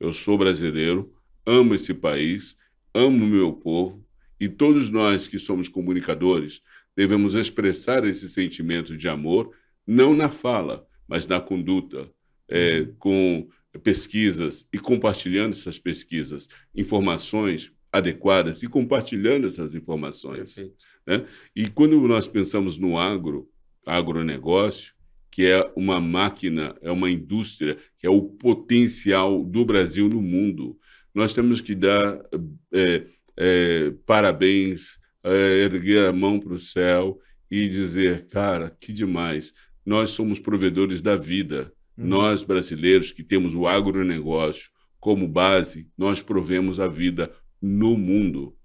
Eu 0.00 0.12
sou 0.12 0.36
brasileiro, 0.36 1.14
amo 1.46 1.74
esse 1.74 1.94
país, 1.94 2.56
amo 2.92 3.24
o 3.24 3.28
meu 3.28 3.52
povo, 3.52 4.04
e 4.40 4.48
todos 4.48 4.88
nós 4.88 5.28
que 5.28 5.38
somos 5.38 5.68
comunicadores 5.68 6.60
devemos 6.96 7.34
expressar 7.34 8.04
esse 8.04 8.28
sentimento 8.28 8.96
de 8.96 9.08
amor, 9.08 9.54
não 9.86 10.14
na 10.14 10.28
fala, 10.28 10.84
mas 11.06 11.28
na 11.28 11.40
conduta, 11.40 12.10
é, 12.48 12.88
com 12.98 13.48
pesquisas 13.84 14.66
e 14.72 14.78
compartilhando 14.78 15.52
essas 15.52 15.78
pesquisas, 15.78 16.48
informações 16.74 17.70
adequadas 17.92 18.62
e 18.62 18.68
compartilhando 18.68 19.46
essas 19.46 19.74
informações. 19.74 20.56
Né? 21.06 21.24
E 21.54 21.68
quando 21.68 22.00
nós 22.06 22.26
pensamos 22.26 22.76
no 22.76 22.98
agro, 22.98 23.48
agronegócio, 23.86 24.94
que 25.30 25.46
é 25.46 25.70
uma 25.76 26.00
máquina, 26.00 26.74
é 26.80 26.90
uma 26.90 27.10
indústria, 27.10 27.76
que 27.98 28.06
é 28.06 28.10
o 28.10 28.22
potencial 28.22 29.44
do 29.44 29.64
Brasil 29.64 30.08
no 30.08 30.20
mundo, 30.20 30.78
nós 31.14 31.32
temos 31.32 31.60
que 31.60 31.74
dar 31.74 32.20
é, 32.72 33.06
é, 33.36 33.92
parabéns, 34.04 34.98
é, 35.22 35.64
erguer 35.64 36.08
a 36.08 36.12
mão 36.12 36.40
para 36.40 36.54
o 36.54 36.58
céu 36.58 37.20
e 37.50 37.68
dizer, 37.68 38.26
cara, 38.26 38.76
que 38.80 38.92
demais. 38.92 39.52
Nós 39.84 40.10
somos 40.10 40.38
provedores 40.38 41.00
da 41.00 41.16
vida. 41.16 41.72
Uhum. 41.96 42.06
Nós, 42.06 42.42
brasileiros, 42.42 43.12
que 43.12 43.22
temos 43.22 43.54
o 43.54 43.66
agronegócio 43.66 44.70
como 44.98 45.28
base, 45.28 45.88
nós 45.96 46.20
provemos 46.20 46.80
a 46.80 46.88
vida 46.88 47.30
no 47.60 47.96
mundo. 47.96 48.56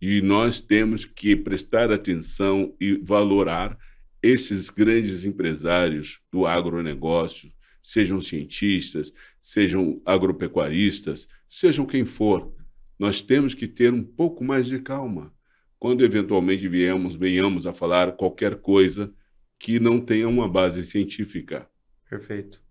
E 0.00 0.20
nós 0.20 0.60
temos 0.60 1.04
que 1.04 1.34
prestar 1.34 1.90
atenção 1.90 2.74
e 2.80 2.96
valorar 3.02 3.78
esses 4.22 4.70
grandes 4.70 5.24
empresários 5.24 6.20
do 6.32 6.46
agronegócio, 6.46 7.52
sejam 7.82 8.20
cientistas, 8.20 9.12
sejam 9.40 10.00
agropecuaristas, 10.04 11.28
sejam 11.48 11.84
quem 11.86 12.04
for. 12.04 12.54
Nós 12.98 13.20
temos 13.20 13.54
que 13.54 13.66
ter 13.66 13.92
um 13.92 14.02
pouco 14.02 14.42
mais 14.44 14.66
de 14.66 14.78
calma 14.78 15.34
quando 15.84 16.02
eventualmente 16.02 16.66
viemos, 16.66 17.14
venhamos 17.14 17.66
a 17.66 17.72
falar 17.74 18.12
qualquer 18.12 18.56
coisa 18.56 19.12
que 19.58 19.78
não 19.78 20.00
tenha 20.00 20.26
uma 20.26 20.48
base 20.48 20.82
científica. 20.82 21.68
Perfeito. 22.08 22.63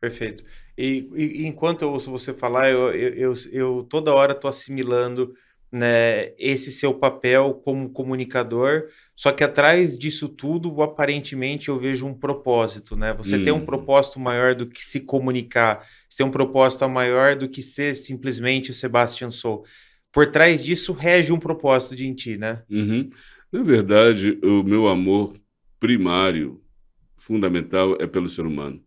Perfeito. 0.00 0.44
E, 0.76 1.08
e 1.14 1.46
enquanto 1.46 1.82
eu 1.82 1.90
ouço 1.90 2.10
você 2.10 2.32
falar, 2.32 2.70
eu, 2.70 2.92
eu, 2.94 3.14
eu, 3.14 3.32
eu 3.50 3.86
toda 3.88 4.14
hora 4.14 4.32
estou 4.32 4.48
assimilando 4.48 5.34
né, 5.70 6.32
esse 6.38 6.72
seu 6.72 6.94
papel 6.94 7.60
como 7.64 7.90
comunicador, 7.90 8.84
só 9.14 9.32
que 9.32 9.44
atrás 9.44 9.98
disso 9.98 10.28
tudo, 10.28 10.80
aparentemente, 10.82 11.68
eu 11.68 11.78
vejo 11.78 12.06
um 12.06 12.14
propósito, 12.14 12.96
né? 12.96 13.12
Você 13.14 13.36
hum. 13.36 13.42
tem 13.42 13.52
um 13.52 13.64
propósito 13.64 14.18
maior 14.18 14.54
do 14.54 14.66
que 14.66 14.82
se 14.82 15.00
comunicar, 15.00 15.84
você 16.08 16.18
tem 16.18 16.26
um 16.26 16.30
propósito 16.30 16.88
maior 16.88 17.36
do 17.36 17.48
que 17.48 17.60
ser 17.60 17.94
simplesmente 17.94 18.70
o 18.70 18.74
Sebastian 18.74 19.30
Sou. 19.30 19.64
Por 20.10 20.26
trás 20.26 20.64
disso, 20.64 20.92
rege 20.92 21.32
um 21.32 21.38
propósito 21.38 21.94
de 21.94 22.06
em 22.06 22.14
ti, 22.14 22.38
né? 22.38 22.62
Uhum. 22.70 23.10
Na 23.52 23.62
verdade, 23.62 24.38
o 24.42 24.62
meu 24.62 24.86
amor 24.86 25.34
primário, 25.78 26.62
fundamental, 27.18 27.96
é 28.00 28.06
pelo 28.06 28.28
ser 28.28 28.46
humano. 28.46 28.82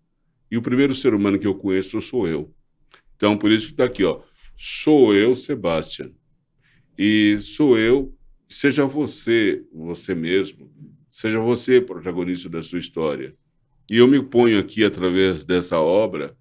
E 0.52 0.58
o 0.58 0.62
primeiro 0.62 0.94
ser 0.94 1.14
humano 1.14 1.40
que 1.40 1.48
eu 1.48 1.56
conheço 1.56 2.02
sou 2.02 2.28
eu. 2.28 2.54
Então, 3.16 3.38
por 3.38 3.50
isso 3.50 3.68
que 3.68 3.74
está 3.74 3.86
aqui, 3.86 4.04
ó. 4.04 4.22
Sou 4.58 5.16
eu, 5.16 5.34
Sebastian. 5.34 6.12
E 6.98 7.40
sou 7.40 7.80
eu, 7.80 8.14
seja 8.50 8.86
você, 8.86 9.64
você 9.74 10.14
mesmo, 10.14 10.70
seja 11.10 11.40
você 11.40 11.80
protagonista 11.80 12.50
da 12.50 12.62
sua 12.62 12.80
história. 12.80 13.34
E 13.90 13.96
eu 13.96 14.08
me 14.08 14.22
ponho 14.22 14.60
aqui, 14.60 14.84
através 14.84 15.46
dessa 15.46 15.80
obra, 15.80 16.36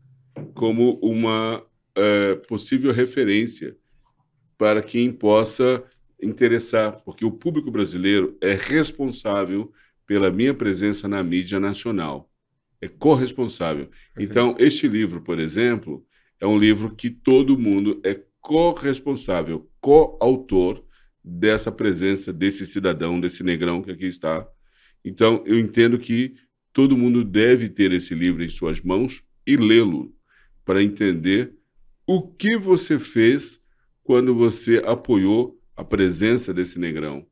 como 0.55 0.99
uma 1.01 1.65
é, 1.95 2.35
possível 2.35 2.93
referência 2.93 3.77
para 4.59 4.83
quem 4.83 5.13
possa 5.13 5.85
interessar, 6.23 7.01
porque 7.05 7.25
o 7.25 7.33
público 7.33 7.71
brasileiro 7.71 8.37
é 8.41 8.53
responsável 8.53 9.73
pela 10.07 10.31
minha 10.31 10.53
presença 10.53 11.09
na 11.09 11.23
mídia 11.23 11.61
nacional 11.61 12.30
é 12.81 12.89
corresponsável. 12.89 13.91
Então, 14.19 14.57
este 14.59 14.89
livro, 14.89 15.21
por 15.21 15.39
exemplo, 15.39 16.05
é 16.41 16.47
um 16.47 16.59
livro 16.59 16.95
que 16.95 17.11
todo 17.11 17.59
mundo 17.59 18.01
é 18.03 18.19
corresponsável, 18.41 19.71
coautor 19.81 20.83
dessa 21.23 21.71
presença 21.71 22.33
desse 22.33 22.67
cidadão, 22.67 23.21
desse 23.21 23.43
negrão 23.43 23.83
que 23.83 23.91
aqui 23.91 24.07
está. 24.07 24.47
Então, 25.05 25.43
eu 25.47 25.59
entendo 25.59 25.99
que 25.99 26.35
todo 26.73 26.97
mundo 26.97 27.23
deve 27.23 27.69
ter 27.69 27.93
esse 27.93 28.15
livro 28.15 28.43
em 28.43 28.49
suas 28.49 28.81
mãos 28.81 29.23
e 29.47 29.57
lê-lo 29.57 30.15
para 30.65 30.83
entender 30.83 31.53
o 32.07 32.23
que 32.23 32.57
você 32.57 32.99
fez 32.99 33.61
quando 34.03 34.35
você 34.35 34.83
apoiou 34.87 35.61
a 35.77 35.85
presença 35.85 36.53
desse 36.55 36.79
negrão 36.79 37.27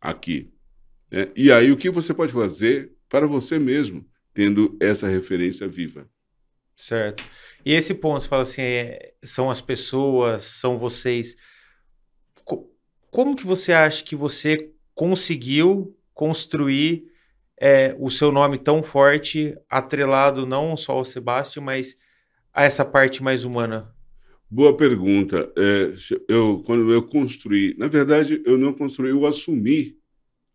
aqui. 0.00 0.52
Né? 1.10 1.30
E 1.34 1.50
aí, 1.50 1.72
o 1.72 1.76
que 1.76 1.90
você 1.90 2.12
pode 2.12 2.32
fazer 2.32 2.92
para 3.08 3.26
você 3.26 3.58
mesmo 3.58 4.04
tendo 4.36 4.76
essa 4.78 5.08
referência 5.08 5.66
viva. 5.66 6.06
Certo. 6.76 7.24
E 7.64 7.72
esse 7.72 7.94
ponto, 7.94 8.20
você 8.20 8.28
fala 8.28 8.42
assim, 8.42 8.60
é, 8.60 9.14
são 9.24 9.50
as 9.50 9.62
pessoas, 9.62 10.44
são 10.44 10.78
vocês. 10.78 11.34
como 13.10 13.34
que 13.34 13.46
você 13.46 13.72
acha 13.72 14.04
que 14.04 14.14
você 14.14 14.72
conseguiu 14.94 15.96
construir 16.12 17.10
é, 17.58 17.96
o 17.98 18.10
seu 18.10 18.30
nome 18.30 18.58
tão 18.58 18.82
forte, 18.82 19.56
atrelado 19.70 20.46
não 20.46 20.76
só 20.76 20.92
ao 20.92 21.04
Sebastião, 21.04 21.64
mas 21.64 21.96
a 22.52 22.64
essa 22.64 22.84
parte 22.84 23.22
mais 23.22 23.42
humana? 23.42 23.90
Boa 24.50 24.76
pergunta. 24.76 25.50
É, 25.56 25.94
eu, 26.28 26.62
quando 26.66 26.92
eu 26.92 27.02
construí, 27.02 27.74
na 27.78 27.88
verdade, 27.88 28.42
eu 28.44 28.58
não 28.58 28.74
construí, 28.74 29.10
eu 29.10 29.24
assumi 29.24 29.96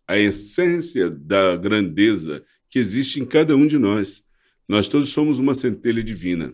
a 0.08 0.20
essência 0.20 1.10
da 1.10 1.58
grandeza 1.58 2.46
que 2.72 2.80
existe 2.80 3.20
em 3.20 3.26
cada 3.26 3.56
um 3.56 3.68
de 3.68 3.78
nós. 3.78 4.24
Nós 4.68 4.88
todos 4.88 5.10
somos 5.10 5.38
uma 5.38 5.54
centelha 5.54 6.02
divina. 6.02 6.54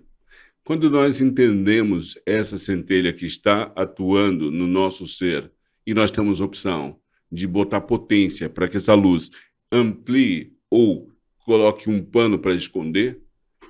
Quando 0.63 0.89
nós 0.89 1.21
entendemos 1.21 2.17
essa 2.25 2.57
centelha 2.57 3.13
que 3.13 3.25
está 3.25 3.71
atuando 3.75 4.51
no 4.51 4.67
nosso 4.67 5.07
ser 5.07 5.49
e 5.85 5.93
nós 5.93 6.11
temos 6.11 6.41
opção 6.41 6.99
de 7.31 7.45
botar 7.47 7.81
potência 7.81 8.49
para 8.49 8.67
que 8.67 8.77
essa 8.77 8.95
luz 8.95 9.29
amplie 9.71 10.53
ou 10.69 11.09
coloque 11.45 11.89
um 11.89 12.03
pano 12.03 12.39
para 12.39 12.55
esconder, 12.55 13.21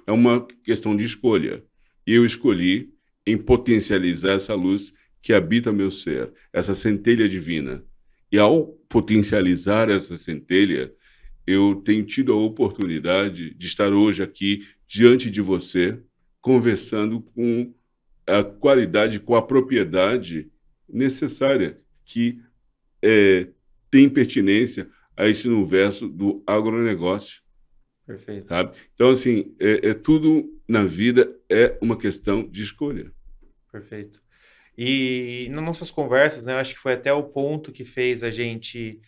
é 0.07 0.11
uma 0.11 0.47
questão 0.63 0.95
de 0.95 1.03
escolha. 1.03 1.63
E 2.07 2.13
eu 2.13 2.25
escolhi 2.25 2.89
em 3.25 3.37
potencializar 3.37 4.31
essa 4.31 4.55
luz 4.55 4.93
que 5.21 5.33
habita 5.33 5.73
meu 5.73 5.91
ser, 5.91 6.31
essa 6.53 6.73
centelha 6.73 7.27
divina. 7.27 7.83
E 8.31 8.39
ao 8.39 8.67
potencializar 8.87 9.89
essa 9.89 10.17
centelha, 10.17 10.93
eu 11.47 11.75
tenho 11.75 12.05
tido 12.05 12.33
a 12.33 12.35
oportunidade 12.35 13.53
de 13.53 13.65
estar 13.65 13.93
hoje 13.93 14.21
aqui 14.21 14.67
diante 14.85 15.31
de 15.31 15.41
você, 15.41 15.97
conversando 16.41 17.21
com 17.21 17.73
a 18.27 18.43
qualidade, 18.43 19.21
com 19.21 19.33
a 19.33 19.41
propriedade 19.41 20.51
necessária 20.87 21.79
que 22.03 22.41
é, 23.01 23.47
tem 23.89 24.09
pertinência 24.09 24.89
a 25.15 25.27
esse 25.27 25.47
universo 25.47 26.07
do 26.09 26.43
agronegócio. 26.45 27.41
Perfeito. 28.05 28.49
Sabe? 28.49 28.77
Então, 28.93 29.09
assim, 29.09 29.55
é, 29.59 29.89
é 29.89 29.93
tudo 29.93 30.53
na 30.67 30.83
vida 30.83 31.33
é 31.49 31.77
uma 31.81 31.97
questão 31.97 32.47
de 32.47 32.61
escolha. 32.61 33.11
Perfeito. 33.71 34.21
E 34.77 35.47
nas 35.51 35.63
nossas 35.63 35.89
conversas, 35.89 36.45
né, 36.45 36.53
eu 36.53 36.57
acho 36.57 36.75
que 36.75 36.79
foi 36.79 36.93
até 36.93 37.11
o 37.11 37.23
ponto 37.23 37.71
que 37.71 37.83
fez 37.83 38.21
a 38.21 38.29
gente 38.29 38.99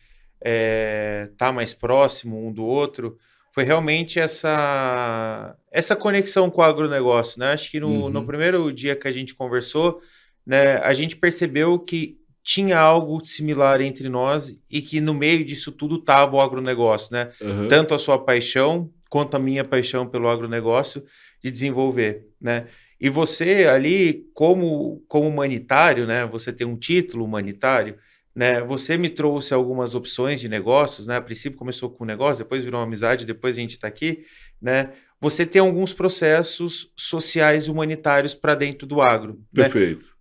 é, 0.41 1.29
tá 1.37 1.51
mais 1.51 1.73
próximo 1.73 2.47
um 2.47 2.51
do 2.51 2.65
outro, 2.65 3.17
foi 3.53 3.63
realmente 3.63 4.19
essa 4.19 5.55
essa 5.71 5.95
conexão 5.95 6.49
com 6.49 6.61
o 6.61 6.63
agronegócio, 6.63 7.39
né? 7.39 7.53
Acho 7.53 7.69
que 7.71 7.79
no, 7.79 7.87
uhum. 7.87 8.09
no 8.09 8.25
primeiro 8.25 8.71
dia 8.71 8.95
que 8.95 9.07
a 9.07 9.11
gente 9.11 9.35
conversou, 9.35 10.01
né, 10.45 10.77
a 10.77 10.93
gente 10.93 11.15
percebeu 11.15 11.77
que 11.77 12.17
tinha 12.43 12.79
algo 12.79 13.23
similar 13.23 13.81
entre 13.81 14.09
nós 14.09 14.57
e 14.69 14.81
que 14.81 14.99
no 14.99 15.13
meio 15.13 15.43
disso 15.45 15.71
tudo 15.71 15.97
estava 15.97 16.35
o 16.35 16.41
agronegócio, 16.41 17.13
né? 17.13 17.31
Uhum. 17.41 17.67
Tanto 17.67 17.93
a 17.93 17.99
sua 17.99 18.17
paixão 18.17 18.89
quanto 19.09 19.35
a 19.35 19.39
minha 19.39 19.63
paixão 19.63 20.07
pelo 20.07 20.29
agronegócio 20.29 21.03
de 21.43 21.51
desenvolver, 21.51 22.27
né? 22.41 22.67
E 22.99 23.09
você 23.09 23.65
ali, 23.65 24.25
como, 24.33 25.03
como 25.07 25.27
humanitário, 25.27 26.05
né? 26.05 26.25
Você 26.25 26.51
tem 26.51 26.67
um 26.67 26.75
título 26.75 27.23
humanitário, 27.23 27.97
né? 28.35 28.61
Você 28.61 28.97
me 28.97 29.09
trouxe 29.09 29.53
algumas 29.53 29.95
opções 29.95 30.39
de 30.39 30.47
negócios, 30.47 31.07
né? 31.07 31.17
A 31.17 31.21
princípio 31.21 31.57
começou 31.57 31.89
com 31.89 32.03
um 32.03 32.07
negócio, 32.07 32.43
depois 32.43 32.63
virou 32.63 32.79
uma 32.79 32.85
amizade, 32.85 33.25
depois 33.25 33.57
a 33.57 33.59
gente 33.59 33.71
está 33.71 33.87
aqui, 33.87 34.25
né? 34.61 34.93
Você 35.21 35.45
tem 35.45 35.61
alguns 35.61 35.93
processos 35.93 36.91
sociais 36.95 37.65
e 37.65 37.71
humanitários 37.71 38.33
para 38.33 38.55
dentro 38.55 38.87
do 38.87 39.01
agro. 39.01 39.33
Né? 39.51 39.63
Perfeito. 39.63 40.05
Né? 40.05 40.19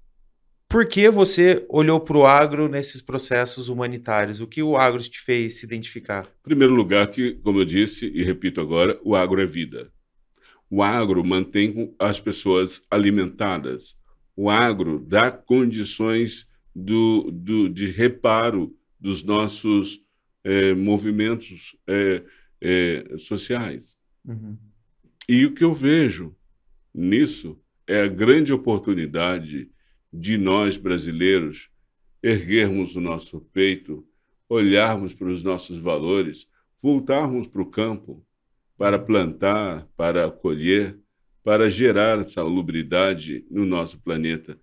Por 0.69 0.85
que 0.85 1.09
você 1.09 1.65
olhou 1.71 1.99
para 1.99 2.19
o 2.19 2.27
agro 2.27 2.69
nesses 2.69 3.01
processos 3.01 3.69
humanitários? 3.69 4.39
O 4.39 4.47
que 4.47 4.63
o 4.63 4.77
agro 4.77 5.03
te 5.03 5.21
fez 5.21 5.61
se 5.61 5.65
identificar? 5.65 6.27
Em 6.27 6.43
primeiro 6.43 6.75
lugar, 6.75 7.07
que, 7.07 7.35
como 7.43 7.61
eu 7.61 7.65
disse 7.65 8.07
e 8.07 8.23
repito 8.23 8.61
agora, 8.61 9.01
o 9.03 9.17
agro 9.17 9.41
é 9.41 9.47
vida. 9.47 9.91
O 10.69 10.83
agro 10.83 11.25
mantém 11.25 11.95
as 11.99 12.21
pessoas 12.21 12.83
alimentadas. 12.91 13.97
O 14.37 14.51
agro 14.51 14.99
dá 14.99 15.31
condições 15.31 16.47
do, 16.79 17.31
do, 17.33 17.69
de 17.69 17.87
reparo 17.87 18.75
dos 19.01 19.25
nossos 19.25 20.01
é, 20.45 20.73
movimentos 20.73 21.77
é, 21.87 22.23
é, 22.61 23.19
sociais. 23.19 23.99
Uhum. 24.25 24.57
E 25.29 25.45
o 25.45 25.55
que 25.55 25.65
eu 25.65 25.75
vejo 25.75 26.37
nisso 26.95 27.61
é 27.87 28.03
a 28.03 28.09
grande 28.09 28.53
oportunidade 28.53 29.71
de 30.13 30.39
nós 30.39 30.79
brasileiros 30.79 31.69
erguermos 32.23 32.97
o 32.97 33.01
nosso 33.01 33.41
peito, 33.53 34.07
olharmos 34.49 35.13
para 35.13 35.29
os 35.29 35.43
nossos 35.43 35.79
valores, 35.79 36.49
voltarmos 36.81 37.47
para 37.47 37.63
o 37.63 37.67
campo 37.67 38.25
para 38.77 38.99
plantar, 38.99 39.87
para 39.97 40.31
colher, 40.31 40.97
para 41.43 41.69
gerar 41.69 42.23
salubridade 42.25 43.45
no 43.51 43.67
nosso 43.67 43.99
planeta. 43.99 44.59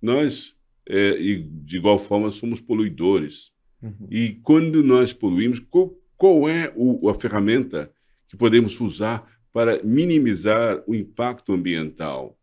Nós, 0.00 0.57
é, 0.88 1.12
de 1.16 1.76
igual 1.76 1.98
forma, 1.98 2.30
somos 2.30 2.60
poluidores. 2.60 3.52
Uhum. 3.82 4.08
E 4.10 4.40
quando 4.42 4.82
nós 4.82 5.12
poluímos, 5.12 5.60
qual, 5.60 5.94
qual 6.16 6.48
é 6.48 6.72
o, 6.74 7.08
a 7.08 7.14
ferramenta 7.14 7.92
que 8.26 8.36
podemos 8.36 8.80
usar 8.80 9.30
para 9.52 9.82
minimizar 9.84 10.82
o 10.86 10.94
impacto 10.94 11.52
ambiental? 11.52 12.38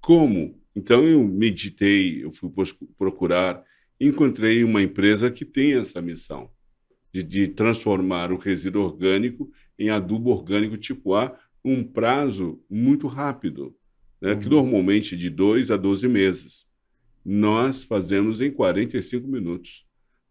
Como? 0.00 0.60
Então 0.74 1.04
eu 1.04 1.22
meditei, 1.22 2.24
eu 2.24 2.32
fui 2.32 2.50
procurar, 2.98 3.62
encontrei 4.00 4.64
uma 4.64 4.82
empresa 4.82 5.30
que 5.30 5.44
tem 5.44 5.74
essa 5.74 6.02
missão 6.02 6.50
de, 7.12 7.22
de 7.22 7.46
transformar 7.46 8.32
o 8.32 8.36
resíduo 8.36 8.82
orgânico 8.82 9.48
em 9.78 9.88
adubo 9.88 10.30
orgânico 10.30 10.76
tipo 10.76 11.14
A 11.14 11.38
um 11.64 11.82
prazo 11.82 12.60
muito 12.68 13.06
rápido, 13.06 13.74
né, 14.20 14.32
uhum. 14.32 14.40
que 14.40 14.48
normalmente 14.48 15.16
de 15.16 15.30
2 15.30 15.70
a 15.70 15.76
12 15.76 16.08
meses. 16.08 16.66
Nós 17.24 17.82
fazemos 17.84 18.40
em 18.40 18.50
45 18.50 19.26
minutos, 19.26 19.86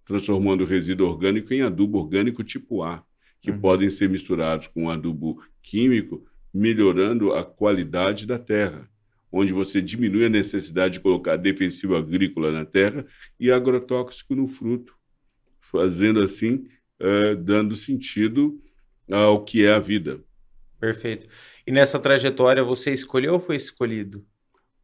transformando 0.05 0.61
o 0.61 0.67
resíduo 0.67 1.07
orgânico 1.07 1.53
em 1.53 1.61
adubo 1.61 1.97
orgânico 1.97 2.43
tipo 2.43 2.83
A, 2.83 3.03
que 3.41 3.51
uhum. 3.51 3.59
podem 3.59 3.89
ser 3.89 4.09
misturados 4.09 4.67
com 4.67 4.89
adubo 4.89 5.43
químico, 5.61 6.25
melhorando 6.53 7.33
a 7.33 7.43
qualidade 7.43 8.27
da 8.27 8.37
terra, 8.37 8.87
onde 9.31 9.51
você 9.51 9.81
diminui 9.81 10.25
a 10.25 10.29
necessidade 10.29 10.95
de 10.95 10.99
colocar 10.99 11.35
defensivo 11.35 11.95
agrícola 11.95 12.51
na 12.51 12.63
terra 12.63 13.05
e 13.39 13.51
agrotóxico 13.51 14.35
no 14.35 14.47
fruto, 14.47 14.95
fazendo 15.59 16.21
assim, 16.21 16.67
uh, 17.01 17.35
dando 17.35 17.75
sentido 17.75 18.61
ao 19.11 19.43
que 19.43 19.65
é 19.65 19.71
a 19.71 19.79
vida. 19.79 20.23
Perfeito. 20.79 21.27
E 21.65 21.71
nessa 21.71 21.97
trajetória 21.99 22.63
você 22.63 22.91
escolheu 22.91 23.33
ou 23.33 23.39
foi 23.39 23.55
escolhido? 23.55 24.23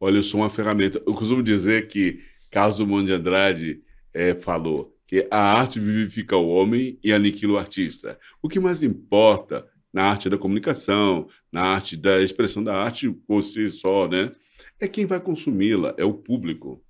Olha, 0.00 0.16
eu 0.16 0.22
sou 0.22 0.40
uma 0.40 0.48
ferramenta. 0.48 1.02
Eu 1.06 1.12
costumo 1.12 1.42
dizer 1.42 1.86
que 1.86 2.20
Carlos 2.50 2.78
Drummond 2.78 3.06
de 3.06 3.12
Andrade 3.12 3.82
é, 4.14 4.34
falou 4.34 4.96
que 5.06 5.26
a 5.30 5.38
arte 5.38 5.78
vivifica 5.78 6.36
o 6.36 6.48
homem 6.48 6.98
e 7.02 7.12
aniquila 7.12 7.54
o 7.54 7.58
artista. 7.58 8.18
O 8.40 8.48
que 8.48 8.58
mais 8.58 8.82
importa 8.82 9.66
na 9.92 10.04
arte 10.04 10.30
da 10.30 10.38
comunicação, 10.38 11.28
na 11.50 11.62
arte 11.62 11.96
da 11.96 12.22
expressão 12.22 12.62
da 12.62 12.76
arte 12.76 13.10
por 13.10 13.42
si 13.42 13.68
só, 13.68 14.08
né? 14.08 14.32
É 14.78 14.86
quem 14.86 15.06
vai 15.06 15.20
consumi-la, 15.20 15.94
é 15.98 16.04
o 16.04 16.14
público. 16.14 16.82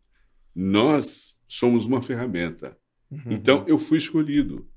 Nós 0.54 1.34
somos 1.48 1.84
uma 1.84 2.02
ferramenta. 2.02 2.76
Uhum. 3.10 3.22
Então, 3.30 3.64
eu 3.66 3.78
fui 3.78 3.98
escolhido. 3.98 4.68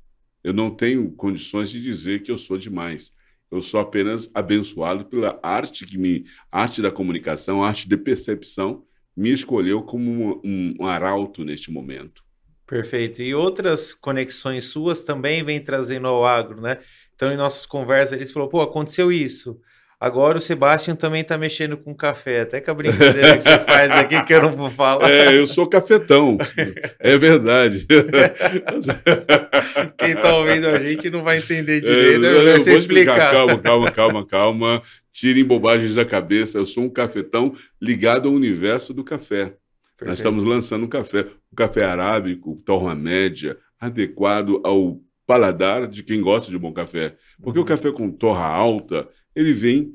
Eu 0.44 0.54
não 0.54 0.72
tenho 0.72 1.12
condições 1.12 1.70
de 1.70 1.82
dizer 1.82 2.24
que 2.24 2.32
eu 2.32 2.38
sou 2.38 2.58
demais. 2.58 3.12
Eu 3.54 3.62
sou 3.62 3.80
apenas 3.80 4.28
abençoado 4.34 5.06
pela 5.06 5.40
arte 5.44 5.86
que 5.86 5.96
me, 5.96 6.26
arte 6.52 6.82
da 6.82 6.90
comunicação, 6.90 7.64
arte 7.64 7.88
de 7.88 7.96
percepção, 7.96 8.84
me 9.16 9.30
escolheu 9.32 9.84
como 9.84 10.42
um, 10.44 10.76
um, 10.80 10.88
arauto 10.88 11.46
neste 11.46 11.72
momento. 11.72 12.24
Perfeito. 12.66 13.22
E 13.22 13.36
outras 13.36 13.94
conexões 13.94 14.66
suas 14.66 15.04
também 15.04 15.44
vêm 15.44 15.64
trazendo 15.64 16.08
ao 16.08 16.26
agro, 16.26 16.62
né? 16.62 16.80
Então, 17.14 17.32
em 17.32 17.38
nossas 17.38 17.68
conversas, 17.68 18.14
eles 18.14 18.32
falou, 18.32 18.50
pô, 18.50 18.60
aconteceu 18.60 19.12
isso. 19.12 19.62
Agora 20.00 20.38
o 20.38 20.42
Sebastião 20.42 20.96
também 20.96 21.22
está 21.22 21.38
mexendo 21.38 21.78
com 21.78 21.96
café, 21.96 22.42
até 22.42 22.60
com 22.60 22.72
a 22.72 22.74
brincadeira 22.74 23.38
que 23.38 23.44
você 23.44 23.60
faz 23.60 23.92
aqui, 23.92 24.22
que 24.24 24.34
eu 24.34 24.42
não 24.42 24.52
vou 24.52 24.70
falar. 24.70 25.10
É, 25.10 25.38
eu 25.38 25.48
sou 25.48 25.68
cafetão, 25.68 26.38
é 27.00 27.18
verdade. 27.18 27.88
Quem 29.98 30.12
está 30.12 30.36
ouvindo 30.36 30.68
a 30.68 30.80
gente 30.80 31.10
não 31.10 31.24
vai 31.24 31.38
entender 31.38 31.82
direito, 31.82 32.26
é, 32.26 32.28
eu, 32.28 32.42
eu 32.42 32.64
vou 32.64 32.74
explicar. 32.74 33.32
Calma, 33.32 33.60
calma, 33.60 33.92
calma, 33.92 34.28
calma. 34.28 34.84
Tirem 35.12 35.46
bobagens 35.46 35.96
da 35.96 36.04
cabeça, 36.04 36.58
eu 36.58 36.66
sou 36.66 36.84
um 36.84 36.90
cafetão 36.90 37.54
ligado 37.82 38.28
ao 38.28 38.34
universo 38.34 38.94
do 38.94 39.04
café. 39.04 39.46
Perfeito. 39.46 40.06
Nós 40.06 40.20
estamos 40.20 40.44
lançando 40.44 40.86
um 40.86 40.90
café, 40.90 41.28
um 41.52 41.56
café 41.56 41.86
arábico, 41.86 42.62
torna 42.66 42.96
média, 42.96 43.58
adequado 43.80 44.60
ao 44.64 45.00
paladar 45.26 45.88
de 45.88 46.04
quem 46.04 46.22
gosta 46.22 46.52
de 46.52 46.58
bom 46.58 46.74
café. 46.74 47.16
Porque 47.42 47.60
uhum. 47.60 47.66
o 47.66 47.68
café 47.68 47.92
com 47.92 48.12
torra 48.12 48.46
alta, 48.46 49.08
ele 49.36 49.54
vem, 49.54 49.94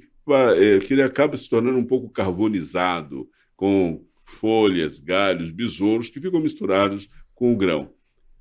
é, 0.56 0.78
que 0.78 0.92
ele 0.92 1.02
acaba 1.02 1.36
se 1.36 1.48
tornando 1.48 1.78
um 1.78 1.84
pouco 1.84 2.10
carbonizado, 2.10 3.28
com 3.56 4.04
folhas, 4.24 4.98
galhos, 4.98 5.50
besouros 5.50 6.10
que 6.10 6.20
ficam 6.20 6.40
misturados 6.40 7.08
com 7.34 7.52
o 7.52 7.56
grão. 7.56 7.90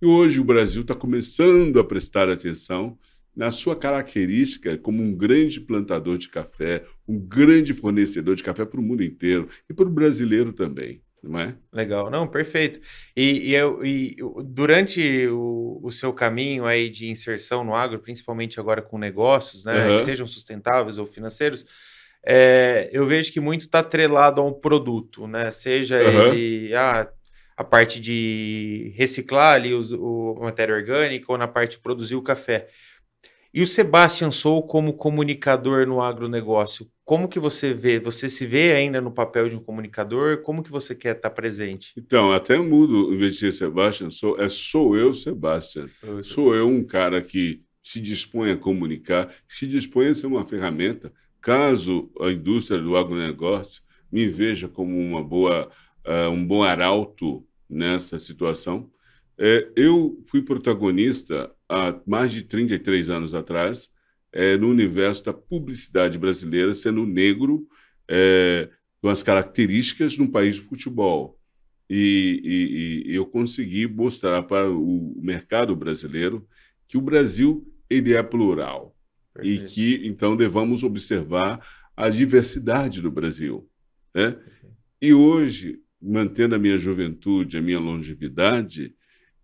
E 0.02 0.06
hoje 0.06 0.40
o 0.40 0.44
Brasil 0.44 0.82
está 0.82 0.94
começando 0.94 1.80
a 1.80 1.84
prestar 1.84 2.30
atenção 2.30 2.98
na 3.36 3.52
sua 3.52 3.76
característica 3.76 4.78
como 4.78 5.02
um 5.02 5.16
grande 5.16 5.62
plantador 5.62 6.18
de 6.18 6.28
café, 6.28 6.84
um 7.08 7.18
grande 7.18 7.74
fornecedor 7.74 8.36
de 8.36 8.44
café 8.44 8.66
para 8.66 8.80
o 8.80 8.84
mundo 8.84 9.04
inteiro 9.04 9.48
e 9.70 9.74
para 9.74 9.88
o 9.88 9.92
brasileiro 9.92 10.52
também 10.52 11.02
não 11.24 11.40
é? 11.40 11.56
Legal, 11.72 12.10
não, 12.10 12.28
perfeito. 12.28 12.80
E, 13.16 13.50
e, 13.50 13.54
eu, 13.54 13.84
e 13.86 14.16
durante 14.46 15.28
o, 15.28 15.80
o, 15.84 15.92
seu 15.92 16.14
caminho 16.14 16.66
aí 16.66 16.90
de 16.90 17.10
inserção 17.10 17.64
no 17.64 17.76
agro, 17.76 18.00
principalmente 18.00 18.60
agora 18.60 18.82
com 18.82 18.98
negócios, 18.98 19.66
né, 19.66 19.88
uhum. 19.88 19.96
que 19.96 20.02
sejam 20.02 20.28
sustentáveis 20.28 20.98
ou 20.98 21.06
financeiros, 21.06 21.66
é, 22.26 22.90
eu 22.92 23.06
vejo 23.06 23.32
que 23.32 23.40
muito 23.40 23.66
está 23.66 23.80
atrelado 23.80 24.42
a 24.42 24.44
um 24.44 24.54
produto, 24.54 25.28
né? 25.28 25.50
Seja 25.52 25.98
uhum. 26.02 26.34
ele 26.34 26.76
ah, 26.76 27.08
a 27.56 27.64
parte 27.64 28.00
de 28.00 28.94
reciclar 28.96 29.56
ali 29.56 29.74
os, 29.74 29.92
o, 29.94 30.36
a 30.40 30.44
matéria 30.44 30.76
orgânica 30.76 31.32
ou 31.32 31.38
na 31.38 31.48
parte 31.48 31.72
de 31.72 31.80
produzir 31.80 32.16
o 32.16 32.22
café. 32.22 32.68
E 33.54 33.62
o 33.62 33.68
Sebastian 33.68 34.30
Sou 34.30 34.62
como 34.62 34.94
comunicador 34.94 35.88
no 35.88 36.02
agronegócio, 36.02 36.86
como 37.08 37.30
que 37.30 37.40
você 37.40 37.74
vê? 37.74 38.02
Você 38.02 38.30
se 38.30 38.46
vê 38.46 38.74
ainda 38.74 39.00
no 39.00 39.10
papel 39.10 39.48
de 39.48 39.56
um 39.56 39.62
comunicador? 39.62 40.42
Como 40.42 40.62
que 40.62 40.70
você 40.70 40.94
quer 40.94 41.16
estar 41.16 41.30
presente? 41.30 41.94
Então, 41.96 42.34
até 42.34 42.60
mudo, 42.60 43.14
em 43.14 43.18
vez 43.18 43.36
de 43.36 43.40
ser 43.40 43.54
Sebastian, 43.54 44.10
sou, 44.10 44.38
é 44.38 44.50
sou 44.50 44.98
eu, 44.98 45.14
Sebastian. 45.14 45.88
Sou, 45.88 46.22
sou 46.22 46.54
eu 46.54 46.68
um 46.68 46.84
cara 46.84 47.22
que 47.22 47.64
se 47.82 48.02
dispõe 48.02 48.52
a 48.52 48.58
comunicar, 48.58 49.34
se 49.48 49.66
dispõe 49.66 50.08
a 50.08 50.16
ser 50.16 50.28
uma 50.28 50.46
ferramenta, 50.46 51.10
caso 51.40 52.12
a 52.20 52.30
indústria 52.30 52.82
do 52.82 52.98
agronegócio 52.98 53.82
me 54.12 54.28
veja 54.28 54.68
como 54.68 55.00
uma 55.00 55.24
boa, 55.24 55.72
uh, 56.06 56.30
um 56.30 56.46
bom 56.46 56.62
arauto 56.62 57.48
nessa 57.70 58.20
situação. 58.20 58.92
É, 59.38 59.66
eu 59.78 60.22
fui 60.28 60.42
protagonista 60.42 61.56
há 61.70 61.98
mais 62.06 62.34
de 62.34 62.42
33 62.42 63.10
anos 63.10 63.34
atrás 63.34 63.90
é, 64.32 64.58
no 64.58 64.70
universo 64.70 65.26
da 65.26 65.34
publicidade 65.34 66.18
brasileira, 66.18 66.74
sendo 66.74 67.06
negro, 67.06 67.68
é, 68.08 68.70
com 69.02 69.10
as 69.10 69.24
características 69.24 70.18
no 70.18 70.30
país 70.30 70.56
de 70.56 70.62
futebol. 70.62 71.40
E, 71.90 72.42
e, 72.44 73.12
e, 73.12 73.16
eu 73.16 73.26
consegui 73.26 73.88
mostrar 73.88 74.44
para 74.44 74.70
o 74.70 75.16
mercado 75.22 75.76
brasileiro 75.76 76.46
que 76.88 76.98
o 76.98 77.02
Brasil 77.02 77.66
ele 77.90 78.14
é 78.14 78.22
plural 78.22 78.94
Perfeito. 79.34 79.64
e 79.64 79.68
que 79.68 80.08
então 80.08 80.36
devamos 80.36 80.84
observar 80.84 81.66
a 81.96 82.10
diversidade 82.10 83.02
do 83.02 83.10
Brasil. 83.10 83.70
Né? 84.14 84.38
E 85.02 85.14
hoje, 85.14 85.80
mantendo 86.02 86.56
a 86.56 86.60
minha 86.60 86.78
juventude, 86.78 87.58
a 87.58 87.62
minha 87.62 87.80
longevidade 87.80 88.94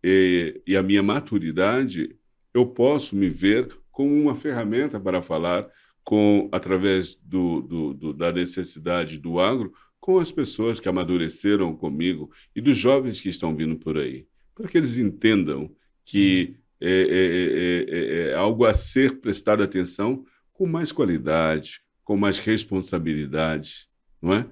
e, 0.04 0.62
e 0.68 0.76
a 0.76 0.84
minha 0.84 1.02
maturidade, 1.02 2.14
eu 2.54 2.66
posso 2.66 3.16
me 3.16 3.30
ver 3.30 3.70
como 3.94 4.20
uma 4.20 4.36
ferramenta 4.36 5.00
para 5.00 5.22
falar 5.22 5.70
com 6.04 6.50
através 6.52 7.16
do, 7.16 7.62
do, 7.62 7.94
do, 7.94 8.14
da 8.14 8.34
necessidade 8.34 9.18
do 9.18 9.40
agro 9.40 9.72
com 10.00 10.18
as 10.18 10.34
pessoas 10.34 10.82
que 10.82 10.90
amadureceram 10.90 11.74
comigo 11.78 12.30
e 12.54 12.60
dos 12.60 12.78
jovens 12.78 13.22
que 13.22 13.30
estão 13.30 13.56
vindo 13.56 13.78
por 13.78 13.98
aí, 13.98 14.28
para 14.54 14.68
que 14.68 14.78
eles 14.78 14.98
entendam 14.98 15.74
que 16.04 16.58
é, 16.82 16.90
é, 16.90 18.28
é, 18.28 18.32
é 18.32 18.34
algo 18.34 18.66
a 18.66 18.74
ser 18.74 19.22
prestado 19.22 19.64
atenção 19.64 20.26
com 20.52 20.68
mais 20.68 20.92
qualidade, 20.92 21.80
com 22.04 22.18
mais 22.18 22.38
responsabilidade, 22.38 23.88
não 24.22 24.34
é? 24.34 24.46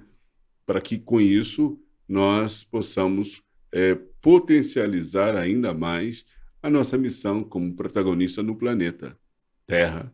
Para 0.64 0.80
que 0.80 0.98
com 0.98 1.20
isso 1.20 1.78
nós 2.08 2.64
possamos 2.64 3.42
é, 3.70 3.94
potencializar 4.22 5.36
ainda 5.36 5.74
mais 5.74 6.24
a 6.62 6.70
nossa 6.70 6.96
missão 6.96 7.42
como 7.42 7.74
protagonista 7.74 8.42
no 8.42 8.56
planeta 8.56 9.18
Terra, 9.66 10.12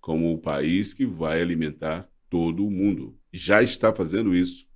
como 0.00 0.32
o 0.32 0.38
país 0.38 0.92
que 0.92 1.06
vai 1.06 1.40
alimentar 1.40 2.08
todo 2.28 2.66
o 2.66 2.70
mundo. 2.70 3.16
Já 3.32 3.62
está 3.62 3.94
fazendo 3.94 4.34
isso. 4.34 4.66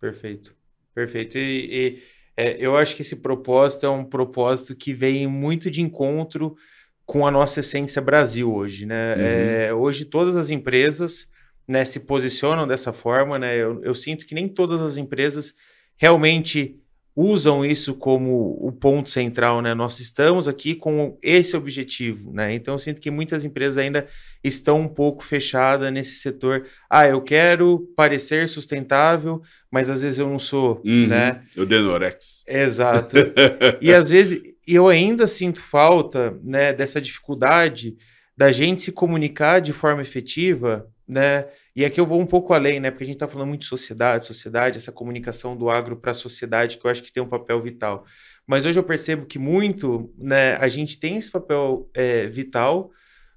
Perfeito, 0.00 0.54
perfeito. 0.94 1.38
E, 1.38 1.68
e 1.70 2.02
é, 2.36 2.56
eu 2.58 2.76
acho 2.76 2.94
que 2.94 3.02
esse 3.02 3.16
propósito 3.16 3.86
é 3.86 3.88
um 3.88 4.04
propósito 4.04 4.76
que 4.76 4.92
vem 4.92 5.26
muito 5.26 5.70
de 5.70 5.82
encontro 5.82 6.56
com 7.04 7.26
a 7.26 7.30
nossa 7.30 7.60
essência 7.60 8.02
Brasil 8.02 8.54
hoje, 8.54 8.84
né? 8.86 9.14
Uhum. 9.14 9.22
É, 9.22 9.74
hoje 9.74 10.04
todas 10.04 10.36
as 10.36 10.50
empresas 10.50 11.28
né, 11.66 11.84
se 11.84 12.00
posicionam 12.00 12.66
dessa 12.66 12.92
forma, 12.92 13.38
né? 13.38 13.56
Eu, 13.56 13.82
eu 13.82 13.94
sinto 13.94 14.26
que 14.26 14.34
nem 14.34 14.48
todas 14.48 14.80
as 14.80 14.96
empresas 14.96 15.54
realmente 15.96 16.78
usam 17.20 17.66
isso 17.66 17.94
como 17.94 18.56
o 18.60 18.70
ponto 18.70 19.10
central, 19.10 19.60
né? 19.60 19.74
Nós 19.74 19.98
estamos 19.98 20.46
aqui 20.46 20.76
com 20.76 21.18
esse 21.20 21.56
objetivo, 21.56 22.32
né? 22.32 22.54
Então 22.54 22.74
eu 22.74 22.78
sinto 22.78 23.00
que 23.00 23.10
muitas 23.10 23.44
empresas 23.44 23.76
ainda 23.76 24.06
estão 24.42 24.82
um 24.82 24.86
pouco 24.86 25.24
fechadas 25.24 25.92
nesse 25.92 26.20
setor. 26.20 26.64
Ah, 26.88 27.08
eu 27.08 27.20
quero 27.20 27.92
parecer 27.96 28.48
sustentável, 28.48 29.42
mas 29.68 29.90
às 29.90 30.02
vezes 30.02 30.20
eu 30.20 30.28
não 30.28 30.38
sou, 30.38 30.80
uhum. 30.84 31.08
né? 31.08 31.42
Eu 31.56 31.66
denorex. 31.66 32.44
Exato. 32.46 33.16
e 33.82 33.92
às 33.92 34.10
vezes 34.10 34.40
eu 34.64 34.86
ainda 34.86 35.26
sinto 35.26 35.60
falta, 35.60 36.38
né, 36.44 36.72
dessa 36.72 37.00
dificuldade 37.00 37.96
da 38.36 38.52
gente 38.52 38.82
se 38.82 38.92
comunicar 38.92 39.60
de 39.60 39.72
forma 39.72 40.02
efetiva, 40.02 40.86
né? 41.08 41.46
E 41.78 41.84
aqui 41.84 42.00
eu 42.00 42.04
vou 42.04 42.20
um 42.20 42.26
pouco 42.26 42.52
além, 42.52 42.80
né? 42.80 42.90
Porque 42.90 43.04
a 43.04 43.06
gente 43.06 43.14
está 43.14 43.28
falando 43.28 43.50
muito 43.50 43.60
de 43.60 43.68
sociedade, 43.68 44.26
sociedade, 44.26 44.78
essa 44.78 44.90
comunicação 44.90 45.56
do 45.56 45.70
agro 45.70 45.96
para 45.96 46.10
a 46.10 46.14
sociedade, 46.14 46.76
que 46.76 46.84
eu 46.84 46.90
acho 46.90 47.04
que 47.04 47.12
tem 47.12 47.22
um 47.22 47.28
papel 47.28 47.62
vital. 47.62 48.04
Mas 48.44 48.66
hoje 48.66 48.80
eu 48.80 48.82
percebo 48.82 49.26
que 49.26 49.38
muito, 49.38 50.12
né, 50.18 50.56
a 50.56 50.66
gente 50.66 50.98
tem 50.98 51.16
esse 51.16 51.30
papel 51.30 51.88
é, 51.94 52.26
vital, 52.26 52.90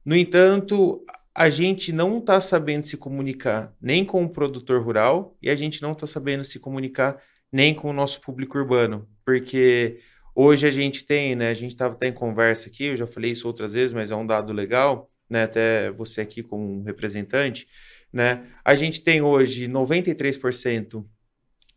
no 0.03 0.15
entanto, 0.15 1.05
a 1.35 1.51
gente 1.51 1.91
não 1.91 2.17
está 2.17 2.41
sabendo 2.41 2.81
se 2.81 2.97
comunicar 2.97 3.75
nem 3.79 4.03
com 4.03 4.23
o 4.23 4.29
produtor 4.29 4.81
rural 4.83 5.37
e 5.39 5.47
a 5.47 5.55
gente 5.55 5.79
não 5.79 5.91
está 5.91 6.07
sabendo 6.07 6.43
se 6.43 6.57
comunicar 6.57 7.21
nem 7.51 7.75
com 7.75 7.91
o 7.91 7.93
nosso 7.93 8.19
público 8.21 8.57
urbano, 8.57 9.07
porque 9.23 9.99
hoje 10.33 10.65
a 10.65 10.71
gente 10.71 11.05
tem, 11.05 11.35
né, 11.35 11.51
a 11.51 11.53
gente 11.53 11.73
estava 11.73 11.93
até 11.93 12.07
em 12.07 12.13
conversa 12.13 12.69
aqui, 12.69 12.85
eu 12.85 12.97
já 12.97 13.05
falei 13.05 13.33
isso 13.33 13.45
outras 13.45 13.73
vezes, 13.73 13.93
mas 13.93 14.09
é 14.09 14.15
um 14.15 14.25
dado 14.25 14.51
legal, 14.51 15.11
né, 15.29 15.43
até 15.43 15.91
você 15.91 16.21
aqui 16.21 16.41
como 16.41 16.81
representante, 16.81 17.67
né? 18.11 18.47
A 18.63 18.75
gente 18.75 19.01
tem 19.01 19.21
hoje 19.21 19.67
93% 19.67 21.05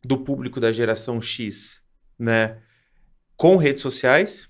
do 0.04 0.18
público 0.18 0.60
da 0.60 0.72
geração 0.72 1.20
X 1.20 1.80
né, 2.18 2.58
com 3.36 3.56
redes 3.56 3.82
sociais, 3.82 4.48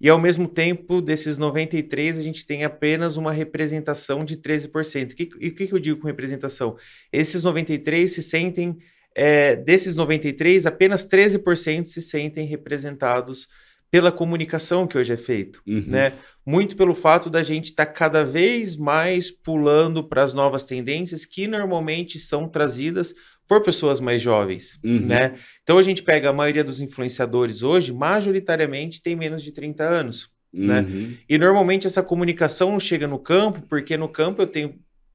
e 0.00 0.08
ao 0.08 0.20
mesmo 0.20 0.46
tempo, 0.46 1.00
desses 1.00 1.38
93, 1.38 2.18
a 2.18 2.22
gente 2.22 2.46
tem 2.46 2.64
apenas 2.64 3.16
uma 3.16 3.32
representação 3.32 4.24
de 4.24 4.36
13%. 4.36 5.14
Que, 5.14 5.28
e 5.40 5.48
o 5.48 5.54
que, 5.54 5.66
que 5.66 5.74
eu 5.74 5.78
digo 5.78 6.00
com 6.00 6.06
representação? 6.06 6.76
Esses 7.12 7.42
93 7.42 8.10
se 8.10 8.22
sentem, 8.22 8.78
é, 9.12 9.56
desses 9.56 9.96
93, 9.96 10.66
apenas 10.66 11.04
13% 11.04 11.84
se 11.84 12.00
sentem 12.00 12.46
representados 12.46 13.48
pela 13.90 14.12
comunicação 14.12 14.86
que 14.86 14.98
hoje 14.98 15.12
é 15.12 15.16
feito, 15.16 15.62
uhum. 15.66 15.84
né? 15.86 16.12
Muito 16.44 16.76
pelo 16.76 16.94
fato 16.94 17.30
da 17.30 17.42
gente 17.42 17.66
estar 17.66 17.86
tá 17.86 17.92
cada 17.92 18.24
vez 18.24 18.76
mais 18.76 19.30
pulando 19.30 20.04
para 20.04 20.22
as 20.22 20.34
novas 20.34 20.64
tendências 20.64 21.24
que 21.24 21.46
normalmente 21.46 22.18
são 22.18 22.48
trazidas 22.48 23.14
por 23.46 23.62
pessoas 23.62 23.98
mais 23.98 24.20
jovens, 24.20 24.78
uhum. 24.84 25.06
né? 25.06 25.36
Então 25.62 25.78
a 25.78 25.82
gente 25.82 26.02
pega 26.02 26.28
a 26.28 26.32
maioria 26.32 26.62
dos 26.62 26.80
influenciadores 26.80 27.62
hoje, 27.62 27.92
majoritariamente 27.92 29.00
tem 29.00 29.16
menos 29.16 29.42
de 29.42 29.52
30 29.52 29.84
anos, 29.84 30.30
né? 30.52 30.80
uhum. 30.80 30.86
né? 30.86 31.14
E 31.28 31.38
normalmente 31.38 31.86
essa 31.86 32.02
comunicação 32.02 32.72
não 32.72 32.80
chega 32.80 33.06
no 33.06 33.18
campo, 33.18 33.62
porque 33.62 33.96
no 33.96 34.08
campo 34.08 34.42
eu 34.42 34.46
tenho 34.46 34.74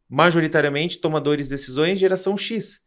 majoritariamente 0.10 0.98
tomadores 0.98 1.48
de 1.48 1.54
decisões 1.54 2.00
geração 2.00 2.36
X. 2.36 2.80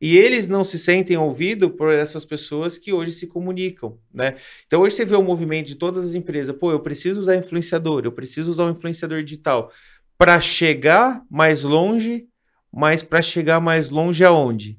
E 0.00 0.16
eles 0.16 0.48
não 0.48 0.62
se 0.62 0.78
sentem 0.78 1.16
ouvidos 1.16 1.72
por 1.76 1.90
essas 1.90 2.24
pessoas 2.24 2.76
que 2.76 2.92
hoje 2.92 3.12
se 3.12 3.26
comunicam, 3.26 3.98
né? 4.12 4.36
Então 4.66 4.82
hoje 4.82 4.96
você 4.96 5.04
vê 5.04 5.16
o 5.16 5.22
movimento 5.22 5.66
de 5.66 5.74
todas 5.74 6.08
as 6.08 6.14
empresas, 6.14 6.54
pô, 6.56 6.70
eu 6.70 6.80
preciso 6.80 7.18
usar 7.18 7.36
influenciador, 7.36 8.02
eu 8.04 8.12
preciso 8.12 8.50
usar 8.50 8.66
um 8.66 8.70
influenciador 8.70 9.22
digital 9.22 9.72
para 10.18 10.38
chegar 10.40 11.22
mais 11.30 11.62
longe, 11.62 12.26
mas 12.72 13.02
para 13.02 13.22
chegar 13.22 13.60
mais 13.60 13.88
longe 13.90 14.24
aonde? 14.24 14.78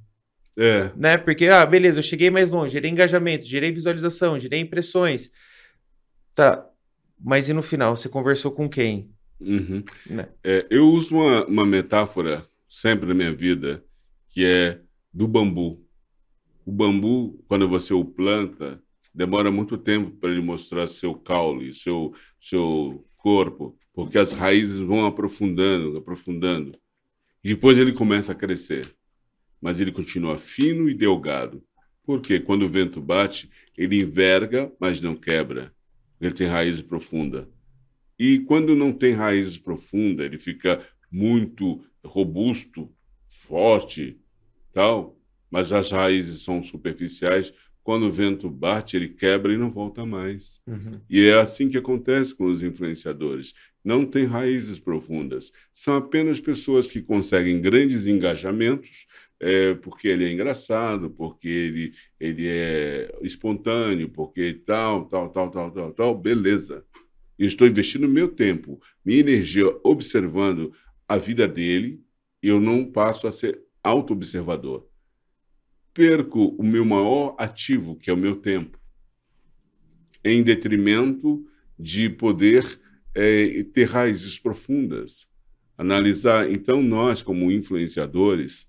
É. 0.57 0.91
Né? 0.95 1.17
Porque, 1.17 1.47
ah, 1.47 1.65
beleza, 1.65 1.99
eu 1.99 2.03
cheguei 2.03 2.29
mais 2.29 2.51
longe, 2.51 2.73
gerei 2.73 2.89
engajamento, 2.89 3.45
gerei 3.45 3.71
visualização, 3.71 4.39
gerei 4.39 4.59
impressões. 4.59 5.31
Tá, 6.33 6.67
mas 7.19 7.49
e 7.49 7.53
no 7.53 7.61
final, 7.61 7.95
você 7.95 8.09
conversou 8.09 8.51
com 8.51 8.69
quem? 8.69 9.09
Uhum. 9.39 9.83
Né? 10.07 10.27
É, 10.43 10.65
eu 10.69 10.87
uso 10.87 11.15
uma, 11.15 11.45
uma 11.45 11.65
metáfora 11.65 12.45
sempre 12.67 13.07
na 13.07 13.13
minha 13.13 13.33
vida, 13.33 13.83
que 14.29 14.45
é 14.45 14.79
do 15.17 15.27
bambu. 15.27 15.83
O 16.63 16.71
bambu, 16.71 17.43
quando 17.47 17.67
você 17.67 17.91
o 17.91 18.05
planta, 18.05 18.79
demora 19.11 19.49
muito 19.49 19.75
tempo 19.75 20.11
para 20.11 20.29
ele 20.29 20.43
mostrar 20.43 20.87
seu 20.87 21.15
caule, 21.15 21.73
seu, 21.73 22.13
seu 22.39 23.03
corpo, 23.15 23.75
porque 23.91 24.19
as 24.19 24.31
raízes 24.31 24.79
vão 24.79 25.07
aprofundando, 25.07 25.97
aprofundando. 25.97 26.77
Depois 27.43 27.79
ele 27.79 27.93
começa 27.93 28.31
a 28.31 28.35
crescer, 28.35 28.95
mas 29.59 29.79
ele 29.79 29.91
continua 29.91 30.37
fino 30.37 30.87
e 30.87 30.93
delgado. 30.93 31.63
Porque 32.03 32.39
quando 32.39 32.65
o 32.65 32.69
vento 32.69 33.01
bate, 33.01 33.49
ele 33.75 34.01
enverga, 34.01 34.71
mas 34.79 35.01
não 35.01 35.15
quebra. 35.15 35.73
Ele 36.21 36.33
tem 36.35 36.45
raízes 36.45 36.83
profundas. 36.83 37.47
E 38.19 38.37
quando 38.37 38.75
não 38.75 38.93
tem 38.93 39.13
raízes 39.13 39.57
profundas, 39.57 40.27
ele 40.27 40.37
fica 40.37 40.87
muito 41.11 41.83
robusto, 42.05 42.93
forte, 43.27 44.21
tal, 44.77 45.19
mas 45.49 45.73
as 45.73 45.89
raízes 45.89 46.43
são 46.43 46.61
superficiais. 46.61 47.51
Quando 47.83 48.05
o 48.05 48.11
vento 48.11 48.47
bate, 48.47 48.95
ele 48.95 49.07
quebra 49.07 49.51
e 49.51 49.57
não 49.57 49.71
volta 49.71 50.05
mais. 50.05 50.61
Uhum. 50.67 51.01
E 51.09 51.25
é 51.25 51.33
assim 51.33 51.67
que 51.67 51.79
acontece 51.79 52.35
com 52.35 52.45
os 52.45 52.61
influenciadores. 52.61 53.55
Não 53.83 54.05
tem 54.05 54.25
raízes 54.25 54.77
profundas. 54.77 55.51
São 55.73 55.95
apenas 55.95 56.39
pessoas 56.39 56.85
que 56.85 57.01
conseguem 57.01 57.59
grandes 57.59 58.05
engajamentos, 58.05 59.07
é, 59.39 59.73
porque 59.73 60.09
ele 60.09 60.25
é 60.25 60.31
engraçado, 60.31 61.09
porque 61.09 61.47
ele, 61.47 61.93
ele 62.19 62.45
é 62.47 63.17
espontâneo, 63.23 64.09
porque 64.09 64.61
tal, 64.63 65.05
tal, 65.05 65.29
tal, 65.29 65.49
tal, 65.49 65.71
tal, 65.71 65.91
tal, 65.91 66.15
beleza. 66.15 66.85
Eu 67.39 67.47
estou 67.47 67.67
investindo 67.67 68.07
meu 68.07 68.27
tempo, 68.27 68.79
minha 69.03 69.21
energia 69.21 69.65
observando 69.83 70.71
a 71.07 71.17
vida 71.17 71.47
dele, 71.47 71.99
e 72.43 72.49
eu 72.49 72.59
não 72.59 72.85
passo 72.85 73.25
a 73.25 73.31
ser 73.31 73.66
auto-observador. 73.83 74.87
Perco 75.93 76.55
o 76.57 76.63
meu 76.63 76.85
maior 76.85 77.35
ativo, 77.37 77.95
que 77.95 78.09
é 78.09 78.13
o 78.13 78.17
meu 78.17 78.35
tempo, 78.35 78.79
em 80.23 80.43
detrimento 80.43 81.45
de 81.79 82.09
poder 82.09 82.79
é, 83.15 83.63
ter 83.73 83.85
raízes 83.85 84.37
profundas. 84.37 85.27
Analisar, 85.77 86.51
então, 86.51 86.81
nós, 86.81 87.21
como 87.21 87.51
influenciadores, 87.51 88.67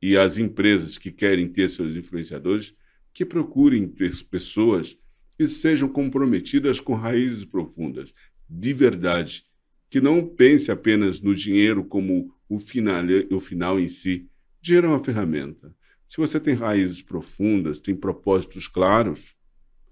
e 0.00 0.16
as 0.16 0.38
empresas 0.38 0.96
que 0.96 1.10
querem 1.10 1.48
ter 1.48 1.68
seus 1.68 1.96
influenciadores, 1.96 2.74
que 3.12 3.24
procurem 3.24 3.88
ter 3.88 4.12
pessoas 4.24 4.96
que 5.36 5.46
sejam 5.48 5.88
comprometidas 5.88 6.80
com 6.80 6.94
raízes 6.94 7.44
profundas, 7.44 8.14
de 8.48 8.72
verdade, 8.72 9.44
que 9.90 10.00
não 10.00 10.26
pense 10.26 10.70
apenas 10.70 11.20
no 11.20 11.34
dinheiro 11.34 11.84
como 11.84 12.32
o 12.48 12.58
final, 12.58 13.04
o 13.30 13.40
final 13.40 13.80
em 13.80 13.88
si, 13.88 14.28
Dinheiro 14.60 14.88
é 14.88 14.90
uma 14.90 15.04
ferramenta. 15.04 15.74
Se 16.08 16.16
você 16.16 16.40
tem 16.40 16.54
raízes 16.54 17.02
profundas, 17.02 17.80
tem 17.80 17.94
propósitos 17.94 18.66
claros, 18.66 19.36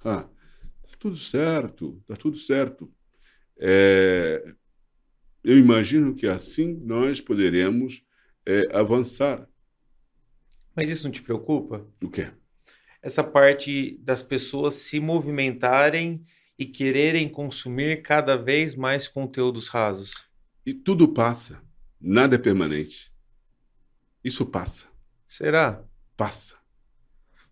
ah, 0.04 0.22
tá 0.22 0.96
tudo 0.98 1.16
certo, 1.16 2.02
tá 2.06 2.16
tudo 2.16 2.38
certo. 2.38 2.90
É, 3.58 4.54
eu 5.44 5.58
imagino 5.58 6.14
que 6.14 6.26
assim 6.26 6.74
nós 6.84 7.20
poderemos 7.20 8.02
é, 8.46 8.62
avançar. 8.72 9.48
Mas 10.74 10.90
isso 10.90 11.04
não 11.04 11.10
te 11.10 11.22
preocupa? 11.22 11.86
O 12.02 12.10
quê? 12.10 12.30
Essa 13.02 13.22
parte 13.22 13.98
das 14.02 14.22
pessoas 14.22 14.74
se 14.74 14.98
movimentarem 14.98 16.24
e 16.58 16.64
quererem 16.64 17.28
consumir 17.28 18.02
cada 18.02 18.36
vez 18.36 18.74
mais 18.74 19.06
conteúdos 19.06 19.68
rasos. 19.68 20.24
E 20.64 20.74
tudo 20.74 21.08
passa, 21.08 21.62
nada 22.00 22.34
é 22.34 22.38
permanente. 22.38 23.12
Isso 24.26 24.44
passa. 24.44 24.86
Será? 25.28 25.84
Passa. 26.16 26.56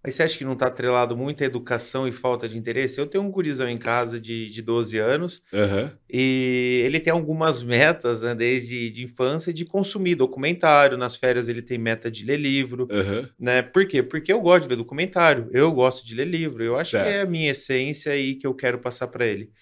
Mas 0.03 0.17
você 0.17 0.25
acha 0.25 0.37
que 0.37 0.45
não 0.45 0.55
está 0.55 0.67
atrelado 0.67 1.17
muito 1.17 1.45
à 1.45 1.47
educação 1.47 2.09
e 2.09 2.11
falta 2.11 2.49
de 2.49 2.59
interesse? 2.59 3.01
Eu 3.01 3.07
tenho 3.07 3.23
um 3.23 3.31
gurizão 3.31 3.69
em 3.69 3.79
casa 3.79 4.21
de, 4.21 4.51
de 4.51 4.61
12 4.61 4.99
anos 4.99 5.41
uhum. 5.53 5.89
e 6.11 6.83
ele 6.85 6.99
tem 6.99 7.13
algumas 7.13 7.63
metas, 7.63 8.23
né, 8.23 8.35
desde 8.35 8.91
de 8.91 9.05
infância, 9.05 9.53
de 9.53 9.65
consumir 9.65 10.17
documentário. 10.17 10.99
Nas 10.99 11.15
férias 11.15 11.49
ele 11.49 11.63
tem 11.63 11.79
meta 11.79 12.11
de 12.11 12.25
ler 12.27 12.41
livro. 12.41 12.89
Uhum. 12.91 13.29
Né? 13.39 13.63
Por 13.63 13.87
quê? 13.87 14.03
Porque 14.03 14.33
eu 14.33 14.41
gosto 14.41 14.65
de 14.65 14.69
ver 14.71 14.77
documentário, 14.77 15.49
eu 15.53 15.71
gosto 15.71 16.05
de 16.05 16.13
ler 16.17 16.27
livro. 16.27 16.65
Eu 16.65 16.75
acho 16.75 16.91
certo. 16.91 17.07
que 17.07 17.15
é 17.15 17.21
a 17.21 17.27
minha 17.27 17.53
essência 17.53 18.13
aí 18.13 18.35
que 18.35 18.49
eu 18.49 18.53
quero 18.53 18.81
passar 18.81 19.07
para 19.07 19.25
ele. 19.25 19.53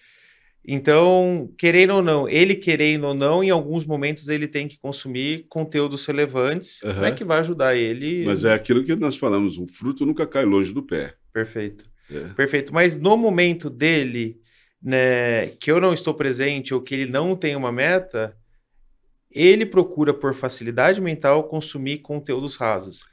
Então, 0.66 1.52
querendo 1.58 1.94
ou 1.94 2.02
não, 2.02 2.28
ele 2.28 2.54
querendo 2.54 3.08
ou 3.08 3.14
não, 3.14 3.42
em 3.42 3.50
alguns 3.50 3.84
momentos 3.84 4.28
ele 4.28 4.46
tem 4.46 4.68
que 4.68 4.78
consumir 4.78 5.46
conteúdos 5.48 6.06
relevantes, 6.06 6.80
uhum. 6.82 7.00
né, 7.00 7.12
que 7.12 7.24
vai 7.24 7.40
ajudar 7.40 7.74
ele. 7.74 8.24
Mas 8.24 8.44
é 8.44 8.54
aquilo 8.54 8.84
que 8.84 8.94
nós 8.94 9.16
falamos, 9.16 9.58
o 9.58 9.66
fruto 9.66 10.06
nunca 10.06 10.24
cai 10.24 10.44
longe 10.44 10.72
do 10.72 10.82
pé. 10.82 11.14
Perfeito. 11.32 11.84
É. 12.08 12.28
Perfeito. 12.34 12.72
Mas 12.72 12.96
no 12.96 13.16
momento 13.16 13.68
dele, 13.68 14.40
né, 14.80 15.48
que 15.60 15.70
eu 15.70 15.80
não 15.80 15.92
estou 15.92 16.14
presente 16.14 16.72
ou 16.72 16.80
que 16.80 16.94
ele 16.94 17.10
não 17.10 17.34
tem 17.34 17.56
uma 17.56 17.72
meta, 17.72 18.36
ele 19.30 19.66
procura 19.66 20.14
por 20.14 20.32
facilidade 20.32 21.00
mental 21.00 21.48
consumir 21.48 21.98
conteúdos 21.98 22.54
rasos. 22.54 23.04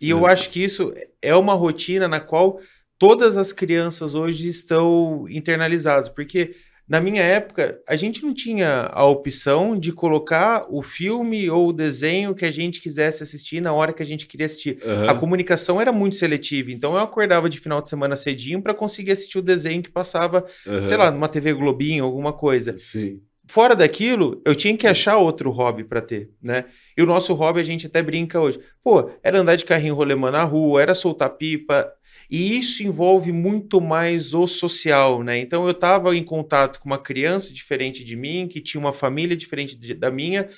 E 0.00 0.12
uhum. 0.12 0.20
eu 0.20 0.26
acho 0.26 0.50
que 0.50 0.62
isso 0.62 0.92
é 1.20 1.34
uma 1.34 1.54
rotina 1.54 2.06
na 2.06 2.20
qual 2.20 2.60
todas 2.98 3.36
as 3.36 3.52
crianças 3.52 4.14
hoje 4.14 4.48
estão 4.48 5.26
internalizadas, 5.28 6.08
porque 6.08 6.54
na 6.86 7.00
minha 7.00 7.22
época, 7.22 7.80
a 7.88 7.96
gente 7.96 8.22
não 8.22 8.34
tinha 8.34 8.90
a 8.92 9.06
opção 9.06 9.78
de 9.78 9.90
colocar 9.90 10.66
o 10.68 10.82
filme 10.82 11.48
ou 11.48 11.68
o 11.68 11.72
desenho 11.72 12.34
que 12.34 12.44
a 12.44 12.50
gente 12.50 12.78
quisesse 12.78 13.22
assistir 13.22 13.62
na 13.62 13.72
hora 13.72 13.92
que 13.92 14.02
a 14.02 14.06
gente 14.06 14.26
queria 14.26 14.44
assistir. 14.44 14.78
Uhum. 14.84 15.08
A 15.08 15.14
comunicação 15.14 15.80
era 15.80 15.90
muito 15.90 16.16
seletiva, 16.16 16.70
então 16.70 16.94
eu 16.94 17.00
acordava 17.00 17.48
de 17.48 17.58
final 17.58 17.80
de 17.80 17.88
semana 17.88 18.16
cedinho 18.16 18.60
para 18.60 18.74
conseguir 18.74 19.12
assistir 19.12 19.38
o 19.38 19.42
desenho 19.42 19.82
que 19.82 19.90
passava, 19.90 20.44
uhum. 20.66 20.84
sei 20.84 20.98
lá, 20.98 21.10
numa 21.10 21.26
TV 21.26 21.54
Globinho, 21.54 22.04
alguma 22.04 22.34
coisa. 22.34 22.78
Sim. 22.78 23.22
Fora 23.46 23.74
daquilo, 23.74 24.42
eu 24.44 24.54
tinha 24.54 24.76
que 24.76 24.86
achar 24.86 25.16
outro 25.16 25.50
hobby 25.50 25.84
para 25.84 26.02
ter, 26.02 26.30
né? 26.42 26.66
E 26.96 27.02
o 27.02 27.06
nosso 27.06 27.32
hobby 27.34 27.60
a 27.60 27.64
gente 27.64 27.86
até 27.86 28.02
brinca 28.02 28.40
hoje. 28.40 28.58
Pô, 28.82 29.10
era 29.22 29.40
andar 29.40 29.56
de 29.56 29.64
carrinho 29.64 29.94
rolemã 29.94 30.30
na 30.30 30.44
rua, 30.44 30.80
era 30.82 30.94
soltar 30.94 31.30
pipa, 31.30 31.90
e 32.30 32.58
isso 32.58 32.82
envolve 32.82 33.32
muito 33.32 33.80
mais 33.80 34.34
o 34.34 34.46
social, 34.46 35.22
né? 35.22 35.38
Então 35.38 35.64
eu 35.64 35.72
estava 35.72 36.16
em 36.16 36.24
contato 36.24 36.80
com 36.80 36.86
uma 36.86 36.98
criança 36.98 37.52
diferente 37.52 38.02
de 38.02 38.16
mim, 38.16 38.48
que 38.48 38.60
tinha 38.60 38.80
uma 38.80 38.92
família 38.92 39.36
diferente 39.36 39.76
de, 39.76 39.94
da 39.94 40.10
minha, 40.10 40.48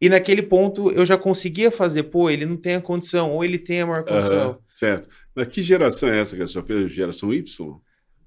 e 0.00 0.08
naquele 0.08 0.42
ponto 0.42 0.90
eu 0.90 1.06
já 1.06 1.16
conseguia 1.16 1.70
fazer, 1.70 2.04
pô, 2.04 2.28
ele 2.28 2.44
não 2.44 2.56
tem 2.56 2.74
a 2.74 2.80
condição, 2.80 3.32
ou 3.32 3.44
ele 3.44 3.58
tem 3.58 3.80
a 3.80 3.86
maior 3.86 4.04
condição. 4.04 4.50
Uhum, 4.50 4.56
certo. 4.74 5.08
Mas 5.34 5.46
que 5.48 5.62
geração 5.62 6.08
é 6.08 6.20
essa 6.20 6.36
que 6.36 6.42
a 6.42 6.46
senhora 6.46 6.66
fez? 6.66 6.92
Geração 6.92 7.32
Y? 7.32 7.80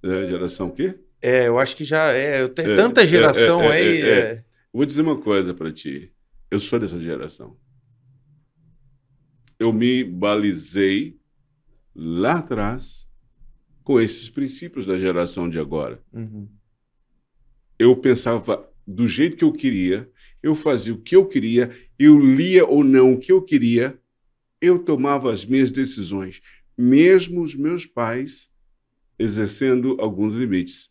É, 0.03 0.27
geração 0.27 0.67
o 0.67 0.71
quê? 0.71 0.95
É, 1.21 1.47
eu 1.47 1.59
acho 1.59 1.75
que 1.75 1.83
já 1.83 2.13
é. 2.13 2.41
Eu 2.41 2.49
tenho 2.49 2.71
é, 2.71 2.75
tanta 2.75 3.05
geração 3.05 3.61
é, 3.63 3.67
é 3.67 3.71
aí. 3.71 4.01
É, 4.01 4.09
é. 4.09 4.43
Vou 4.71 4.85
dizer 4.85 5.01
uma 5.01 5.19
coisa 5.19 5.53
para 5.53 5.71
ti. 5.71 6.11
Eu 6.49 6.59
sou 6.59 6.79
dessa 6.79 6.99
geração. 6.99 7.57
Eu 9.59 9.73
me 9.73 10.03
balizei 10.03 11.18
lá 12.01 12.37
atrás 12.37 13.05
com 13.83 13.99
esses 13.99 14.29
princípios 14.29 14.85
da 14.85 14.97
geração 14.97 15.49
de 15.49 15.59
agora. 15.59 16.01
Uhum. 16.13 16.47
Eu 17.77 17.95
pensava 17.97 18.65
do 18.87 19.05
jeito 19.05 19.35
que 19.35 19.43
eu 19.43 19.51
queria, 19.51 20.09
eu 20.41 20.55
fazia 20.55 20.93
o 20.93 21.01
que 21.01 21.15
eu 21.15 21.25
queria, 21.25 21.75
eu 21.97 22.17
lia 22.17 22.65
ou 22.65 22.85
não 22.85 23.13
o 23.13 23.19
que 23.19 23.31
eu 23.31 23.41
queria, 23.41 23.99
eu 24.61 24.79
tomava 24.79 25.33
as 25.33 25.45
minhas 25.45 25.71
decisões, 25.71 26.41
mesmo 26.77 27.43
os 27.43 27.53
meus 27.53 27.85
pais 27.85 28.49
exercendo 29.17 29.97
alguns 29.99 30.33
limites. 30.33 30.89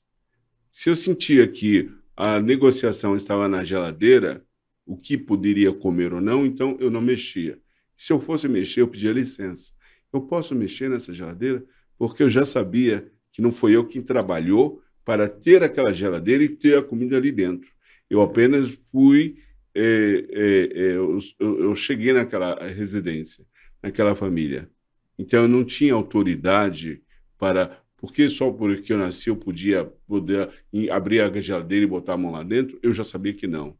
Se 0.70 0.90
eu 0.90 0.96
sentia 0.96 1.48
que 1.48 1.90
a 2.14 2.38
negociação 2.38 3.16
estava 3.16 3.48
na 3.48 3.64
geladeira, 3.64 4.44
o 4.84 4.96
que 4.96 5.16
poderia 5.16 5.72
comer 5.72 6.12
ou 6.12 6.20
não, 6.20 6.44
então 6.44 6.76
eu 6.78 6.90
não 6.90 7.00
mexia. 7.00 7.59
Se 7.96 8.12
eu 8.12 8.20
fosse 8.20 8.46
mexer, 8.46 8.82
eu 8.82 8.88
pedia 8.88 9.12
licença 9.12 9.72
eu 10.12 10.20
posso 10.22 10.54
mexer 10.54 10.88
nessa 10.88 11.12
geladeira? 11.12 11.64
Porque 11.98 12.22
eu 12.22 12.30
já 12.30 12.44
sabia 12.44 13.11
que 13.32 13.42
não 13.42 13.50
foi 13.50 13.76
eu 13.76 13.86
quem 13.86 14.02
trabalhou 14.02 14.82
para 15.04 15.28
ter 15.28 15.62
aquela 15.62 15.92
geladeira 15.92 16.42
e 16.42 16.48
ter 16.48 16.76
a 16.76 16.82
comida 16.82 17.16
ali 17.16 17.32
dentro. 17.32 17.70
Eu 18.11 18.20
apenas 18.20 18.78
fui, 18.90 19.38
é, 19.74 20.26
é, 20.30 20.80
é, 20.80 20.96
eu, 20.96 21.18
eu, 21.38 21.74
cheguei 21.74 22.12
naquela 22.12 22.59
residência, 22.66 23.44
naquela 23.82 24.14
família. 24.14 24.70
Então 25.18 25.42
eu 25.42 25.48
não 25.48 25.64
tinha 25.64 25.94
autoridade 25.94 27.02
para, 27.38 27.80
porque 27.96 28.28
só 28.28 28.50
porque 28.50 28.92
eu 28.92 28.98
nasci 28.98 29.28
eu 29.28 29.36
podia 29.36 29.84
poder 30.06 30.50
abrir 30.90 31.20
a 31.20 31.40
geladeira 31.40 31.84
e 31.84 31.88
botar 31.88 32.14
a 32.14 32.18
mão 32.18 32.32
lá 32.32 32.42
dentro, 32.42 32.78
eu 32.82 32.92
já 32.92 33.04
sabia 33.04 33.32
que 33.32 33.46
não. 33.46 33.76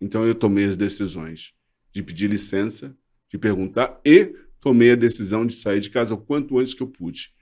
Então 0.00 0.26
eu 0.26 0.34
tomei 0.34 0.64
as 0.64 0.76
decisões 0.76 1.54
de 1.92 2.02
pedir 2.02 2.30
licença, 2.30 2.96
de 3.30 3.36
perguntar 3.36 4.00
e 4.04 4.34
tomei 4.60 4.92
a 4.92 4.96
decisão 4.96 5.46
de 5.46 5.54
sair 5.54 5.80
de 5.80 5.90
casa 5.90 6.14
o 6.14 6.18
quanto 6.18 6.58
antes 6.58 6.74
que 6.74 6.82
eu 6.82 6.88
pude. 6.88 7.32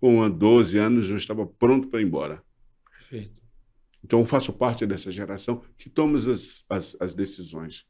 Com 0.00 0.28
12 0.28 0.78
anos, 0.78 1.10
eu 1.10 1.16
estava 1.16 1.46
pronto 1.46 1.88
para 1.88 2.00
ir 2.00 2.04
embora. 2.04 2.42
Perfeito. 2.90 3.40
Então, 4.04 4.26
faço 4.26 4.52
parte 4.52 4.84
dessa 4.84 5.12
geração 5.12 5.62
que 5.78 5.88
toma 5.88 6.18
as, 6.18 6.64
as, 6.68 6.96
as 7.00 7.14
decisões. 7.14 7.86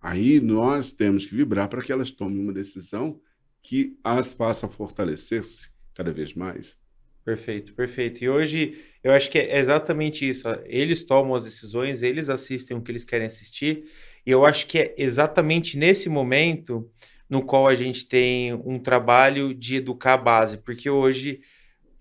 Aí 0.00 0.40
nós 0.40 0.92
temos 0.92 1.24
que 1.24 1.34
vibrar 1.34 1.68
para 1.68 1.80
que 1.80 1.92
elas 1.92 2.10
tomem 2.10 2.40
uma 2.40 2.52
decisão 2.52 3.20
que 3.62 3.96
as 4.04 4.32
faça 4.32 4.68
fortalecer-se 4.68 5.70
cada 5.94 6.12
vez 6.12 6.34
mais. 6.34 6.76
Perfeito, 7.24 7.72
perfeito. 7.72 8.22
E 8.22 8.28
hoje 8.28 8.84
eu 9.02 9.12
acho 9.12 9.30
que 9.30 9.38
é 9.38 9.58
exatamente 9.58 10.28
isso. 10.28 10.46
Eles 10.66 11.04
tomam 11.04 11.34
as 11.34 11.44
decisões, 11.44 12.02
eles 12.02 12.28
assistem 12.28 12.76
o 12.76 12.82
que 12.82 12.92
eles 12.92 13.04
querem 13.04 13.26
assistir. 13.26 13.84
E 14.26 14.30
eu 14.30 14.44
acho 14.44 14.66
que 14.66 14.78
é 14.78 14.94
exatamente 14.98 15.78
nesse 15.78 16.10
momento 16.10 16.90
no 17.34 17.42
qual 17.42 17.66
a 17.66 17.74
gente 17.74 18.06
tem 18.06 18.54
um 18.54 18.78
trabalho 18.78 19.52
de 19.52 19.74
educar 19.74 20.14
a 20.14 20.16
base, 20.16 20.58
porque 20.58 20.88
hoje 20.88 21.40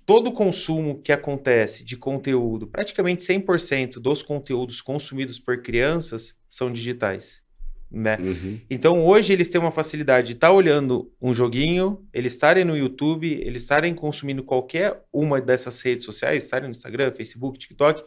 todo 0.06 0.28
o 0.28 0.32
consumo 0.32 1.02
que 1.02 1.12
acontece 1.12 1.84
de 1.84 1.98
conteúdo, 1.98 2.68
praticamente 2.68 3.24
100% 3.24 3.94
dos 3.94 4.22
conteúdos 4.22 4.80
consumidos 4.80 5.40
por 5.40 5.60
crianças 5.64 6.36
são 6.48 6.72
digitais. 6.72 7.42
Né? 7.90 8.16
Uhum. 8.22 8.62
Então 8.70 9.04
hoje 9.04 9.34
eles 9.34 9.50
têm 9.50 9.60
uma 9.60 9.72
facilidade 9.72 10.28
de 10.28 10.34
estar 10.34 10.50
tá 10.50 10.54
olhando 10.54 11.12
um 11.20 11.34
joguinho, 11.34 12.08
eles 12.14 12.34
estarem 12.34 12.64
no 12.64 12.78
YouTube, 12.78 13.28
eles 13.28 13.64
estarem 13.64 13.96
consumindo 13.96 14.44
qualquer 14.44 15.02
uma 15.12 15.42
dessas 15.42 15.82
redes 15.82 16.06
sociais, 16.06 16.44
estarem 16.44 16.68
no 16.68 16.72
Instagram, 16.72 17.12
Facebook, 17.12 17.58
TikTok. 17.58 18.04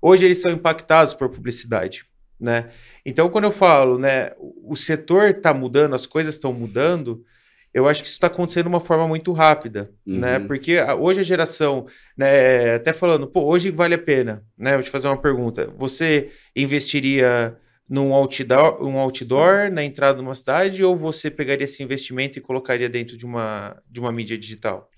Hoje 0.00 0.24
eles 0.24 0.40
são 0.40 0.52
impactados 0.52 1.12
por 1.12 1.28
publicidade 1.28 2.06
né? 2.40 2.70
Então, 3.04 3.28
quando 3.28 3.44
eu 3.44 3.50
falo, 3.50 3.98
né, 3.98 4.32
o 4.38 4.76
setor 4.76 5.30
está 5.30 5.52
mudando, 5.52 5.94
as 5.94 6.06
coisas 6.06 6.34
estão 6.34 6.52
mudando, 6.52 7.24
eu 7.72 7.86
acho 7.86 8.02
que 8.02 8.08
isso 8.08 8.16
está 8.16 8.26
acontecendo 8.28 8.64
de 8.64 8.68
uma 8.68 8.80
forma 8.80 9.06
muito 9.06 9.32
rápida, 9.32 9.92
né? 10.06 10.14
uhum. 10.14 10.20
né? 10.20 10.38
Porque 10.40 10.80
hoje 10.98 11.20
a 11.20 11.24
geração, 11.24 11.86
né, 12.16 12.74
até 12.74 12.92
falando, 12.92 13.26
pô, 13.26 13.44
hoje 13.44 13.70
vale 13.70 13.94
a 13.94 13.98
pena, 13.98 14.44
né? 14.56 14.74
Vou 14.74 14.82
te 14.82 14.90
fazer 14.90 15.08
uma 15.08 15.20
pergunta. 15.20 15.72
Você 15.76 16.30
investiria 16.56 17.56
num 17.88 18.12
outdoor, 18.12 18.82
um 18.82 18.98
outdoor 18.98 19.70
na 19.70 19.82
entrada 19.82 20.18
de 20.18 20.24
uma 20.24 20.34
cidade 20.34 20.84
ou 20.84 20.96
você 20.96 21.30
pegaria 21.30 21.64
esse 21.64 21.82
investimento 21.82 22.38
e 22.38 22.42
colocaria 22.42 22.88
dentro 22.88 23.16
de 23.16 23.24
uma, 23.24 23.80
de 23.88 24.00
uma 24.00 24.12
mídia 24.12 24.36
digital? 24.36 24.90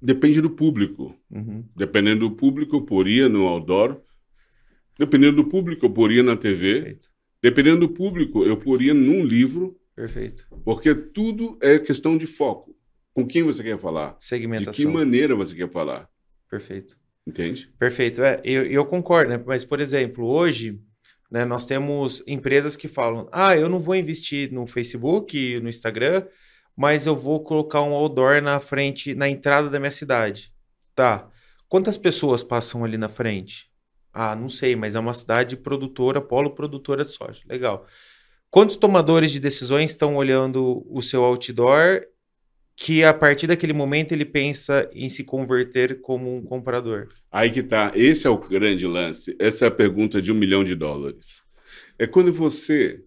Depende 0.00 0.40
do 0.40 0.50
público. 0.50 1.14
Uhum. 1.30 1.64
Dependendo 1.76 2.28
do 2.28 2.34
público, 2.34 2.76
eu 2.76 2.82
poria 2.82 3.28
no 3.28 3.46
outdoor 3.46 4.00
Dependendo 5.00 5.36
do 5.36 5.48
público, 5.48 5.86
eu 5.86 5.90
poria 5.90 6.22
na 6.22 6.36
TV. 6.36 6.74
Perfeito. 6.74 7.08
Dependendo 7.42 7.80
do 7.80 7.88
público, 7.88 8.44
eu 8.44 8.58
poria 8.58 8.92
num 8.92 9.24
livro. 9.24 9.80
Perfeito. 9.96 10.46
Porque 10.62 10.94
tudo 10.94 11.58
é 11.62 11.78
questão 11.78 12.18
de 12.18 12.26
foco. 12.26 12.76
Com 13.14 13.26
quem 13.26 13.42
você 13.42 13.62
quer 13.62 13.78
falar? 13.78 14.14
Segmentação. 14.20 14.72
De 14.72 14.82
que 14.82 14.86
maneira 14.86 15.34
você 15.34 15.54
quer 15.54 15.70
falar? 15.70 16.06
Perfeito. 16.50 16.98
Entende? 17.26 17.72
Perfeito. 17.78 18.22
É, 18.22 18.42
eu, 18.44 18.66
eu 18.66 18.84
concordo, 18.84 19.30
né? 19.30 19.42
Mas, 19.46 19.64
por 19.64 19.80
exemplo, 19.80 20.26
hoje 20.26 20.78
né, 21.30 21.46
nós 21.46 21.64
temos 21.64 22.22
empresas 22.26 22.76
que 22.76 22.86
falam: 22.86 23.26
ah, 23.32 23.56
eu 23.56 23.70
não 23.70 23.80
vou 23.80 23.96
investir 23.96 24.52
no 24.52 24.66
Facebook, 24.66 25.58
no 25.60 25.70
Instagram, 25.70 26.26
mas 26.76 27.06
eu 27.06 27.16
vou 27.16 27.42
colocar 27.42 27.80
um 27.80 27.94
outdoor 27.94 28.42
na 28.42 28.60
frente, 28.60 29.14
na 29.14 29.30
entrada 29.30 29.70
da 29.70 29.80
minha 29.80 29.90
cidade. 29.90 30.52
Tá. 30.94 31.26
Quantas 31.70 31.96
pessoas 31.96 32.42
passam 32.42 32.84
ali 32.84 32.98
na 32.98 33.08
frente? 33.08 33.69
Ah, 34.12 34.34
não 34.34 34.48
sei, 34.48 34.74
mas 34.74 34.94
é 34.94 35.00
uma 35.00 35.14
cidade 35.14 35.56
produtora, 35.56 36.20
polo 36.20 36.50
produtora 36.50 37.04
de 37.04 37.12
soja. 37.12 37.42
Legal. 37.48 37.86
Quantos 38.50 38.76
tomadores 38.76 39.30
de 39.30 39.38
decisões 39.38 39.92
estão 39.92 40.16
olhando 40.16 40.84
o 40.90 41.00
seu 41.00 41.22
outdoor 41.22 42.02
que 42.74 43.04
a 43.04 43.14
partir 43.14 43.46
daquele 43.46 43.72
momento 43.72 44.12
ele 44.12 44.24
pensa 44.24 44.90
em 44.92 45.08
se 45.08 45.22
converter 45.22 46.00
como 46.00 46.36
um 46.36 46.42
comprador? 46.42 47.08
Aí 47.30 47.50
que 47.50 47.62
tá. 47.62 47.92
Esse 47.94 48.26
é 48.26 48.30
o 48.30 48.38
grande 48.38 48.86
lance. 48.86 49.36
Essa 49.38 49.66
é 49.66 49.68
a 49.68 49.70
pergunta 49.70 50.20
de 50.20 50.32
um 50.32 50.34
milhão 50.34 50.64
de 50.64 50.74
dólares. 50.74 51.44
É 51.98 52.06
quando 52.06 52.32
você 52.32 53.04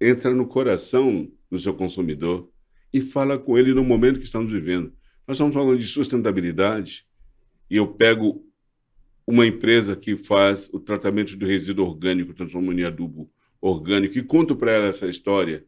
entra 0.00 0.32
no 0.32 0.46
coração 0.46 1.28
do 1.50 1.58
seu 1.58 1.74
consumidor 1.74 2.48
e 2.92 3.00
fala 3.00 3.38
com 3.38 3.58
ele 3.58 3.74
no 3.74 3.84
momento 3.84 4.18
que 4.18 4.24
estamos 4.24 4.50
vivendo. 4.50 4.92
Nós 5.26 5.36
estamos 5.36 5.52
falando 5.52 5.78
de 5.78 5.86
sustentabilidade 5.86 7.04
e 7.70 7.76
eu 7.76 7.86
pego 7.88 8.47
uma 9.28 9.46
empresa 9.46 9.94
que 9.94 10.16
faz 10.16 10.70
o 10.72 10.80
tratamento 10.80 11.36
do 11.36 11.44
resíduo 11.44 11.84
orgânico, 11.84 12.32
transformando 12.32 12.80
em 12.80 12.84
adubo 12.84 13.30
orgânico, 13.60 14.16
e 14.16 14.22
conto 14.22 14.56
para 14.56 14.72
ela 14.72 14.86
essa 14.86 15.06
história, 15.06 15.66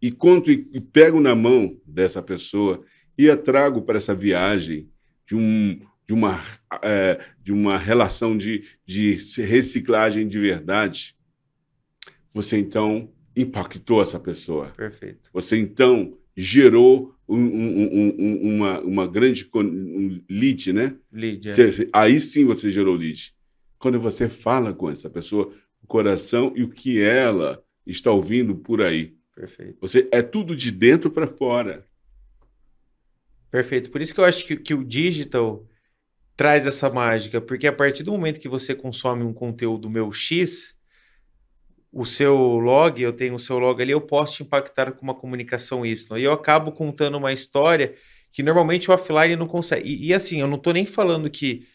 e 0.00 0.12
conto 0.12 0.52
e, 0.52 0.68
e, 0.72 0.80
pego 0.80 1.20
na 1.20 1.34
mão 1.34 1.76
dessa 1.84 2.22
pessoa 2.22 2.84
e 3.18 3.28
a 3.28 3.36
trago 3.36 3.82
para 3.82 3.96
essa 3.96 4.14
viagem 4.14 4.88
de, 5.26 5.34
um, 5.34 5.80
de, 6.06 6.14
uma, 6.14 6.40
é, 6.80 7.20
de 7.42 7.52
uma 7.52 7.76
relação 7.76 8.38
de, 8.38 8.64
de 8.86 9.16
reciclagem 9.36 10.28
de 10.28 10.38
verdade, 10.38 11.16
você 12.32 12.56
então 12.56 13.12
impactou 13.34 14.00
essa 14.00 14.20
pessoa. 14.20 14.66
Perfeito. 14.76 15.28
Você 15.32 15.56
então 15.56 16.16
gerou 16.36 17.16
um, 17.34 17.84
um, 17.84 18.14
um, 18.18 18.54
uma, 18.54 18.80
uma 18.80 19.06
grande 19.06 19.48
lead, 20.28 20.72
né? 20.72 20.96
Lead, 21.12 21.48
é. 21.48 21.52
Você, 21.52 21.88
aí 21.92 22.20
sim 22.20 22.44
você 22.44 22.70
gerou 22.70 22.94
lead. 22.94 23.34
Quando 23.78 23.98
você 23.98 24.28
fala 24.28 24.72
com 24.72 24.90
essa 24.90 25.08
pessoa, 25.10 25.52
o 25.82 25.86
coração 25.86 26.52
e 26.54 26.62
o 26.62 26.68
que 26.68 27.00
ela 27.00 27.62
está 27.86 28.10
ouvindo 28.12 28.54
por 28.56 28.82
aí. 28.82 29.14
Perfeito. 29.34 29.78
Você 29.80 30.08
é 30.12 30.22
tudo 30.22 30.54
de 30.54 30.70
dentro 30.70 31.10
para 31.10 31.26
fora. 31.26 31.86
Perfeito. 33.50 33.90
Por 33.90 34.00
isso 34.00 34.14
que 34.14 34.20
eu 34.20 34.24
acho 34.24 34.46
que, 34.46 34.56
que 34.56 34.74
o 34.74 34.84
digital 34.84 35.66
traz 36.36 36.66
essa 36.66 36.88
mágica, 36.90 37.40
porque 37.40 37.66
a 37.66 37.72
partir 37.72 38.02
do 38.02 38.12
momento 38.12 38.40
que 38.40 38.48
você 38.48 38.74
consome 38.74 39.22
um 39.22 39.32
conteúdo 39.32 39.90
meu 39.90 40.10
X, 40.12 40.74
o 41.92 42.06
seu 42.06 42.36
log, 42.58 43.00
eu 43.00 43.12
tenho 43.12 43.34
o 43.34 43.38
seu 43.38 43.58
log 43.58 43.80
ali, 43.82 43.92
eu 43.92 44.00
posso 44.00 44.36
te 44.36 44.42
impactar 44.42 44.92
com 44.92 45.02
uma 45.02 45.14
comunicação 45.14 45.84
Y. 45.84 46.18
E 46.18 46.24
eu 46.24 46.32
acabo 46.32 46.72
contando 46.72 47.18
uma 47.18 47.32
história 47.32 47.94
que 48.32 48.42
normalmente 48.42 48.90
o 48.90 48.94
offline 48.94 49.36
não 49.36 49.46
consegue. 49.46 49.88
E, 49.88 50.06
e 50.06 50.14
assim, 50.14 50.40
eu 50.40 50.46
não 50.46 50.56
estou 50.56 50.72
nem 50.72 50.86
falando 50.86 51.28
que 51.28 51.66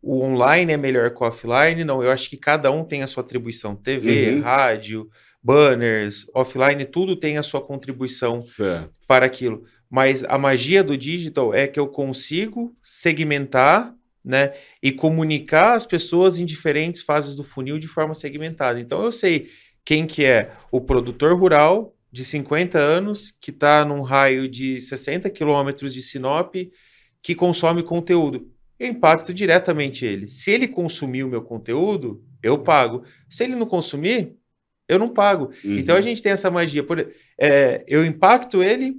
o 0.00 0.22
online 0.22 0.72
é 0.72 0.76
melhor 0.76 1.10
que 1.10 1.20
o 1.20 1.26
offline, 1.26 1.82
não. 1.82 2.00
Eu 2.00 2.12
acho 2.12 2.30
que 2.30 2.36
cada 2.36 2.70
um 2.70 2.84
tem 2.84 3.02
a 3.02 3.08
sua 3.08 3.24
atribuição. 3.24 3.74
TV, 3.74 4.34
uhum. 4.34 4.42
rádio, 4.42 5.10
banners, 5.42 6.26
offline, 6.32 6.84
tudo 6.84 7.16
tem 7.16 7.36
a 7.36 7.42
sua 7.42 7.60
contribuição 7.60 8.40
certo. 8.40 8.92
para 9.08 9.26
aquilo. 9.26 9.64
Mas 9.90 10.22
a 10.24 10.38
magia 10.38 10.84
do 10.84 10.96
digital 10.96 11.52
é 11.52 11.66
que 11.66 11.78
eu 11.78 11.88
consigo 11.88 12.72
segmentar 12.80 13.92
né, 14.26 14.52
e 14.82 14.90
comunicar 14.90 15.74
as 15.74 15.86
pessoas 15.86 16.36
em 16.36 16.44
diferentes 16.44 17.00
fases 17.02 17.36
do 17.36 17.44
funil 17.44 17.78
de 17.78 17.86
forma 17.86 18.12
segmentada. 18.12 18.80
Então 18.80 19.04
eu 19.04 19.12
sei 19.12 19.48
quem 19.84 20.04
que 20.04 20.24
é 20.24 20.50
o 20.72 20.80
produtor 20.80 21.38
rural 21.38 21.94
de 22.10 22.24
50 22.24 22.76
anos 22.76 23.32
que 23.40 23.52
está 23.52 23.84
num 23.84 24.02
raio 24.02 24.48
de 24.48 24.80
60 24.80 25.30
quilômetros 25.30 25.94
de 25.94 26.02
Sinop 26.02 26.56
que 27.22 27.34
consome 27.36 27.84
conteúdo. 27.84 28.50
Eu 28.80 28.88
impacto 28.88 29.32
diretamente 29.32 30.04
ele. 30.04 30.26
Se 30.26 30.50
ele 30.50 30.66
consumir 30.66 31.22
o 31.22 31.28
meu 31.28 31.42
conteúdo, 31.42 32.24
eu 32.42 32.58
pago. 32.58 33.04
Se 33.28 33.44
ele 33.44 33.54
não 33.54 33.66
consumir, 33.66 34.36
eu 34.88 34.98
não 34.98 35.08
pago. 35.08 35.50
Uhum. 35.64 35.76
Então 35.76 35.96
a 35.96 36.00
gente 36.00 36.20
tem 36.20 36.32
essa 36.32 36.50
magia. 36.50 36.82
Por, 36.82 37.12
é, 37.40 37.84
eu 37.86 38.04
impacto 38.04 38.62
ele, 38.62 38.96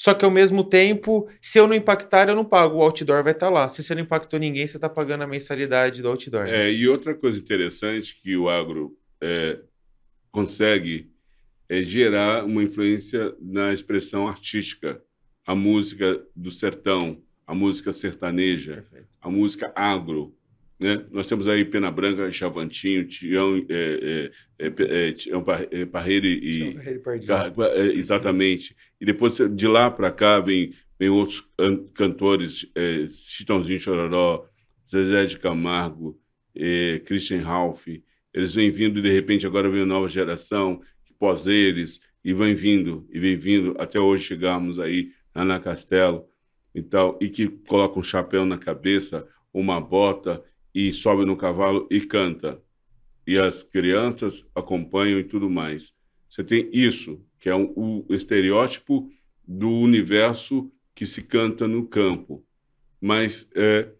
só 0.00 0.14
que 0.14 0.24
ao 0.24 0.30
mesmo 0.30 0.64
tempo, 0.64 1.28
se 1.42 1.58
eu 1.58 1.66
não 1.66 1.74
impactar, 1.74 2.26
eu 2.26 2.34
não 2.34 2.42
pago. 2.42 2.78
O 2.78 2.82
outdoor 2.82 3.22
vai 3.22 3.32
estar 3.32 3.48
tá 3.48 3.52
lá. 3.52 3.68
Se 3.68 3.82
você 3.82 3.94
não 3.94 4.00
impactou 4.00 4.40
ninguém, 4.40 4.66
você 4.66 4.78
está 4.78 4.88
pagando 4.88 5.24
a 5.24 5.26
mensalidade 5.26 6.00
do 6.00 6.08
outdoor. 6.08 6.46
É, 6.46 6.72
e 6.72 6.88
outra 6.88 7.14
coisa 7.14 7.38
interessante 7.38 8.18
que 8.18 8.34
o 8.34 8.48
agro 8.48 8.96
é, 9.20 9.60
consegue 10.32 11.12
é 11.68 11.82
gerar 11.82 12.46
uma 12.46 12.62
influência 12.62 13.36
na 13.38 13.74
expressão 13.74 14.26
artística. 14.26 15.02
A 15.46 15.54
música 15.54 16.24
do 16.34 16.50
sertão, 16.50 17.22
a 17.46 17.54
música 17.54 17.92
sertaneja, 17.92 18.76
Perfeito. 18.76 19.08
a 19.20 19.28
música 19.28 19.70
agro. 19.76 20.34
Né? 20.80 21.04
Nós 21.10 21.26
temos 21.26 21.46
aí 21.46 21.62
Pena 21.62 21.90
Branca, 21.90 22.32
Chavantinho, 22.32 23.06
Tião, 23.06 23.62
é, 23.68 24.30
é, 24.58 24.66
é, 24.66 25.08
é 25.08 25.12
Tião 25.12 25.44
Parreira 25.92 26.26
e. 26.26 26.74
É, 27.74 27.84
exatamente. 27.92 28.74
E 28.98 29.04
depois 29.04 29.36
de 29.36 29.68
lá 29.68 29.90
para 29.90 30.10
cá 30.10 30.40
vem, 30.40 30.72
vem 30.98 31.10
outros 31.10 31.46
cantores, 31.94 32.66
é, 32.74 33.06
Chitãozinho 33.08 33.78
Chororó, 33.78 34.46
Zezé 34.88 35.26
de 35.26 35.38
Camargo, 35.38 36.18
é, 36.56 37.00
Christian 37.04 37.42
Ralph. 37.42 37.86
Eles 38.32 38.54
vêm 38.54 38.70
vindo 38.70 39.00
e 39.00 39.02
de 39.02 39.12
repente 39.12 39.46
agora 39.46 39.68
vem 39.68 39.82
a 39.82 39.86
nova 39.86 40.08
geração, 40.08 40.80
pós 41.18 41.46
eles, 41.46 42.00
e 42.24 42.32
vem 42.32 42.54
vindo, 42.54 43.06
e 43.10 43.18
vem 43.18 43.36
vindo, 43.36 43.74
até 43.78 44.00
hoje 44.00 44.24
chegarmos 44.24 44.78
aí 44.78 45.10
na 45.34 45.42
Ana 45.42 45.60
Castelo 45.60 46.24
e 46.74 46.82
tal, 46.82 47.18
e 47.20 47.28
que 47.28 47.48
coloca 47.48 47.98
um 47.98 48.02
chapéu 48.02 48.46
na 48.46 48.56
cabeça, 48.56 49.26
uma 49.52 49.80
bota 49.80 50.42
e 50.74 50.92
sobe 50.92 51.24
no 51.24 51.36
cavalo 51.36 51.86
e 51.90 52.00
canta. 52.00 52.60
E 53.26 53.38
as 53.38 53.62
crianças 53.62 54.46
acompanham 54.54 55.18
e 55.18 55.24
tudo 55.24 55.48
mais. 55.48 55.92
Você 56.28 56.44
tem 56.44 56.68
isso, 56.72 57.20
que 57.38 57.48
é 57.48 57.54
um, 57.54 57.72
o 57.76 58.06
estereótipo 58.10 59.10
do 59.46 59.68
universo 59.68 60.70
que 60.94 61.06
se 61.06 61.22
canta 61.22 61.66
no 61.66 61.86
campo. 61.86 62.44
Mas 63.00 63.48
é, 63.54 63.90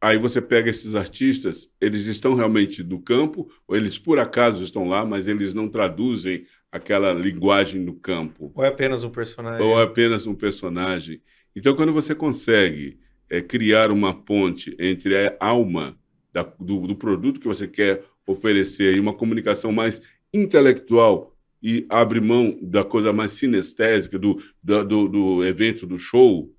aí 0.00 0.18
você 0.18 0.42
pega 0.42 0.68
esses 0.68 0.94
artistas, 0.94 1.70
eles 1.80 2.06
estão 2.06 2.34
realmente 2.34 2.82
do 2.82 2.98
campo, 2.98 3.48
ou 3.66 3.76
eles 3.76 3.98
por 3.98 4.18
acaso 4.18 4.64
estão 4.64 4.86
lá, 4.86 5.04
mas 5.04 5.28
eles 5.28 5.54
não 5.54 5.68
traduzem 5.68 6.44
aquela 6.70 7.12
linguagem 7.12 7.84
do 7.84 7.94
campo. 7.94 8.52
Ou 8.54 8.64
é 8.64 8.68
apenas 8.68 9.04
um 9.04 9.10
personagem. 9.10 9.64
Ou 9.64 9.80
é 9.80 9.84
apenas 9.84 10.26
um 10.26 10.34
personagem. 10.34 11.22
Então, 11.54 11.76
quando 11.76 11.92
você 11.92 12.14
consegue 12.14 12.98
é, 13.30 13.40
criar 13.40 13.90
uma 13.90 14.12
ponte 14.12 14.76
entre 14.78 15.16
a 15.16 15.36
alma 15.40 15.98
da, 16.32 16.42
do, 16.42 16.86
do, 16.86 16.96
produto 16.96 17.40
que 17.40 17.46
você 17.46 17.68
quer 17.68 18.04
oferecer 18.26 18.96
e 18.96 19.00
uma 19.00 19.14
comunicação 19.14 19.70
mais 19.70 20.00
intelectual 20.32 21.36
e 21.62 21.86
abre 21.88 22.20
mão 22.20 22.58
da 22.60 22.82
coisa 22.82 23.12
mais 23.12 23.32
sinestésica 23.32 24.18
do, 24.18 24.42
do, 24.62 24.84
do, 24.84 25.08
do 25.08 25.44
evento, 25.44 25.86
do 25.86 25.98
show, 25.98 26.52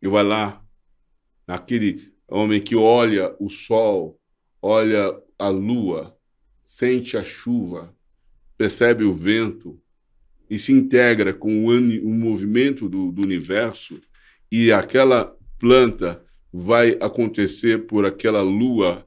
e 0.00 0.08
vai 0.08 0.24
lá, 0.24 0.64
aquele 1.46 2.12
homem 2.28 2.60
que 2.60 2.74
olha 2.74 3.34
o 3.38 3.50
sol, 3.50 4.18
olha 4.62 5.14
a 5.38 5.48
lua, 5.48 6.16
sente 6.64 7.16
a 7.16 7.24
chuva, 7.24 7.94
percebe 8.56 9.04
o 9.04 9.12
vento 9.12 9.78
e 10.48 10.58
se 10.58 10.72
integra 10.72 11.34
com 11.34 11.66
o, 11.66 11.68
o 11.68 12.14
movimento 12.14 12.88
do, 12.88 13.12
do 13.12 13.22
universo, 13.22 14.00
e 14.50 14.72
aquela 14.72 15.36
planta 15.58 16.24
vai 16.52 16.96
acontecer 17.00 17.86
por 17.86 18.06
aquela 18.06 18.40
lua 18.40 19.05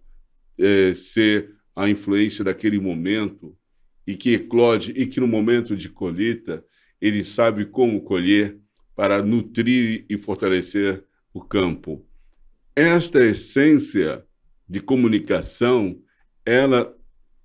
é, 0.60 0.94
ser 0.94 1.56
a 1.76 1.90
influência 1.90 2.44
daquele 2.44 2.80
momento 2.80 3.58
e 4.06 4.16
que 4.16 4.34
eclode 4.34 4.92
e 4.92 5.06
que 5.06 5.20
no 5.20 5.28
momento 5.28 5.76
de 5.76 5.88
colheita 5.88 6.64
ele 7.00 7.24
sabe 7.24 7.66
como 7.66 8.02
colher 8.02 8.60
para 8.96 9.22
nutrir 9.22 10.06
e 10.10 10.18
fortalecer 10.18 11.04
o 11.34 11.42
campo. 11.42 12.06
Esta 12.76 13.24
essência 13.24 14.26
de 14.68 14.82
comunicação, 14.82 16.02
ela 16.46 16.96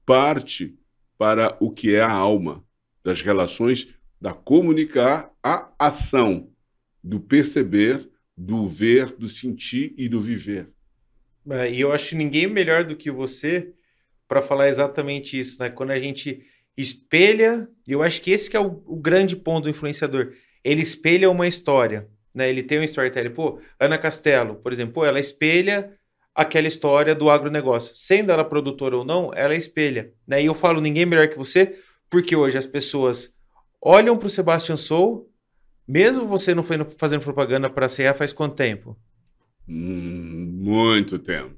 parte 0.04 0.76
para 1.16 1.56
o 1.60 1.70
que 1.70 1.94
é 1.94 2.00
a 2.00 2.10
alma 2.10 2.64
das 3.04 3.22
relações 3.22 3.88
da 4.20 4.32
comunicar 4.32 5.30
a 5.42 5.72
ação, 5.78 6.50
do 7.02 7.20
perceber, 7.20 8.08
do 8.36 8.66
ver, 8.66 9.14
do 9.16 9.28
sentir 9.28 9.94
e 9.96 10.08
do 10.08 10.20
viver. 10.20 10.73
É, 11.50 11.70
e 11.70 11.80
eu 11.80 11.92
acho 11.92 12.16
ninguém 12.16 12.46
melhor 12.46 12.84
do 12.84 12.96
que 12.96 13.10
você 13.10 13.72
para 14.26 14.40
falar 14.40 14.68
exatamente 14.68 15.38
isso, 15.38 15.62
né? 15.62 15.68
Quando 15.68 15.90
a 15.90 15.98
gente 15.98 16.42
espelha, 16.76 17.68
eu 17.86 18.02
acho 18.02 18.20
que 18.20 18.30
esse 18.30 18.50
que 18.50 18.56
é 18.56 18.60
o, 18.60 18.82
o, 18.86 18.96
grande 18.96 19.36
ponto 19.36 19.64
do 19.64 19.70
influenciador. 19.70 20.32
Ele 20.62 20.82
espelha 20.82 21.30
uma 21.30 21.46
história, 21.46 22.08
né? 22.34 22.48
Ele 22.48 22.62
tem 22.62 22.80
um 22.80 22.84
storytelling. 22.84 23.30
Pô, 23.30 23.60
Ana 23.78 23.98
Castelo, 23.98 24.56
por 24.56 24.72
exemplo, 24.72 25.04
ela 25.04 25.20
espelha 25.20 25.92
aquela 26.34 26.66
história 26.66 27.14
do 27.14 27.30
agronegócio. 27.30 27.94
Sendo 27.94 28.32
ela 28.32 28.44
produtora 28.44 28.96
ou 28.96 29.04
não, 29.04 29.30
ela 29.34 29.54
espelha. 29.54 30.12
Né? 30.26 30.42
E 30.42 30.46
eu 30.46 30.54
falo 30.54 30.80
ninguém 30.80 31.06
melhor 31.06 31.28
que 31.28 31.38
você, 31.38 31.78
porque 32.10 32.34
hoje 32.34 32.58
as 32.58 32.66
pessoas 32.66 33.32
olham 33.80 34.16
para 34.16 34.26
o 34.26 34.30
Sebastian 34.30 34.76
Sou, 34.76 35.30
mesmo 35.86 36.26
você 36.26 36.54
não 36.54 36.64
foi 36.64 36.78
fazendo 36.96 37.22
propaganda 37.22 37.70
para 37.70 37.86
a 37.86 37.88
CEA 37.88 38.14
faz 38.14 38.32
quanto 38.32 38.56
tempo? 38.56 38.98
Hum, 39.68 40.43
muito 40.64 41.18
tempo. 41.18 41.52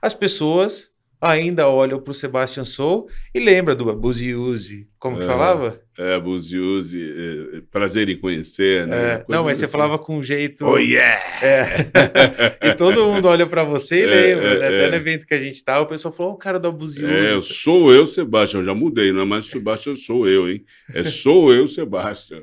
As 0.00 0.14
pessoas 0.14 0.90
ainda 1.20 1.68
olham 1.68 2.00
para 2.00 2.10
o 2.10 2.14
Sebastian 2.14 2.64
Sou 2.64 3.08
e 3.34 3.40
lembra 3.40 3.74
do 3.74 3.94
Buziuzi. 3.94 4.88
Como 4.98 5.18
que 5.18 5.24
é, 5.24 5.26
falava? 5.26 5.80
É, 5.98 6.18
Buziuzi, 6.18 7.00
é, 7.00 7.60
prazer 7.70 8.08
em 8.08 8.18
conhecer, 8.18 8.86
né? 8.86 8.96
É, 8.96 9.24
não, 9.28 9.44
mas 9.44 9.58
você 9.58 9.64
assim. 9.64 9.72
falava 9.72 9.98
com 9.98 10.18
um 10.18 10.22
jeito. 10.22 10.66
Oh, 10.66 10.78
yeah! 10.78 11.20
É. 11.42 12.68
e 12.68 12.74
todo 12.74 13.06
mundo 13.06 13.28
olha 13.28 13.46
para 13.46 13.64
você 13.64 14.00
e 14.00 14.02
é, 14.02 14.06
lembra, 14.06 14.46
é, 14.46 14.58
né? 14.58 14.66
Até 14.66 14.90
no 14.90 14.96
evento 14.96 15.26
que 15.26 15.34
a 15.34 15.38
gente 15.38 15.62
tá, 15.64 15.80
o 15.80 15.86
pessoal 15.86 16.12
falou: 16.12 16.32
o 16.32 16.36
cara 16.36 16.58
do 16.58 16.72
Buziuzi. 16.72 17.12
É, 17.12 17.32
eu 17.32 17.42
sou 17.42 17.92
eu, 17.92 18.06
Sebastian. 18.06 18.60
Eu 18.60 18.64
já 18.64 18.74
mudei, 18.74 19.12
não 19.12 19.22
é 19.22 19.24
mais 19.24 19.46
Sebastian, 19.46 19.94
sou 19.94 20.28
eu, 20.28 20.50
hein? 20.50 20.64
É 20.92 21.02
sou 21.04 21.52
eu, 21.52 21.66
Sebastian. 21.68 22.42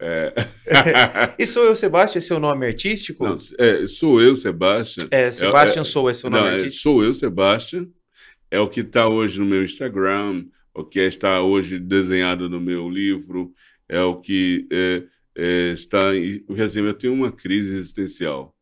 É. 0.00 0.34
e 1.38 1.46
sou 1.46 1.64
eu, 1.64 1.74
Sebastião, 1.74 2.18
é 2.18 2.20
seu 2.20 2.40
nome 2.40 2.66
artístico? 2.66 3.24
Não, 3.24 3.36
é, 3.58 3.86
sou 3.86 4.20
eu, 4.20 4.34
Sebastião. 4.36 5.08
É, 5.10 5.30
Sebastião 5.30 5.82
é, 5.82 5.84
Sou 5.84 6.10
é 6.10 6.14
seu 6.14 6.30
nome 6.30 6.42
não, 6.42 6.50
é, 6.50 6.54
artístico? 6.54 6.82
sou 6.82 7.04
eu, 7.04 7.14
Sebastião. 7.14 7.88
É 8.50 8.60
o 8.60 8.68
que 8.68 8.80
está 8.80 9.08
hoje 9.08 9.40
no 9.40 9.46
meu 9.46 9.64
Instagram, 9.64 10.46
o 10.74 10.84
que 10.84 11.00
está 11.00 11.42
hoje 11.42 11.78
desenhado 11.78 12.48
no 12.48 12.60
meu 12.60 12.88
livro, 12.88 13.52
é 13.88 14.02
o 14.02 14.20
que 14.20 14.66
é, 14.70 15.02
é, 15.36 15.72
está. 15.72 16.14
Em, 16.14 16.44
assim, 16.62 16.80
eu 16.80 16.94
tenho 16.94 17.12
uma 17.12 17.32
crise 17.32 17.76
existencial. 17.76 18.54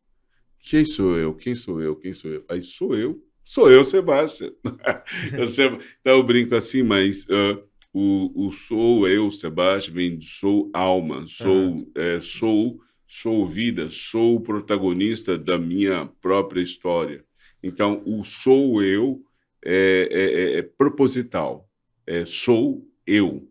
Quem 0.59 0.85
sou 0.85 1.17
eu? 1.17 1.33
Quem 1.33 1.55
sou 1.55 1.81
eu? 1.81 1.95
Quem 1.95 2.13
sou 2.13 2.31
eu? 2.31 2.45
Aí 2.49 2.63
sou 2.63 2.95
eu. 2.95 3.21
Sou 3.43 3.69
eu, 3.69 3.83
Sebastião. 3.83 4.51
eu 5.37 5.47
sempre, 5.47 5.85
então 5.99 6.17
eu 6.17 6.23
brinco 6.23 6.55
assim, 6.55 6.83
mas. 6.83 7.25
Uh, 7.25 7.61
o, 7.93 8.47
o 8.47 8.51
sou 8.51 9.07
eu, 9.07 9.29
Sebastião, 9.29 9.95
vem 9.95 10.17
de 10.17 10.25
sou 10.25 10.69
alma, 10.73 11.25
sou, 11.27 11.87
é, 11.95 12.19
sou, 12.19 12.81
sou 13.07 13.47
vida, 13.47 13.91
sou 13.91 14.37
o 14.37 14.41
protagonista 14.41 15.37
da 15.37 15.59
minha 15.59 16.07
própria 16.19 16.61
história. 16.61 17.23
Então, 17.61 18.01
o 18.05 18.23
sou 18.23 18.81
eu 18.81 19.23
é, 19.63 20.09
é, 20.11 20.23
é, 20.23 20.57
é 20.57 20.61
proposital, 20.63 21.69
é 22.05 22.25
sou 22.25 22.83
eu. 23.05 23.47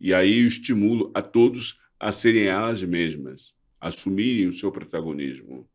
E 0.00 0.12
aí 0.12 0.40
eu 0.40 0.48
estimulo 0.48 1.10
a 1.14 1.22
todos 1.22 1.78
a 1.98 2.10
serem 2.10 2.48
elas 2.48 2.82
mesmas, 2.82 3.54
assumirem 3.80 4.48
o 4.48 4.52
seu 4.52 4.72
protagonismo. 4.72 5.66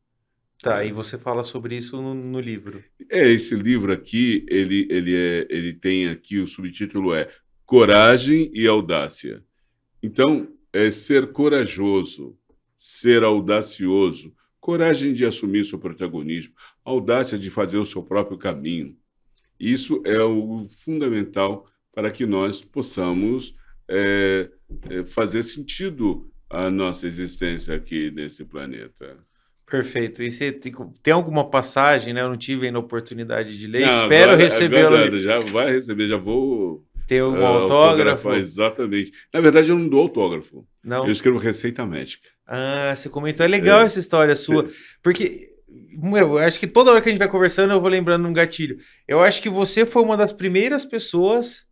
Tá, 0.61 0.83
e 0.83 0.91
você 0.91 1.17
fala 1.17 1.45
sobre 1.45 1.77
isso 1.77 2.01
no, 2.01 2.13
no, 2.13 2.39
livro. 2.39 2.83
É, 3.09 3.31
esse 3.31 3.55
livro 3.55 3.93
aqui, 3.93 4.45
ele, 4.49 4.85
ele, 4.89 5.15
é, 5.15 5.47
ele 5.49 5.73
tem 5.73 6.09
aqui, 6.09 6.37
o 6.37 6.45
subtítulo 6.45 7.13
é 7.13 7.31
Coragem 7.69 8.49
e 8.51 8.65
Audácia. 8.65 9.43
Então, 10.01 10.47
é 10.73 10.89
ser 10.89 11.31
corajoso, 11.31 12.35
ser 12.75 13.23
audacioso, 13.23 14.33
coragem 14.59 15.13
de 15.13 15.23
assumir 15.23 15.63
seu 15.65 15.77
protagonismo, 15.77 16.55
audácia 16.83 17.37
de 17.37 17.51
fazer 17.51 17.77
o 17.77 17.85
seu 17.85 18.01
próprio 18.01 18.39
caminho. 18.39 18.97
Isso 19.59 20.01
é 20.03 20.19
o 20.19 20.67
fundamental 20.83 21.67
para 21.93 22.09
que 22.09 22.25
nós 22.25 22.63
possamos 22.63 23.55
é, 23.87 24.49
é, 24.89 25.05
fazer 25.05 25.43
sentido 25.43 26.27
a 26.49 26.71
nossa 26.71 27.05
existência 27.05 27.75
aqui 27.75 28.09
nesse 28.09 28.43
planeta. 28.45 29.15
Perfeito. 29.69 30.23
E 30.23 30.31
você 30.31 30.51
tem, 30.51 30.73
tem, 31.03 31.13
alguma 31.13 31.47
passagem, 31.47 32.13
né? 32.13 32.21
Eu 32.21 32.29
não 32.29 32.37
tive 32.37 32.65
ainda 32.65 32.79
a 32.79 32.81
oportunidade 32.81 33.57
de 33.57 33.67
ler. 33.67 33.85
Não, 33.85 34.03
Espero 34.03 34.35
recebê-la. 34.35 35.19
Já 35.19 35.39
vai 35.39 35.71
receber, 35.71 36.07
já 36.07 36.17
vou. 36.17 36.83
Ter 37.09 37.23
um 37.23 37.39
uh, 37.39 37.43
autógrafo. 37.43 38.31
Exatamente. 38.33 39.11
Na 39.33 39.41
verdade, 39.41 39.71
eu 39.71 39.75
não 39.75 39.89
dou 39.89 40.01
autógrafo. 40.01 40.63
Não. 40.83 41.07
Eu 41.07 41.11
escrevo 41.11 41.39
receita 41.39 41.83
médica. 41.83 42.29
Ah, 42.45 42.93
você 42.95 43.09
comentou. 43.09 43.43
É 43.43 43.49
legal 43.49 43.81
é. 43.81 43.85
essa 43.85 43.99
história 43.99 44.35
sua. 44.35 44.63
Porque 45.01 45.49
eu 46.15 46.37
acho 46.37 46.59
que 46.59 46.67
toda 46.67 46.91
hora 46.91 47.01
que 47.01 47.09
a 47.09 47.11
gente 47.11 47.17
vai 47.17 47.27
conversando, 47.27 47.73
eu 47.73 47.81
vou 47.81 47.89
lembrando 47.89 48.27
um 48.27 48.31
gatilho. 48.31 48.77
Eu 49.07 49.23
acho 49.23 49.41
que 49.41 49.49
você 49.49 49.87
foi 49.87 50.03
uma 50.03 50.15
das 50.15 50.31
primeiras 50.31 50.85
pessoas 50.85 51.65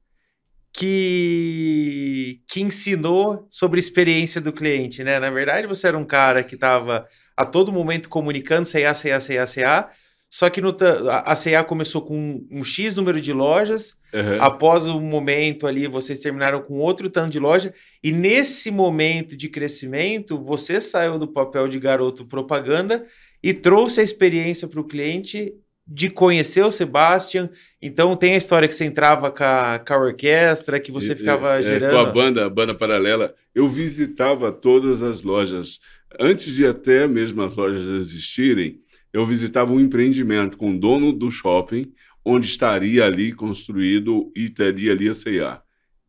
que, 0.74 2.42
que 2.48 2.60
ensinou 2.60 3.48
sobre 3.52 3.80
a 3.80 3.82
experiência 3.82 4.42
do 4.42 4.52
cliente, 4.52 5.04
né? 5.04 5.20
Na 5.20 5.30
verdade, 5.30 5.68
você 5.68 5.88
era 5.88 5.98
um 6.00 6.06
cara 6.06 6.44
que 6.44 6.56
estava 6.56 7.08
a 7.36 7.46
todo 7.46 7.72
momento 7.72 8.10
comunicando 8.10 8.68
CA, 8.68 8.92
CA, 8.96 9.20
CA, 9.20 9.46
CA, 9.46 9.92
só 10.30 10.50
que 10.50 10.60
no, 10.60 10.76
a 11.10 11.36
CA 11.36 11.64
começou 11.64 12.02
com 12.02 12.46
um 12.52 12.64
X 12.64 12.98
número 12.98 13.22
de 13.22 13.32
lojas, 13.32 13.96
uhum. 14.14 14.42
após 14.42 14.88
o 14.88 15.00
momento 15.00 15.66
ali, 15.66 15.88
vocês 15.88 16.20
terminaram 16.20 16.62
com 16.62 16.80
outro 16.80 17.10
tanto 17.10 17.32
de 17.32 17.40
loja, 17.40 17.74
e 18.04 18.12
nesse 18.12 18.70
momento 18.70 19.38
de 19.38 19.48
crescimento, 19.48 20.38
você 20.38 20.82
saiu 20.82 21.18
do 21.18 21.28
papel 21.28 21.68
de 21.68 21.80
garoto 21.80 22.26
propaganda 22.26 23.06
e 23.42 23.54
trouxe 23.54 24.02
a 24.02 24.04
experiência 24.04 24.68
para 24.68 24.82
o 24.82 24.88
cliente 24.88 25.54
de 25.88 26.10
conhecer 26.10 26.66
o 26.66 26.72
Sebastian. 26.72 27.50
Então 27.82 28.14
tem 28.14 28.34
a 28.34 28.38
história 28.38 28.68
que 28.68 28.76
você 28.76 28.84
entrava 28.84 29.32
com 29.32 29.44
a, 29.44 29.80
com 29.80 29.94
a 29.94 29.98
orquestra, 29.98 30.80
que 30.80 30.92
você 30.92 31.16
ficava 31.16 31.60
é, 31.60 31.62
gerando. 31.62 31.92
Com 31.92 32.00
a 32.00 32.12
banda, 32.12 32.46
a 32.46 32.50
banda 32.50 32.76
paralela. 32.76 33.34
Eu 33.56 33.68
visitava 33.68 34.52
todas 34.52 35.02
as 35.02 35.22
lojas. 35.22 35.80
Antes 36.20 36.54
de 36.54 36.66
até 36.66 37.08
mesmo 37.08 37.42
as 37.42 37.56
lojas 37.56 37.88
existirem, 37.88 38.82
eu 39.18 39.26
visitava 39.26 39.74
um 39.74 39.80
empreendimento 39.80 40.60
com 40.60 40.76
o 40.76 40.80
dono 40.80 41.12
do 41.12 41.32
shopping, 41.32 41.92
onde 42.24 42.46
estaria 42.46 43.04
ali 43.04 43.34
construído 43.34 44.32
e 44.36 44.48
teria 44.48 44.92
ali 44.92 45.10
a 45.10 45.16
C&A. 45.16 45.60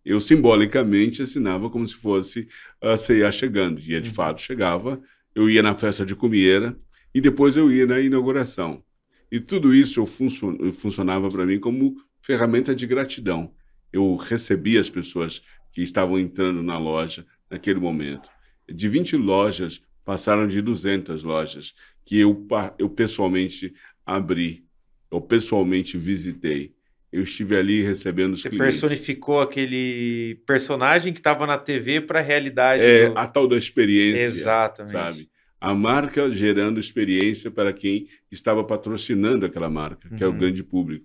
Eu 0.04 0.20
simbolicamente 0.20 1.22
assinava 1.22 1.70
como 1.70 1.88
se 1.88 1.94
fosse 1.94 2.48
a 2.82 2.98
C&A 2.98 3.30
chegando. 3.32 3.80
E 3.80 3.98
de 3.98 4.10
uhum. 4.10 4.14
fato 4.14 4.42
chegava. 4.42 5.00
Eu 5.34 5.48
ia 5.48 5.62
na 5.62 5.74
festa 5.74 6.04
de 6.04 6.14
comieira 6.14 6.78
e 7.14 7.18
depois 7.18 7.56
eu 7.56 7.72
ia 7.72 7.86
na 7.86 7.98
inauguração. 7.98 8.84
E 9.32 9.40
tudo 9.40 9.74
isso 9.74 10.00
eu 10.00 10.04
funcio 10.04 10.70
funcionava 10.70 11.30
para 11.30 11.46
mim 11.46 11.58
como 11.58 11.96
ferramenta 12.20 12.74
de 12.74 12.86
gratidão. 12.86 13.54
Eu 13.90 14.16
recebia 14.16 14.82
as 14.82 14.90
pessoas 14.90 15.40
que 15.72 15.80
estavam 15.80 16.18
entrando 16.18 16.62
na 16.62 16.76
loja 16.76 17.24
naquele 17.50 17.80
momento. 17.80 18.28
De 18.70 18.86
20 18.86 19.16
lojas, 19.16 19.80
passaram 20.04 20.46
de 20.46 20.60
200 20.60 21.22
lojas 21.22 21.74
que 22.08 22.18
eu, 22.18 22.46
eu 22.78 22.88
pessoalmente 22.88 23.74
abri, 24.06 24.64
eu 25.12 25.20
pessoalmente 25.20 25.98
visitei. 25.98 26.72
Eu 27.12 27.22
estive 27.22 27.54
ali 27.54 27.82
recebendo 27.82 28.32
os 28.32 28.40
Você 28.40 28.48
clientes. 28.48 28.80
personificou 28.80 29.42
aquele 29.42 30.40
personagem 30.46 31.12
que 31.12 31.20
estava 31.20 31.46
na 31.46 31.58
TV 31.58 32.00
para 32.00 32.20
a 32.20 32.22
realidade. 32.22 32.82
É, 32.82 33.10
do... 33.10 33.18
a 33.18 33.26
tal 33.26 33.46
da 33.46 33.58
experiência. 33.58 34.24
Exatamente. 34.24 34.92
Sabe? 34.92 35.30
a 35.60 35.74
marca 35.74 36.30
gerando 36.30 36.78
experiência 36.78 37.50
para 37.50 37.72
quem 37.72 38.06
estava 38.30 38.62
patrocinando 38.62 39.44
aquela 39.44 39.68
marca, 39.68 40.08
que 40.08 40.22
uhum. 40.22 40.22
é 40.22 40.26
o 40.26 40.32
uhum. 40.32 40.38
grande 40.38 40.62
público. 40.62 41.04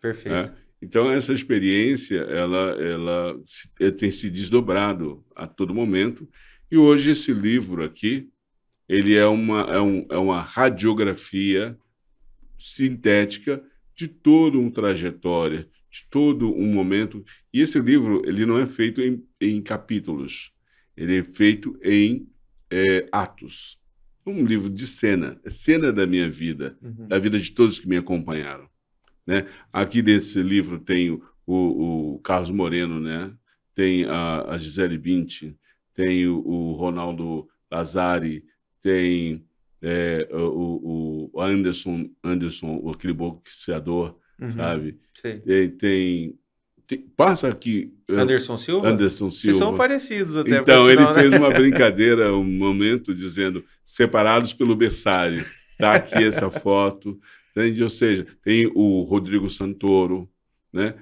Perfeito. 0.00 0.32
Né? 0.32 0.56
Então 0.80 1.10
essa 1.10 1.32
experiência 1.32 2.20
ela 2.20 2.80
ela 2.80 3.36
eh, 3.80 3.90
tem 3.90 4.08
se 4.08 4.30
desdobrado 4.30 5.24
a 5.34 5.46
todo 5.48 5.74
momento 5.74 6.28
e 6.70 6.76
hoje 6.78 7.10
esse 7.10 7.32
livro 7.32 7.82
aqui 7.82 8.30
ele 8.88 9.14
é 9.14 9.26
uma 9.26 9.62
é, 9.62 9.80
um, 9.80 10.06
é 10.10 10.18
uma 10.18 10.40
radiografia 10.40 11.78
sintética 12.58 13.62
de 13.94 14.08
todo 14.08 14.60
um 14.60 14.70
trajetória, 14.70 15.68
de 15.90 16.06
todo 16.10 16.54
um 16.54 16.72
momento. 16.72 17.24
E 17.52 17.60
esse 17.60 17.80
livro 17.80 18.22
ele 18.26 18.44
não 18.44 18.58
é 18.58 18.66
feito 18.66 19.00
em, 19.00 19.24
em 19.40 19.62
capítulos, 19.62 20.52
ele 20.96 21.18
é 21.18 21.22
feito 21.22 21.78
em 21.82 22.28
é, 22.70 23.08
atos. 23.10 23.78
Um 24.24 24.44
livro 24.44 24.68
de 24.68 24.86
cena, 24.86 25.40
é 25.44 25.50
cena 25.50 25.92
da 25.92 26.04
minha 26.04 26.28
vida, 26.28 26.76
uhum. 26.82 27.06
da 27.06 27.18
vida 27.18 27.38
de 27.38 27.50
todos 27.52 27.78
que 27.78 27.88
me 27.88 27.96
acompanharam. 27.96 28.68
Né? 29.24 29.46
Aqui 29.72 30.02
nesse 30.02 30.42
livro 30.42 30.80
tem 30.80 31.10
o, 31.10 32.14
o 32.14 32.18
Carlos 32.20 32.50
Moreno, 32.50 33.00
né? 33.00 33.32
tem 33.74 34.04
a, 34.04 34.52
a 34.52 34.58
Gisele 34.58 34.98
Bündchen, 34.98 35.56
tem 35.94 36.26
o, 36.26 36.38
o 36.38 36.72
Ronaldo 36.72 37.48
Lazari, 37.70 38.44
tem 38.86 39.44
é, 39.82 40.28
o, 40.32 41.30
o, 41.34 41.40
Anderson, 41.40 42.08
Anderson, 42.22 42.88
aquele 42.94 43.12
boxeador, 43.12 44.14
uhum. 44.40 44.50
sabe? 44.50 44.98
E, 45.44 45.68
tem 45.68 46.38
tem, 46.86 47.00
passa 47.16 47.48
aqui. 47.48 47.92
Anderson 48.08 48.56
Silva? 48.56 48.88
Anderson 48.88 49.28
Silva. 49.28 49.42
Vocês 49.42 49.56
são 49.56 49.76
parecidos 49.76 50.36
até. 50.36 50.58
Então, 50.58 50.88
ele 50.88 51.02
né? 51.02 51.14
fez 51.14 51.34
uma 51.34 51.50
brincadeira, 51.50 52.32
um 52.32 52.44
momento, 52.44 53.12
dizendo 53.12 53.64
separados 53.84 54.52
pelo 54.52 54.76
berçário. 54.76 55.44
Tá 55.78 55.96
aqui 55.96 56.24
essa 56.24 56.48
foto. 56.48 57.20
Entende? 57.50 57.82
Ou 57.82 57.90
seja, 57.90 58.26
tem 58.42 58.70
o 58.74 59.02
Rodrigo 59.02 59.50
Santoro, 59.50 60.26
né? 60.72 60.94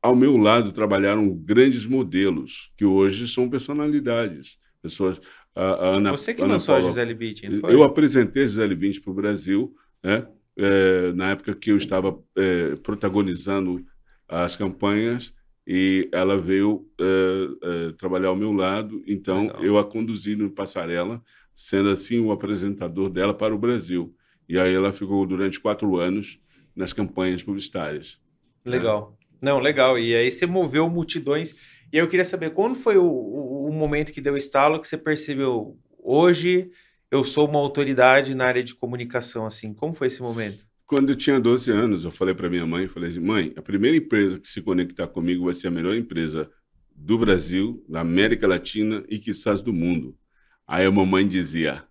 Ao 0.00 0.14
meu 0.14 0.36
lado 0.36 0.70
trabalharam 0.70 1.28
grandes 1.30 1.84
modelos, 1.84 2.70
que 2.76 2.84
hoje 2.84 3.26
são 3.26 3.50
personalidades. 3.50 4.58
Pessoas. 4.80 5.20
A, 5.54 5.62
a 5.62 5.96
Ana, 5.96 6.10
Você 6.12 6.34
que 6.34 6.42
Ana 6.42 6.54
lançou 6.54 6.74
Paula, 6.74 6.88
a 6.88 6.90
Gisele 6.90 7.14
Bündchen, 7.14 7.60
Eu 7.68 7.82
apresentei 7.82 8.44
a 8.44 8.46
Gisele 8.46 8.74
Bündchen 8.74 9.02
para 9.02 9.10
o 9.10 9.14
Brasil, 9.14 9.74
né? 10.02 10.26
É, 10.56 11.12
na 11.14 11.30
época 11.30 11.54
que 11.54 11.70
eu 11.72 11.76
estava 11.76 12.16
é, 12.36 12.74
protagonizando 12.82 13.84
as 14.28 14.56
campanhas 14.56 15.34
e 15.66 16.08
ela 16.12 16.38
veio 16.38 16.86
uh, 17.00 17.88
uh, 17.88 17.92
trabalhar 17.94 18.28
ao 18.28 18.36
meu 18.36 18.52
lado, 18.52 19.02
então 19.06 19.46
Legal. 19.46 19.64
eu 19.64 19.78
a 19.78 19.84
conduzi 19.84 20.36
no 20.36 20.50
passarela, 20.50 21.22
sendo 21.56 21.88
assim 21.88 22.20
o 22.20 22.30
apresentador 22.30 23.08
dela 23.08 23.32
para 23.32 23.54
o 23.54 23.58
Brasil. 23.58 24.14
E 24.48 24.58
aí 24.58 24.74
ela 24.74 24.92
ficou 24.92 25.24
durante 25.26 25.58
quatro 25.58 25.96
anos 25.96 26.38
nas 26.76 26.92
campanhas 26.92 27.42
publicitárias. 27.42 28.20
Né? 28.64 28.72
Legal. 28.72 29.16
Né? 29.40 29.50
Não, 29.50 29.58
legal. 29.58 29.98
E 29.98 30.14
aí 30.14 30.30
você 30.30 30.46
moveu 30.46 30.88
multidões. 30.90 31.54
E 31.94 31.96
eu 31.96 32.08
queria 32.08 32.24
saber, 32.24 32.50
quando 32.50 32.74
foi 32.74 32.98
o, 32.98 33.04
o, 33.04 33.68
o 33.68 33.72
momento 33.72 34.12
que 34.12 34.20
deu 34.20 34.36
estalo 34.36 34.80
que 34.80 34.88
você 34.88 34.98
percebeu, 34.98 35.78
hoje 35.96 36.68
eu 37.08 37.22
sou 37.22 37.48
uma 37.48 37.60
autoridade 37.60 38.34
na 38.34 38.46
área 38.46 38.64
de 38.64 38.74
comunicação, 38.74 39.46
assim, 39.46 39.72
como 39.72 39.94
foi 39.94 40.08
esse 40.08 40.20
momento? 40.20 40.66
Quando 40.88 41.10
eu 41.10 41.14
tinha 41.14 41.38
12 41.38 41.70
anos, 41.70 42.04
eu 42.04 42.10
falei 42.10 42.34
para 42.34 42.50
minha 42.50 42.66
mãe, 42.66 42.88
falei 42.88 43.10
assim, 43.10 43.20
mãe, 43.20 43.52
a 43.54 43.62
primeira 43.62 43.96
empresa 43.96 44.40
que 44.40 44.48
se 44.48 44.60
conectar 44.60 45.06
comigo 45.06 45.44
vai 45.44 45.54
ser 45.54 45.68
a 45.68 45.70
melhor 45.70 45.94
empresa 45.94 46.50
do 46.92 47.16
Brasil, 47.16 47.84
da 47.88 48.00
América 48.00 48.48
Latina 48.48 49.04
e 49.08 49.20
quizás 49.20 49.60
do 49.60 49.72
mundo. 49.72 50.18
Aí 50.66 50.84
a 50.84 50.90
mamãe 50.90 51.24
dizia, 51.24 51.84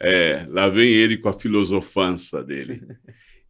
é, 0.00 0.46
lá 0.48 0.66
vem 0.70 0.88
ele 0.88 1.18
com 1.18 1.28
a 1.28 1.34
filosofança 1.34 2.42
dele. 2.42 2.80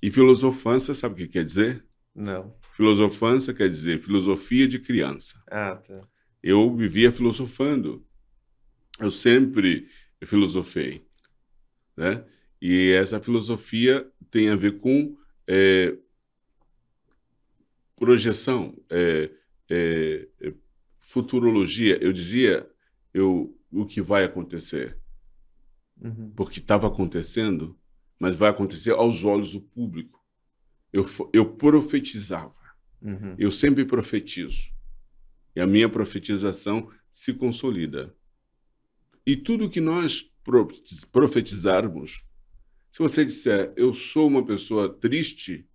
E 0.03 0.11
filosofança, 0.11 0.95
sabe 0.95 1.15
o 1.15 1.17
que 1.17 1.27
quer 1.27 1.45
dizer? 1.45 1.83
Não. 2.15 2.55
Filosofança 2.77 3.55
quer 3.55 3.71
dizer 3.71 4.03
filosofia 4.03 4.69
de 4.69 4.79
criança. 4.79 5.43
Ah, 5.47 5.77
tá. 5.77 5.99
Eu 6.43 6.77
vivia 6.77 7.11
filosofando. 7.11 8.07
Eu 9.01 9.11
sempre 9.11 9.89
filosofei, 10.23 11.07
né? 11.97 12.23
E 12.61 12.91
essa 12.93 13.19
filosofia 13.19 14.07
tem 14.31 14.51
a 14.51 14.57
ver 14.57 14.79
com 14.79 15.17
é, 15.47 15.97
projeção, 17.97 18.77
é, 18.91 19.31
é, 19.71 20.29
é, 20.43 20.55
futurologia. 21.01 21.97
Eu 22.03 22.13
dizia 22.13 22.71
eu, 23.15 23.59
o 23.71 23.87
que 23.87 24.03
vai 24.03 24.25
acontecer, 24.25 24.99
uhum. 25.99 26.31
porque 26.37 26.61
estava 26.61 26.89
acontecendo, 26.89 27.79
mas 28.19 28.35
vai 28.35 28.51
acontecer 28.51 28.91
aos 28.91 29.25
olhos 29.25 29.53
do 29.53 29.63
público. 29.63 30.23
Eu, 30.93 31.07
eu 31.33 31.55
profetizava. 31.55 32.66
Uhum. 33.01 33.35
Eu 33.39 33.51
sempre 33.51 33.85
profetizo. 33.85 34.73
E 35.55 35.61
a 35.61 35.67
minha 35.67 35.89
profetização 35.89 36.91
se 37.11 37.33
consolida. 37.33 38.15
E 39.27 39.37
tudo 39.37 39.71
que 39.71 39.81
nós 39.81 40.31
profetizarmos, 41.11 42.25
se 42.93 42.99
você 42.99 43.25
disser, 43.25 43.73
eu 43.77 43.93
sou 43.93 44.29
uma 44.29 44.45
pessoa 44.45 44.89
triste, 44.89 45.69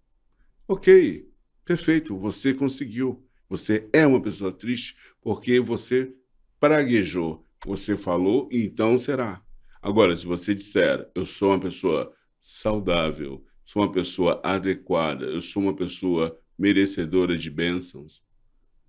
ok, 0.67 1.27
perfeito, 1.65 2.17
você 2.17 2.53
conseguiu. 2.53 3.25
Você 3.49 3.89
é 3.91 4.07
uma 4.07 4.21
pessoa 4.21 4.51
triste 4.51 4.95
porque 5.21 5.59
você 5.59 6.13
praguejou, 6.59 7.45
você 7.65 7.97
falou, 7.97 8.47
então 8.51 8.97
será. 8.97 9.43
Agora, 9.81 10.15
se 10.15 10.25
você 10.25 10.55
disser, 10.55 11.09
eu 11.13 11.25
sou 11.25 11.49
uma 11.49 11.59
pessoa 11.59 12.13
saudável, 12.39 13.43
sou 13.65 13.81
uma 13.81 13.91
pessoa 13.91 14.39
adequada, 14.43 15.25
eu 15.25 15.41
sou 15.41 15.63
uma 15.63 15.75
pessoa 15.75 16.39
merecedora 16.57 17.37
de 17.37 17.49
bênçãos, 17.49 18.21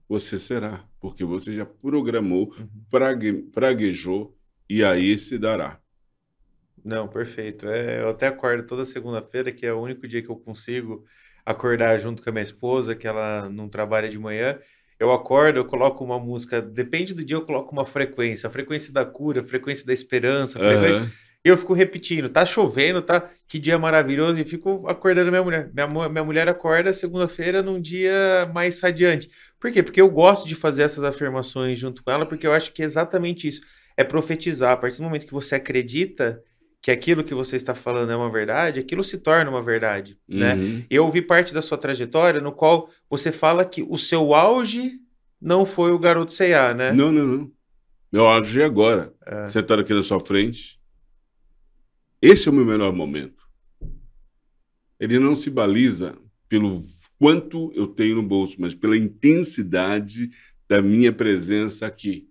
você 0.08 0.38
será, 0.38 0.84
porque 1.00 1.24
você 1.24 1.54
já 1.54 1.64
programou, 1.64 2.52
uhum. 2.58 2.68
prague, 2.90 3.32
praguejou 3.32 4.36
e 4.68 4.84
aí 4.84 5.18
se 5.18 5.38
dará. 5.38 5.80
Não, 6.84 7.08
perfeito. 7.08 7.68
É, 7.68 8.02
eu 8.02 8.10
até 8.10 8.26
acordo 8.26 8.66
toda 8.66 8.84
segunda-feira, 8.84 9.52
que 9.52 9.64
é 9.64 9.72
o 9.72 9.80
único 9.80 10.06
dia 10.06 10.22
que 10.22 10.28
eu 10.28 10.36
consigo 10.36 11.04
acordar 11.46 11.98
junto 11.98 12.22
com 12.22 12.28
a 12.28 12.32
minha 12.32 12.42
esposa, 12.42 12.94
que 12.94 13.06
ela 13.06 13.48
não 13.48 13.68
trabalha 13.68 14.08
de 14.08 14.18
manhã. 14.18 14.58
Eu 14.98 15.12
acordo, 15.12 15.58
eu 15.58 15.64
coloco 15.64 16.04
uma 16.04 16.18
música, 16.18 16.60
depende 16.60 17.14
do 17.14 17.24
dia, 17.24 17.36
eu 17.36 17.46
coloco 17.46 17.72
uma 17.72 17.84
frequência, 17.84 18.46
a 18.46 18.50
frequência 18.50 18.92
da 18.92 19.04
cura, 19.04 19.40
a 19.40 19.46
frequência 19.46 19.86
da 19.86 19.92
esperança, 19.92 20.58
frequência... 20.58 21.02
Uhum. 21.02 21.10
Eu 21.44 21.58
fico 21.58 21.72
repetindo, 21.72 22.28
tá 22.28 22.46
chovendo, 22.46 23.02
tá? 23.02 23.28
Que 23.48 23.58
dia 23.58 23.76
maravilhoso, 23.76 24.40
e 24.40 24.44
fico 24.44 24.86
acordando 24.86 25.30
minha 25.30 25.42
mulher. 25.42 25.70
Minha, 25.74 26.08
minha 26.08 26.24
mulher 26.24 26.48
acorda 26.48 26.92
segunda-feira 26.92 27.62
num 27.62 27.80
dia 27.80 28.48
mais 28.54 28.80
radiante. 28.80 29.28
Por 29.58 29.72
quê? 29.72 29.82
Porque 29.82 30.00
eu 30.00 30.08
gosto 30.08 30.46
de 30.46 30.54
fazer 30.54 30.82
essas 30.82 31.02
afirmações 31.02 31.78
junto 31.78 32.02
com 32.04 32.10
ela, 32.12 32.24
porque 32.24 32.46
eu 32.46 32.52
acho 32.52 32.72
que 32.72 32.82
é 32.82 32.84
exatamente 32.84 33.48
isso. 33.48 33.60
É 33.96 34.04
profetizar. 34.04 34.72
A 34.72 34.76
partir 34.76 34.98
do 34.98 35.02
momento 35.02 35.26
que 35.26 35.32
você 35.32 35.56
acredita 35.56 36.40
que 36.80 36.90
aquilo 36.90 37.24
que 37.24 37.34
você 37.34 37.56
está 37.56 37.74
falando 37.74 38.10
é 38.10 38.16
uma 38.16 38.30
verdade, 38.30 38.80
aquilo 38.80 39.04
se 39.04 39.18
torna 39.18 39.48
uma 39.48 39.62
verdade, 39.62 40.18
né? 40.28 40.54
uhum. 40.54 40.60
né? 40.78 40.84
Eu 40.90 41.04
ouvi 41.04 41.22
parte 41.22 41.54
da 41.54 41.62
sua 41.62 41.78
trajetória 41.78 42.40
no 42.40 42.50
qual 42.50 42.88
você 43.08 43.30
fala 43.30 43.64
que 43.64 43.84
o 43.88 43.96
seu 43.96 44.34
auge 44.34 44.98
não 45.40 45.64
foi 45.64 45.92
o 45.92 45.98
garoto 45.98 46.32
C&A, 46.32 46.74
né? 46.74 46.92
Não, 46.92 47.12
não, 47.12 47.26
não. 47.26 47.50
Meu 48.12 48.26
auge 48.26 48.60
é 48.60 48.64
agora. 48.64 49.12
É. 49.24 49.46
Sentado 49.46 49.80
aqui 49.82 49.94
na 49.94 50.02
sua 50.02 50.20
frente. 50.20 50.81
Esse 52.22 52.48
é 52.48 52.52
o 52.52 52.54
meu 52.54 52.64
melhor 52.64 52.92
momento. 52.92 53.42
Ele 55.00 55.18
não 55.18 55.34
se 55.34 55.50
baliza 55.50 56.16
pelo 56.48 56.80
quanto 57.18 57.72
eu 57.74 57.88
tenho 57.88 58.14
no 58.14 58.22
bolso, 58.22 58.60
mas 58.60 58.76
pela 58.76 58.96
intensidade 58.96 60.30
da 60.68 60.80
minha 60.80 61.12
presença 61.12 61.84
aqui. 61.84 62.30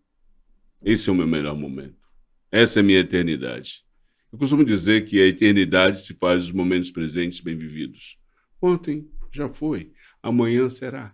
Esse 0.81 1.09
é 1.09 1.11
o 1.11 1.15
meu 1.15 1.27
melhor 1.27 1.57
momento. 1.57 2.07
Essa 2.49 2.79
é 2.79 2.81
a 2.81 2.83
minha 2.83 2.99
eternidade. 2.99 3.85
Eu 4.31 4.39
costumo 4.39 4.63
dizer 4.63 5.03
que 5.03 5.21
a 5.21 5.27
eternidade 5.27 5.99
se 5.99 6.13
faz 6.13 6.43
dos 6.43 6.53
momentos 6.53 6.89
presentes 6.89 7.41
bem 7.41 7.57
vividos. 7.57 8.17
Ontem 8.61 9.09
já 9.29 9.49
foi, 9.49 9.91
amanhã 10.23 10.69
será. 10.69 11.13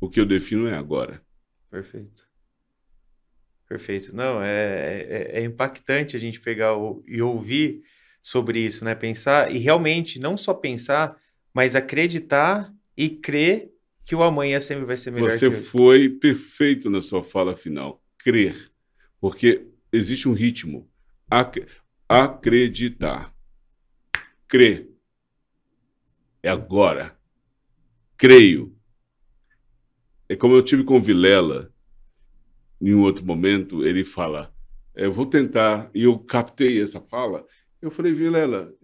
O 0.00 0.08
que 0.08 0.18
eu 0.18 0.24
defino 0.24 0.66
é 0.66 0.74
agora. 0.74 1.22
Perfeito. 1.70 2.26
Perfeito. 3.68 4.16
Não, 4.16 4.42
é, 4.42 5.02
é, 5.02 5.40
é 5.40 5.44
impactante 5.44 6.16
a 6.16 6.18
gente 6.18 6.40
pegar 6.40 6.74
o, 6.76 7.04
e 7.06 7.20
ouvir 7.20 7.82
sobre 8.24 8.58
isso, 8.58 8.86
né? 8.86 8.94
Pensar 8.94 9.54
e 9.54 9.58
realmente 9.58 10.18
não 10.18 10.34
só 10.34 10.54
pensar, 10.54 11.14
mas 11.52 11.76
acreditar 11.76 12.74
e 12.96 13.10
crer 13.10 13.70
que 14.02 14.14
o 14.14 14.22
amanhã 14.22 14.58
sempre 14.60 14.86
vai 14.86 14.96
ser 14.96 15.10
melhor. 15.10 15.30
Você 15.30 15.50
foi 15.50 16.08
perfeito 16.08 16.88
na 16.88 17.02
sua 17.02 17.22
fala 17.22 17.54
final. 17.54 18.02
Crer. 18.16 18.72
Porque 19.20 19.66
existe 19.92 20.26
um 20.26 20.32
ritmo 20.32 20.90
acreditar. 22.08 23.34
Crer. 24.48 24.88
É 26.42 26.48
agora. 26.48 27.14
Creio. 28.16 28.74
É 30.30 30.34
como 30.34 30.54
eu 30.54 30.62
tive 30.62 30.82
com 30.82 31.00
Vilela, 31.00 31.70
em 32.80 32.94
um 32.94 33.02
outro 33.02 33.24
momento, 33.24 33.84
ele 33.84 34.02
fala: 34.02 34.54
Eu 34.94 35.12
vou 35.12 35.26
tentar, 35.26 35.90
e 35.94 36.04
eu 36.04 36.18
captei 36.18 36.82
essa 36.82 37.02
fala. 37.02 37.46
Eu 37.84 37.90
falei, 37.90 38.14
Vilela, 38.14 38.74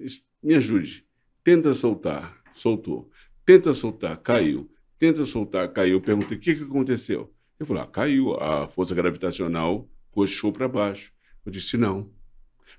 me 0.43 0.55
ajude. 0.55 1.07
Tenta 1.43 1.73
soltar. 1.73 2.39
Soltou. 2.53 3.11
Tenta 3.47 3.73
soltar. 3.73 4.19
Caiu. 4.19 4.71
Tenta 4.99 5.25
soltar. 5.25 5.73
Caiu. 5.73 5.95
Eu 5.95 6.03
perguntei: 6.03 6.37
O 6.37 6.41
que, 6.41 6.55
que 6.55 6.65
aconteceu? 6.65 7.33
Ele 7.59 7.67
falou: 7.67 7.83
ah, 7.83 7.87
Caiu. 7.87 8.35
A 8.35 8.69
força 8.69 8.95
gravitacional 8.95 9.89
puxou 10.13 10.53
para 10.53 10.69
baixo. 10.69 11.15
Eu 11.47 11.51
disse: 11.51 11.79
Não. 11.79 12.13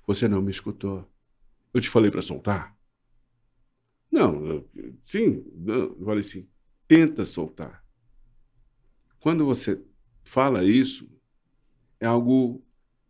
Você 0.06 0.28
não 0.28 0.40
me 0.40 0.52
escutou. 0.52 1.04
Eu 1.74 1.80
te 1.80 1.88
falei 1.88 2.08
para 2.08 2.22
soltar? 2.22 2.72
Não, 4.08 4.46
eu, 4.46 4.70
sim, 5.04 5.44
eu 5.66 5.98
falei 6.04 6.20
assim, 6.20 6.46
tenta 6.86 7.24
soltar. 7.24 7.82
Quando 9.18 9.44
você 9.44 9.82
fala 10.22 10.62
isso, 10.62 11.10
é 11.98 12.06
algo, 12.06 12.62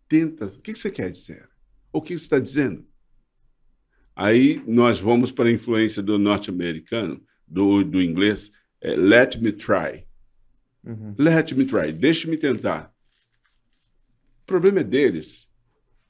tenta, 0.08 0.46
o 0.46 0.60
que 0.60 0.74
você 0.74 0.90
quer 0.90 1.10
dizer? 1.10 1.50
O 1.92 2.00
que 2.00 2.16
você 2.16 2.24
está 2.24 2.38
dizendo? 2.38 2.86
Aí 4.14 4.62
nós 4.66 5.00
vamos 5.00 5.32
para 5.32 5.48
a 5.48 5.52
influência 5.52 6.02
do 6.02 6.18
norte-americano, 6.18 7.22
do, 7.46 7.82
do 7.82 8.02
inglês, 8.02 8.50
é, 8.80 8.94
let 8.94 9.36
me 9.36 9.52
try. 9.52 10.06
Uhum. 10.84 11.14
Let 11.18 11.52
me 11.52 11.64
try, 11.64 11.92
deixe-me 11.92 12.36
tentar. 12.36 12.92
O 14.42 14.46
problema 14.46 14.80
é 14.80 14.84
deles. 14.84 15.48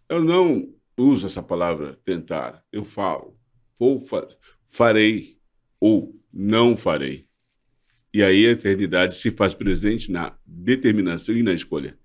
Eu 0.09 0.25
não 0.25 0.73
uso 0.97 1.27
essa 1.27 1.43
palavra 1.43 1.99
tentar, 2.05 2.65
eu 2.73 2.85
falo, 2.85 3.37
vou 3.79 4.01
fa 4.01 4.27
farei 4.67 5.39
ou 5.79 6.19
não 6.33 6.77
farei. 6.77 7.27
E 8.15 8.23
aí 8.23 8.47
a 8.47 8.53
eternidade 8.53 9.15
se 9.17 9.31
faz 9.31 9.55
presente 9.55 10.11
na 10.11 10.37
determinação 10.47 11.35
e 11.35 11.43
na 11.43 11.53
escolha. 11.53 11.97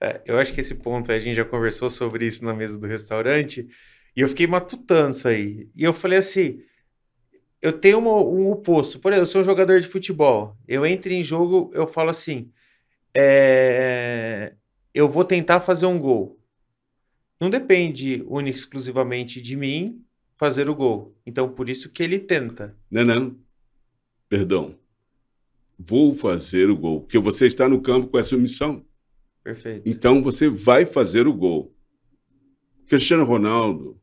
É, 0.00 0.20
eu 0.26 0.38
acho 0.38 0.52
que 0.52 0.60
esse 0.60 0.74
ponto 0.74 1.10
a 1.10 1.18
gente 1.18 1.36
já 1.36 1.44
conversou 1.44 1.88
sobre 1.88 2.26
isso 2.26 2.44
na 2.44 2.54
mesa 2.54 2.78
do 2.78 2.86
restaurante 2.86 3.66
e 4.16 4.20
eu 4.20 4.28
fiquei 4.28 4.46
matutando 4.46 5.10
isso 5.10 5.28
aí. 5.28 5.68
E 5.74 5.84
eu 5.84 5.92
falei 5.92 6.18
assim: 6.18 6.62
eu 7.60 7.72
tenho 7.72 7.98
uma, 7.98 8.12
um 8.12 8.50
oposto. 8.50 8.98
Por 8.98 9.12
exemplo, 9.12 9.22
eu 9.22 9.30
sou 9.30 9.40
um 9.40 9.44
jogador 9.44 9.80
de 9.80 9.86
futebol. 9.86 10.56
Eu 10.66 10.84
entro 10.86 11.12
em 11.12 11.22
jogo, 11.22 11.70
eu 11.74 11.86
falo 11.86 12.10
assim: 12.10 12.50
é, 13.14 14.54
eu 14.92 15.08
vou 15.08 15.24
tentar 15.24 15.60
fazer 15.60 15.86
um 15.86 15.98
gol 15.98 16.38
não 17.44 17.50
depende 17.50 18.24
única 18.26 18.56
exclusivamente 18.56 19.40
de 19.40 19.56
mim 19.56 20.02
fazer 20.36 20.70
o 20.70 20.74
gol. 20.74 21.14
Então, 21.26 21.48
por 21.48 21.68
isso 21.68 21.90
que 21.90 22.02
ele 22.02 22.18
tenta. 22.18 22.76
Não, 22.90 23.04
não. 23.04 23.36
Perdão. 24.28 24.78
Vou 25.78 26.14
fazer 26.14 26.70
o 26.70 26.76
gol. 26.76 27.00
Porque 27.02 27.18
você 27.18 27.46
está 27.46 27.68
no 27.68 27.82
campo 27.82 28.08
com 28.08 28.18
essa 28.18 28.36
missão. 28.36 28.84
Perfeito. 29.42 29.86
Então, 29.86 30.22
você 30.22 30.48
vai 30.48 30.86
fazer 30.86 31.26
o 31.26 31.34
gol. 31.34 31.74
Cristiano 32.86 33.24
Ronaldo 33.24 34.00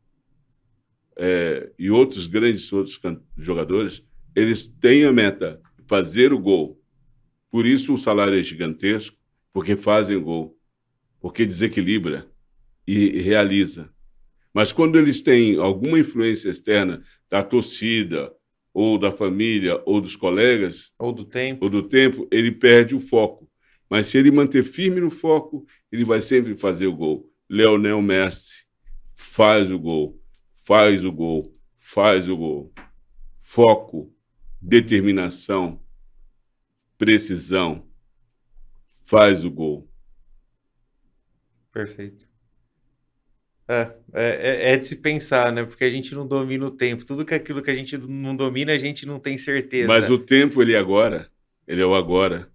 é, 1.18 1.72
e 1.78 1.90
outros 1.90 2.28
grandes 2.28 2.72
outros 2.72 3.00
jogadores, 3.38 4.04
eles 4.36 4.68
têm 4.68 5.06
a 5.06 5.12
meta 5.12 5.62
fazer 5.88 6.34
o 6.34 6.40
gol. 6.40 6.82
Por 7.50 7.66
isso 7.66 7.94
o 7.94 7.98
salário 7.98 8.40
é 8.40 8.44
gigantesco, 8.44 9.18
porque 9.54 9.76
fazem 9.76 10.16
o 10.16 10.22
gol, 10.22 10.58
porque 11.20 11.46
desequilibra 11.46 12.28
e 12.88 13.20
realiza. 13.20 13.92
Mas 14.54 14.72
quando 14.72 14.98
eles 14.98 15.22
têm 15.22 15.58
alguma 15.58 16.00
influência 16.00 16.50
externa 16.50 17.04
da 17.30 17.44
torcida, 17.44 18.32
ou 18.74 18.98
da 18.98 19.12
família, 19.12 19.82
ou 19.86 20.00
dos 20.00 20.16
colegas, 20.16 20.94
ou 20.98 21.12
do 21.12 21.26
tempo, 21.26 21.66
ou 21.66 21.70
do 21.70 21.84
tempo, 21.84 22.28
ele 22.32 22.52
perde 22.52 22.96
o 22.96 23.00
foco. 23.00 23.50
Mas 23.90 24.08
se 24.08 24.18
ele 24.18 24.32
manter 24.32 24.64
firme 24.64 25.02
no 25.02 25.10
foco, 25.10 25.66
ele 25.92 26.06
vai 26.06 26.22
sempre 26.22 26.56
fazer 26.56 26.88
o 26.88 26.96
gol. 26.96 27.30
Leonel 27.50 28.02
Messi 28.02 28.64
faz 29.14 29.70
o 29.70 29.78
gol, 29.78 30.21
faz 30.72 31.04
o 31.04 31.12
gol, 31.12 31.52
faz 31.78 32.30
o 32.30 32.38
gol. 32.38 32.74
Foco, 33.42 34.10
determinação, 34.62 35.82
precisão, 36.98 37.86
faz 39.04 39.44
o 39.44 39.52
gol. 39.52 39.92
Perfeito. 41.74 42.26
É, 43.68 43.98
é, 44.14 44.72
é, 44.72 44.78
de 44.78 44.88
se 44.88 44.96
pensar, 44.96 45.52
né? 45.52 45.66
Porque 45.66 45.84
a 45.84 45.90
gente 45.90 46.16
não 46.16 46.26
domina 46.26 46.66
o 46.66 46.72
tempo. 46.72 47.06
Tudo 47.06 47.26
que 47.26 47.34
aquilo 47.34 47.62
que 47.62 47.72
a 47.72 47.76
gente 47.76 47.98
não 47.98 48.34
domina, 48.34 48.72
a 48.72 48.78
gente 48.78 49.06
não 49.06 49.20
tem 49.20 49.38
certeza. 49.38 49.90
Mas 49.90 50.10
o 50.10 50.18
tempo, 50.18 50.62
ele 50.62 50.72
é 50.72 50.78
agora. 50.78 51.30
Ele 51.68 51.82
é 51.82 51.86
o 51.86 51.94
agora. 51.94 52.50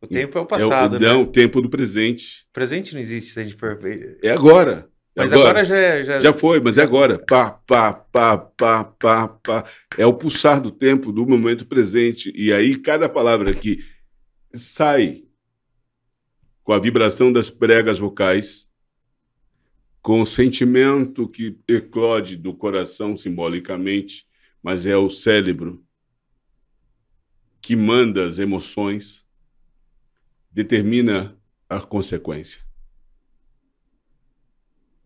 O 0.00 0.08
tempo 0.08 0.36
é 0.36 0.40
o 0.40 0.46
passado, 0.46 0.96
é 0.96 0.98
o, 0.98 1.00
né? 1.00 1.08
Não, 1.08 1.22
o 1.22 1.26
tempo 1.26 1.62
do 1.62 1.70
presente. 1.70 2.46
O 2.50 2.52
presente 2.52 2.94
não 2.94 3.00
existe 3.00 3.30
se 3.30 3.38
a 3.38 3.44
gente 3.44 3.54
for. 3.54 3.78
É 4.24 4.30
agora. 4.30 4.92
É 5.16 5.22
mas 5.22 5.32
agora, 5.32 5.50
agora 5.50 5.64
já, 5.64 5.76
é, 5.76 6.04
já... 6.04 6.20
já 6.20 6.32
foi, 6.32 6.60
mas 6.60 6.76
é 6.76 6.82
agora. 6.82 7.18
Pá, 7.18 7.52
pá, 7.52 7.92
pá, 7.92 8.36
pá, 8.36 8.84
pá, 8.84 9.28
pá. 9.28 9.64
É 9.96 10.04
o 10.04 10.14
pulsar 10.14 10.60
do 10.60 10.72
tempo, 10.72 11.12
do 11.12 11.24
momento 11.24 11.66
presente. 11.66 12.32
E 12.34 12.52
aí, 12.52 12.76
cada 12.76 13.08
palavra 13.08 13.54
que 13.54 13.78
sai 14.52 15.22
com 16.64 16.72
a 16.72 16.78
vibração 16.78 17.32
das 17.32 17.48
pregas 17.50 17.98
vocais 17.98 18.66
com 20.02 20.20
o 20.20 20.26
sentimento 20.26 21.28
que 21.28 21.58
eclode 21.68 22.36
do 22.36 22.52
coração 22.52 23.16
simbolicamente, 23.16 24.26
mas 24.62 24.84
é 24.84 24.96
o 24.96 25.08
cérebro 25.08 25.82
que 27.62 27.74
manda 27.74 28.26
as 28.26 28.38
emoções, 28.38 29.24
determina 30.50 31.38
a 31.68 31.80
consequência. 31.80 32.60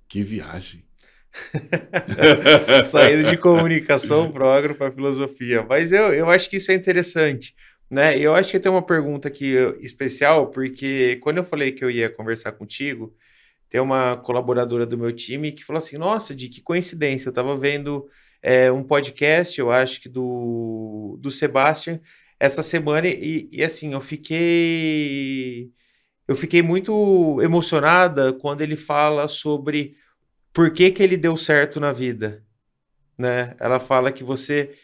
Que 0.08 0.22
viagem! 0.22 0.84
Saindo 2.84 3.30
de 3.30 3.36
comunicação 3.36 4.30
para 4.30 4.56
agro 4.56 4.74
para 4.74 4.90
filosofia. 4.90 5.64
Mas 5.68 5.92
eu, 5.92 6.12
eu 6.14 6.28
acho 6.30 6.48
que 6.48 6.56
isso 6.56 6.72
é 6.72 6.74
interessante. 6.74 7.54
Né? 7.90 8.18
Eu 8.18 8.34
acho 8.34 8.50
que 8.50 8.60
tem 8.60 8.70
uma 8.70 8.84
pergunta 8.84 9.28
aqui 9.28 9.54
especial, 9.80 10.50
porque 10.50 11.16
quando 11.22 11.38
eu 11.38 11.44
falei 11.44 11.72
que 11.72 11.84
eu 11.84 11.90
ia 11.90 12.10
conversar 12.10 12.52
contigo, 12.52 13.14
tem 13.68 13.80
uma 13.80 14.16
colaboradora 14.16 14.86
do 14.86 14.98
meu 14.98 15.12
time 15.12 15.52
que 15.52 15.64
falou 15.64 15.78
assim: 15.78 15.96
Nossa, 15.96 16.34
de 16.34 16.48
que 16.48 16.60
coincidência, 16.60 17.28
eu 17.28 17.30
estava 17.30 17.56
vendo 17.56 18.06
é, 18.42 18.70
um 18.70 18.82
podcast, 18.82 19.58
eu 19.58 19.70
acho 19.70 20.00
que 20.00 20.08
do, 20.08 21.18
do 21.20 21.30
Sebastian, 21.30 22.00
essa 22.38 22.62
semana, 22.62 23.08
e, 23.08 23.48
e 23.50 23.62
assim, 23.62 23.92
eu 23.92 24.00
fiquei. 24.00 25.70
Eu 26.28 26.36
fiquei 26.36 26.60
muito 26.60 27.40
emocionada 27.40 28.34
quando 28.34 28.60
ele 28.60 28.76
fala 28.76 29.26
sobre 29.26 29.96
por 30.52 30.70
que, 30.70 30.90
que 30.90 31.02
ele 31.02 31.16
deu 31.16 31.36
certo 31.38 31.80
na 31.80 31.90
vida. 31.90 32.44
Né? 33.16 33.56
Ela 33.58 33.80
fala 33.80 34.12
que 34.12 34.22
você 34.22 34.74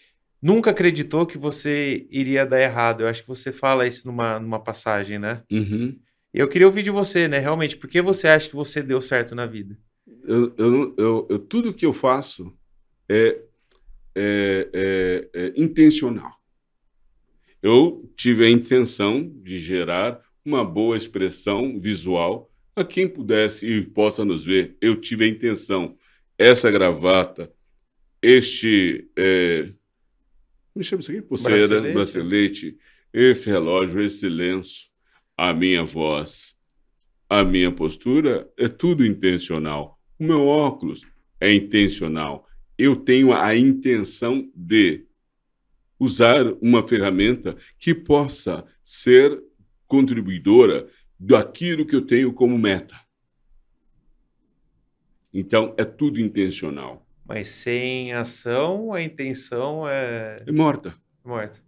nunca 0.40 0.70
acreditou 0.70 1.26
que 1.26 1.36
você 1.36 2.06
iria 2.10 2.46
dar 2.46 2.62
errado. 2.62 3.02
Eu 3.02 3.08
acho 3.08 3.22
que 3.22 3.28
você 3.28 3.52
fala 3.52 3.86
isso 3.86 4.06
numa, 4.06 4.40
numa 4.40 4.58
passagem, 4.58 5.18
né? 5.18 5.42
Uhum. 5.52 5.98
Eu 6.32 6.48
queria 6.48 6.66
ouvir 6.66 6.82
de 6.82 6.90
você, 6.90 7.28
né? 7.28 7.38
Realmente, 7.38 7.76
por 7.76 7.88
que 7.88 8.00
você 8.02 8.26
acha 8.26 8.48
que 8.48 8.56
você 8.56 8.82
deu 8.82 9.00
certo 9.00 9.34
na 9.34 9.46
vida? 9.46 9.78
Eu, 10.26 10.54
eu, 10.56 10.94
eu, 10.96 11.26
eu 11.30 11.38
tudo 11.38 11.72
que 11.72 11.86
eu 11.86 11.92
faço 11.92 12.52
é, 13.08 13.38
é, 14.14 14.68
é, 14.72 15.30
é 15.34 15.52
intencional. 15.56 16.32
Eu 17.62 18.10
tive 18.16 18.44
a 18.44 18.50
intenção 18.50 19.30
de 19.42 19.58
gerar 19.60 20.20
uma 20.44 20.64
boa 20.64 20.96
expressão 20.96 21.80
visual 21.80 22.50
a 22.76 22.84
quem 22.84 23.08
pudesse 23.08 23.66
e 23.66 23.82
possa 23.82 24.24
nos 24.24 24.44
ver. 24.44 24.76
Eu 24.80 24.96
tive 24.96 25.24
a 25.24 25.28
intenção, 25.28 25.96
essa 26.36 26.70
gravata, 26.70 27.52
este. 28.20 29.08
É, 29.16 29.68
me 30.74 30.82
chama 30.82 31.00
isso 31.00 31.10
aqui? 31.10 31.22
Pulseira, 31.22 31.66
bracelete. 31.68 31.94
bracelete, 31.94 32.78
esse 33.12 33.48
relógio, 33.48 34.02
esse 34.02 34.28
lenço 34.28 34.92
a 35.36 35.52
minha 35.52 35.84
voz, 35.84 36.54
a 37.28 37.44
minha 37.44 37.72
postura, 37.72 38.48
é 38.56 38.68
tudo 38.68 39.04
intencional. 39.04 39.98
O 40.18 40.24
meu 40.24 40.46
óculos 40.46 41.04
é 41.40 41.52
intencional. 41.52 42.48
Eu 42.78 42.96
tenho 42.96 43.32
a 43.32 43.56
intenção 43.56 44.48
de 44.54 45.04
usar 45.98 46.46
uma 46.60 46.86
ferramenta 46.86 47.56
que 47.78 47.94
possa 47.94 48.64
ser 48.84 49.42
contribuidora 49.94 50.88
daquilo 51.18 51.86
que 51.86 51.94
eu 51.94 52.04
tenho 52.04 52.32
como 52.32 52.58
meta. 52.58 52.98
Então, 55.32 55.72
é 55.78 55.84
tudo 55.84 56.20
intencional. 56.20 57.06
Mas 57.24 57.48
sem 57.48 58.12
ação, 58.12 58.92
a 58.92 59.00
intenção 59.00 59.88
é. 59.88 60.36
É 60.44 60.50
morta. 60.50 60.92
Morta. 61.24 61.62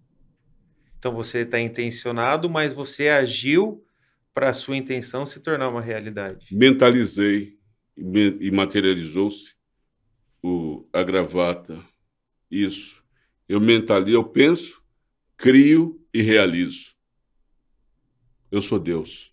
Então 0.99 1.15
você 1.15 1.43
está 1.43 1.61
intencionado, 1.61 2.51
mas 2.51 2.73
você 2.73 3.09
agiu 3.09 3.85
para 4.35 4.51
a 4.51 4.55
sua 4.55 4.77
intenção 4.77 5.25
se 5.25 5.39
tornar 5.41 5.69
uma 5.69 5.81
realidade. 5.81 6.49
Mentalizei 6.51 7.57
e 7.97 8.51
materializou-se 8.51 9.55
a 10.93 11.03
gravata. 11.05 11.81
Isso. 12.51 13.03
Eu 13.49 13.61
mentalizo, 13.61 14.17
eu 14.17 14.25
penso, 14.25 14.83
crio 15.37 16.05
e 16.13 16.23
realizo. 16.23 16.96
Eu 18.51 18.61
sou 18.61 18.79
Deus. 18.79 19.33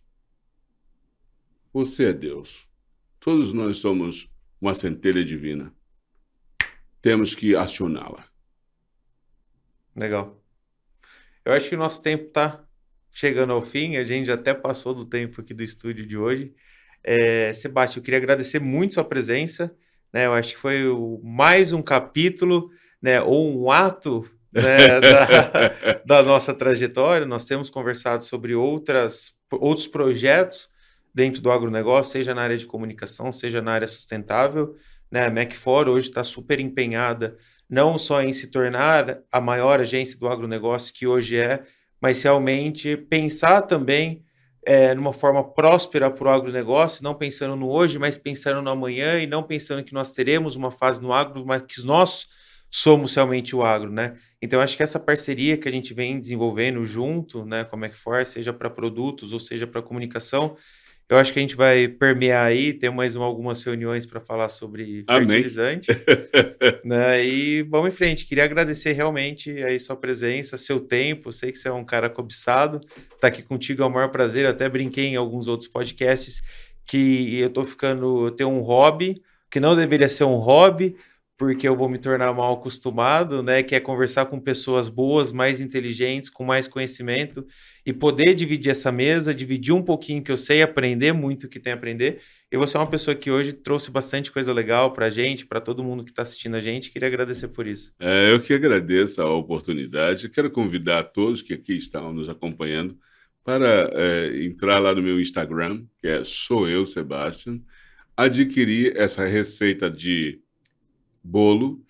Você 1.72 2.06
é 2.06 2.14
Deus. 2.14 2.68
Todos 3.19 3.53
nós 3.53 3.77
somos 3.77 4.27
uma 4.60 4.73
centelha 4.73 5.23
divina. 5.23 5.73
Temos 7.02 7.35
que 7.35 7.56
acioná-la. 7.56 8.26
Legal. 9.95 10.41
Eu 11.45 11.53
acho 11.53 11.69
que 11.69 11.76
o 11.76 11.77
nosso 11.77 12.02
tempo 12.02 12.26
está 12.26 12.64
chegando 13.14 13.53
ao 13.53 13.61
fim, 13.61 13.98
a 13.98 14.03
gente 14.03 14.31
até 14.31 14.53
passou 14.53 14.94
do 14.94 15.06
tempo 15.06 15.41
aqui 15.41 15.53
do 15.53 15.61
estúdio 15.61 16.06
de 16.07 16.18
hoje. 16.18 16.53
É, 17.03 17.53
Sebastião, 17.53 18.02
eu 18.02 18.03
queria 18.03 18.18
agradecer 18.18 18.60
muito 18.60 18.95
sua 18.95 19.03
presença. 19.03 19.76
Né? 20.11 20.26
Eu 20.26 20.34
acho 20.34 20.56
que 20.56 20.60
foi 20.60 20.88
o, 20.88 21.22
mais 21.23 21.72
um 21.72 21.81
capítulo, 21.81 22.72
né, 23.02 23.22
ou 23.22 23.64
um 23.64 23.69
ato 23.69 24.27
né, 24.54 25.00
da, 25.00 26.02
da, 26.06 26.24
nossa 26.24 26.54
trajetória. 26.54 27.26
Nós 27.26 27.46
temos 27.46 27.70
conversado 27.70 28.24
sobre 28.24 28.54
outras, 28.54 29.32
outros 29.52 29.88
projetos 29.88 30.70
dentro 31.14 31.42
do 31.42 31.52
agronegócio, 31.52 32.12
seja 32.12 32.34
na 32.34 32.42
área 32.42 32.58
de 32.58 32.66
comunicação, 32.66 33.32
seja 33.32 33.62
na 33.62 33.74
área 33.74 33.88
sustentável. 33.88 34.76
Né? 35.12 35.26
A 35.26 35.32
Mac4 35.32 35.88
hoje 35.90 36.10
está 36.10 36.24
super 36.24 36.60
empenhada 36.60 37.38
não 37.70 37.98
só 37.98 38.22
em 38.22 38.32
se 38.34 38.48
tornar 38.48 39.20
a 39.32 39.42
maior 39.42 39.80
agência 39.80 40.18
do 40.20 40.28
agronegócio 40.28 40.94
que 40.94 41.08
hoje 41.08 41.38
é, 41.38 41.64
mas 42.00 42.22
realmente 42.22 42.96
pensar 42.96 43.62
também 43.64 44.24
é, 44.66 44.94
numa 44.94 45.12
forma 45.12 45.44
próspera 45.44 46.10
para 46.12 46.28
o 46.28 46.32
agronegócio, 46.32 47.04
não 47.04 47.16
pensando 47.16 47.56
no 47.56 47.70
hoje, 47.70 47.98
mas 47.98 48.18
pensando 48.18 48.62
no 48.62 48.70
amanhã 48.70 49.20
e 49.20 49.28
não 49.28 49.44
pensando 49.44 49.84
que 49.84 49.94
nós 49.94 50.12
teremos 50.12 50.56
uma 50.56 50.72
fase 50.72 51.02
no 51.02 51.12
agro, 51.12 51.46
mas 51.46 51.64
que 51.64 51.86
nós 51.86 52.28
somos 52.76 53.14
realmente 53.14 53.56
o 53.56 53.64
agro, 53.64 53.91
né? 53.91 54.16
Então, 54.41 54.60
acho 54.60 54.76
que 54.76 54.82
essa 54.82 55.00
parceria 55.00 55.56
que 55.56 55.68
a 55.68 55.72
gente 55.72 55.94
vem 55.94 56.20
desenvolvendo 56.20 56.84
junto, 56.84 57.45
né, 57.45 57.64
como 57.64 57.86
é 57.86 57.90
que 57.90 57.95
for, 57.95 58.26
seja 58.26 58.52
para 58.52 58.68
produtos 58.68 59.32
ou 59.32 59.40
seja 59.40 59.68
para 59.68 59.80
comunicação, 59.80 60.58
eu 61.08 61.18
acho 61.18 61.32
que 61.32 61.38
a 61.38 61.41
gente 61.44 61.56
vai 61.56 61.88
permear 61.88 62.48
aí, 62.48 62.74
ter 62.74 62.90
mais 62.90 63.16
algumas 63.16 63.64
reuniões 63.64 64.08
para 64.08 64.20
falar 64.20 64.50
sobre 64.50 65.06
fertilizante. 65.08 65.91
né? 66.84 67.24
E 67.24 67.62
vamos 67.62 67.90
em 67.90 67.91
frente. 67.95 68.26
Queria 68.26 68.45
agradecer 68.45 68.94
realmente 68.94 69.52
aí 69.64 69.80
sua 69.80 69.95
presença, 69.95 70.58
seu 70.58 70.80
tempo. 70.80 71.32
Sei 71.32 71.52
que 71.52 71.60
você 71.60 71.68
é 71.68 71.74
um 71.74 71.86
cara 71.86 72.10
cobiçado. 72.10 72.82
Tá 73.20 73.28
aqui 73.28 73.44
contigo 73.44 73.84
é 73.84 73.86
o 73.86 73.91
maior 73.91 74.10
prazer. 74.10 74.45
Eu 74.45 74.50
até 74.50 74.68
brinquei 74.68 75.06
em 75.06 75.16
alguns 75.16 75.48
outros 75.48 75.68
podcasts 75.68 76.41
que 76.84 77.38
eu 77.38 77.50
tô 77.52 77.64
ficando, 77.66 78.28
eu 78.28 78.32
tenho 78.32 78.50
um 78.50 78.62
hobby, 78.62 79.22
que 79.52 79.60
não 79.60 79.76
deveria 79.76 80.10
ser 80.10 80.24
um 80.24 80.36
hobby, 80.36 80.95
porque 81.38 81.68
eu 81.68 81.76
vou 81.76 81.89
me 81.89 81.97
tornar 81.97 82.31
mal 82.34 82.53
acostumado, 82.53 83.41
né? 83.41 83.64
Que 83.64 83.76
é 83.76 83.80
conversar 83.80 84.26
com 84.26 84.39
pessoas 84.39 84.88
boas, 84.88 85.31
mais 85.31 85.60
inteligentes, 85.60 86.30
com 86.30 86.43
mais 86.43 86.68
conhecimento 86.68 87.45
e 87.85 87.91
poder 87.91 88.34
dividir 88.35 88.69
essa 88.69 88.91
mesa, 88.91 89.34
dividir 89.34 89.73
um 89.73 89.81
pouquinho 89.81 90.23
que 90.23 90.31
eu 90.31 90.38
sei, 90.38 90.61
aprender 90.61 91.11
muito 91.11 91.49
que 91.49 91.60
tem 91.60 91.73
a 91.73 91.76
aprender. 91.76 92.22
E 92.51 92.57
você 92.57 92.77
é 92.77 92.80
uma 92.80 92.89
pessoa 92.89 93.15
que 93.15 93.31
hoje 93.31 93.51
trouxe 93.51 93.89
bastante 93.89 94.31
coisa 94.31 94.53
legal 94.53 94.93
para 94.93 95.10
gente, 95.10 95.45
para 95.45 95.60
todo 95.60 95.84
mundo 95.84 96.03
que 96.03 96.11
está 96.11 96.22
assistindo 96.22 96.55
a 96.55 96.60
gente. 96.60 96.91
Queria 96.91 97.07
agradecer 97.07 97.47
por 97.47 97.65
isso. 97.65 97.91
É, 97.99 98.31
eu 98.31 98.39
que 98.39 98.53
agradeço 98.53 99.22
a 99.22 99.34
oportunidade. 99.34 100.26
Eu 100.26 100.31
quero 100.31 100.51
convidar 100.51 101.03
todos 101.05 101.41
que 101.41 101.53
aqui 101.55 101.73
estão 101.73 102.14
nos 102.14 102.30
acompanhando 102.30 102.95
para 103.43 103.89
é, 103.93 104.43
entrar 104.45 104.77
lá 104.77 104.93
no 104.93 105.01
meu 105.01 105.19
Instagram, 105.19 105.84
que 105.99 106.07
é 106.07 106.23
sou 106.23 106.69
eu, 106.69 106.85
Sebastian, 106.85 107.60
adquirir 108.15 108.95
essa 108.95 109.26
receita 109.26 109.89
de 109.89 110.43
bolo, 111.24 111.84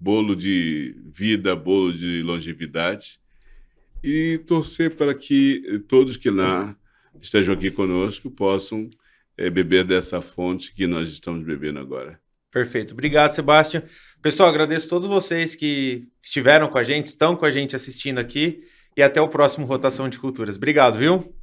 bolo 0.00 0.36
de 0.36 0.94
vida, 1.12 1.56
bolo 1.56 1.92
de 1.92 2.22
longevidade, 2.22 3.18
e 4.02 4.38
torcer 4.46 4.94
para 4.94 5.14
que 5.14 5.82
todos 5.88 6.16
que 6.16 6.30
lá 6.30 6.76
estejam 7.20 7.54
aqui 7.54 7.70
conosco 7.70 8.30
possam 8.30 8.88
é, 9.36 9.50
beber 9.50 9.84
dessa 9.84 10.20
fonte 10.20 10.72
que 10.72 10.86
nós 10.86 11.08
estamos 11.08 11.44
bebendo 11.44 11.78
agora. 11.78 12.20
Perfeito. 12.50 12.92
Obrigado, 12.92 13.32
Sebastião. 13.32 13.82
Pessoal, 14.22 14.48
agradeço 14.48 14.86
a 14.86 14.90
todos 14.90 15.06
vocês 15.06 15.54
que 15.54 16.08
estiveram 16.22 16.68
com 16.68 16.78
a 16.78 16.82
gente, 16.82 17.06
estão 17.06 17.36
com 17.36 17.44
a 17.44 17.50
gente 17.50 17.76
assistindo 17.76 18.18
aqui 18.18 18.62
e 18.96 19.02
até 19.02 19.20
o 19.20 19.28
próximo 19.28 19.66
Rotação 19.66 20.08
de 20.08 20.18
Culturas. 20.18 20.56
Obrigado, 20.56 20.98
viu? 20.98 21.34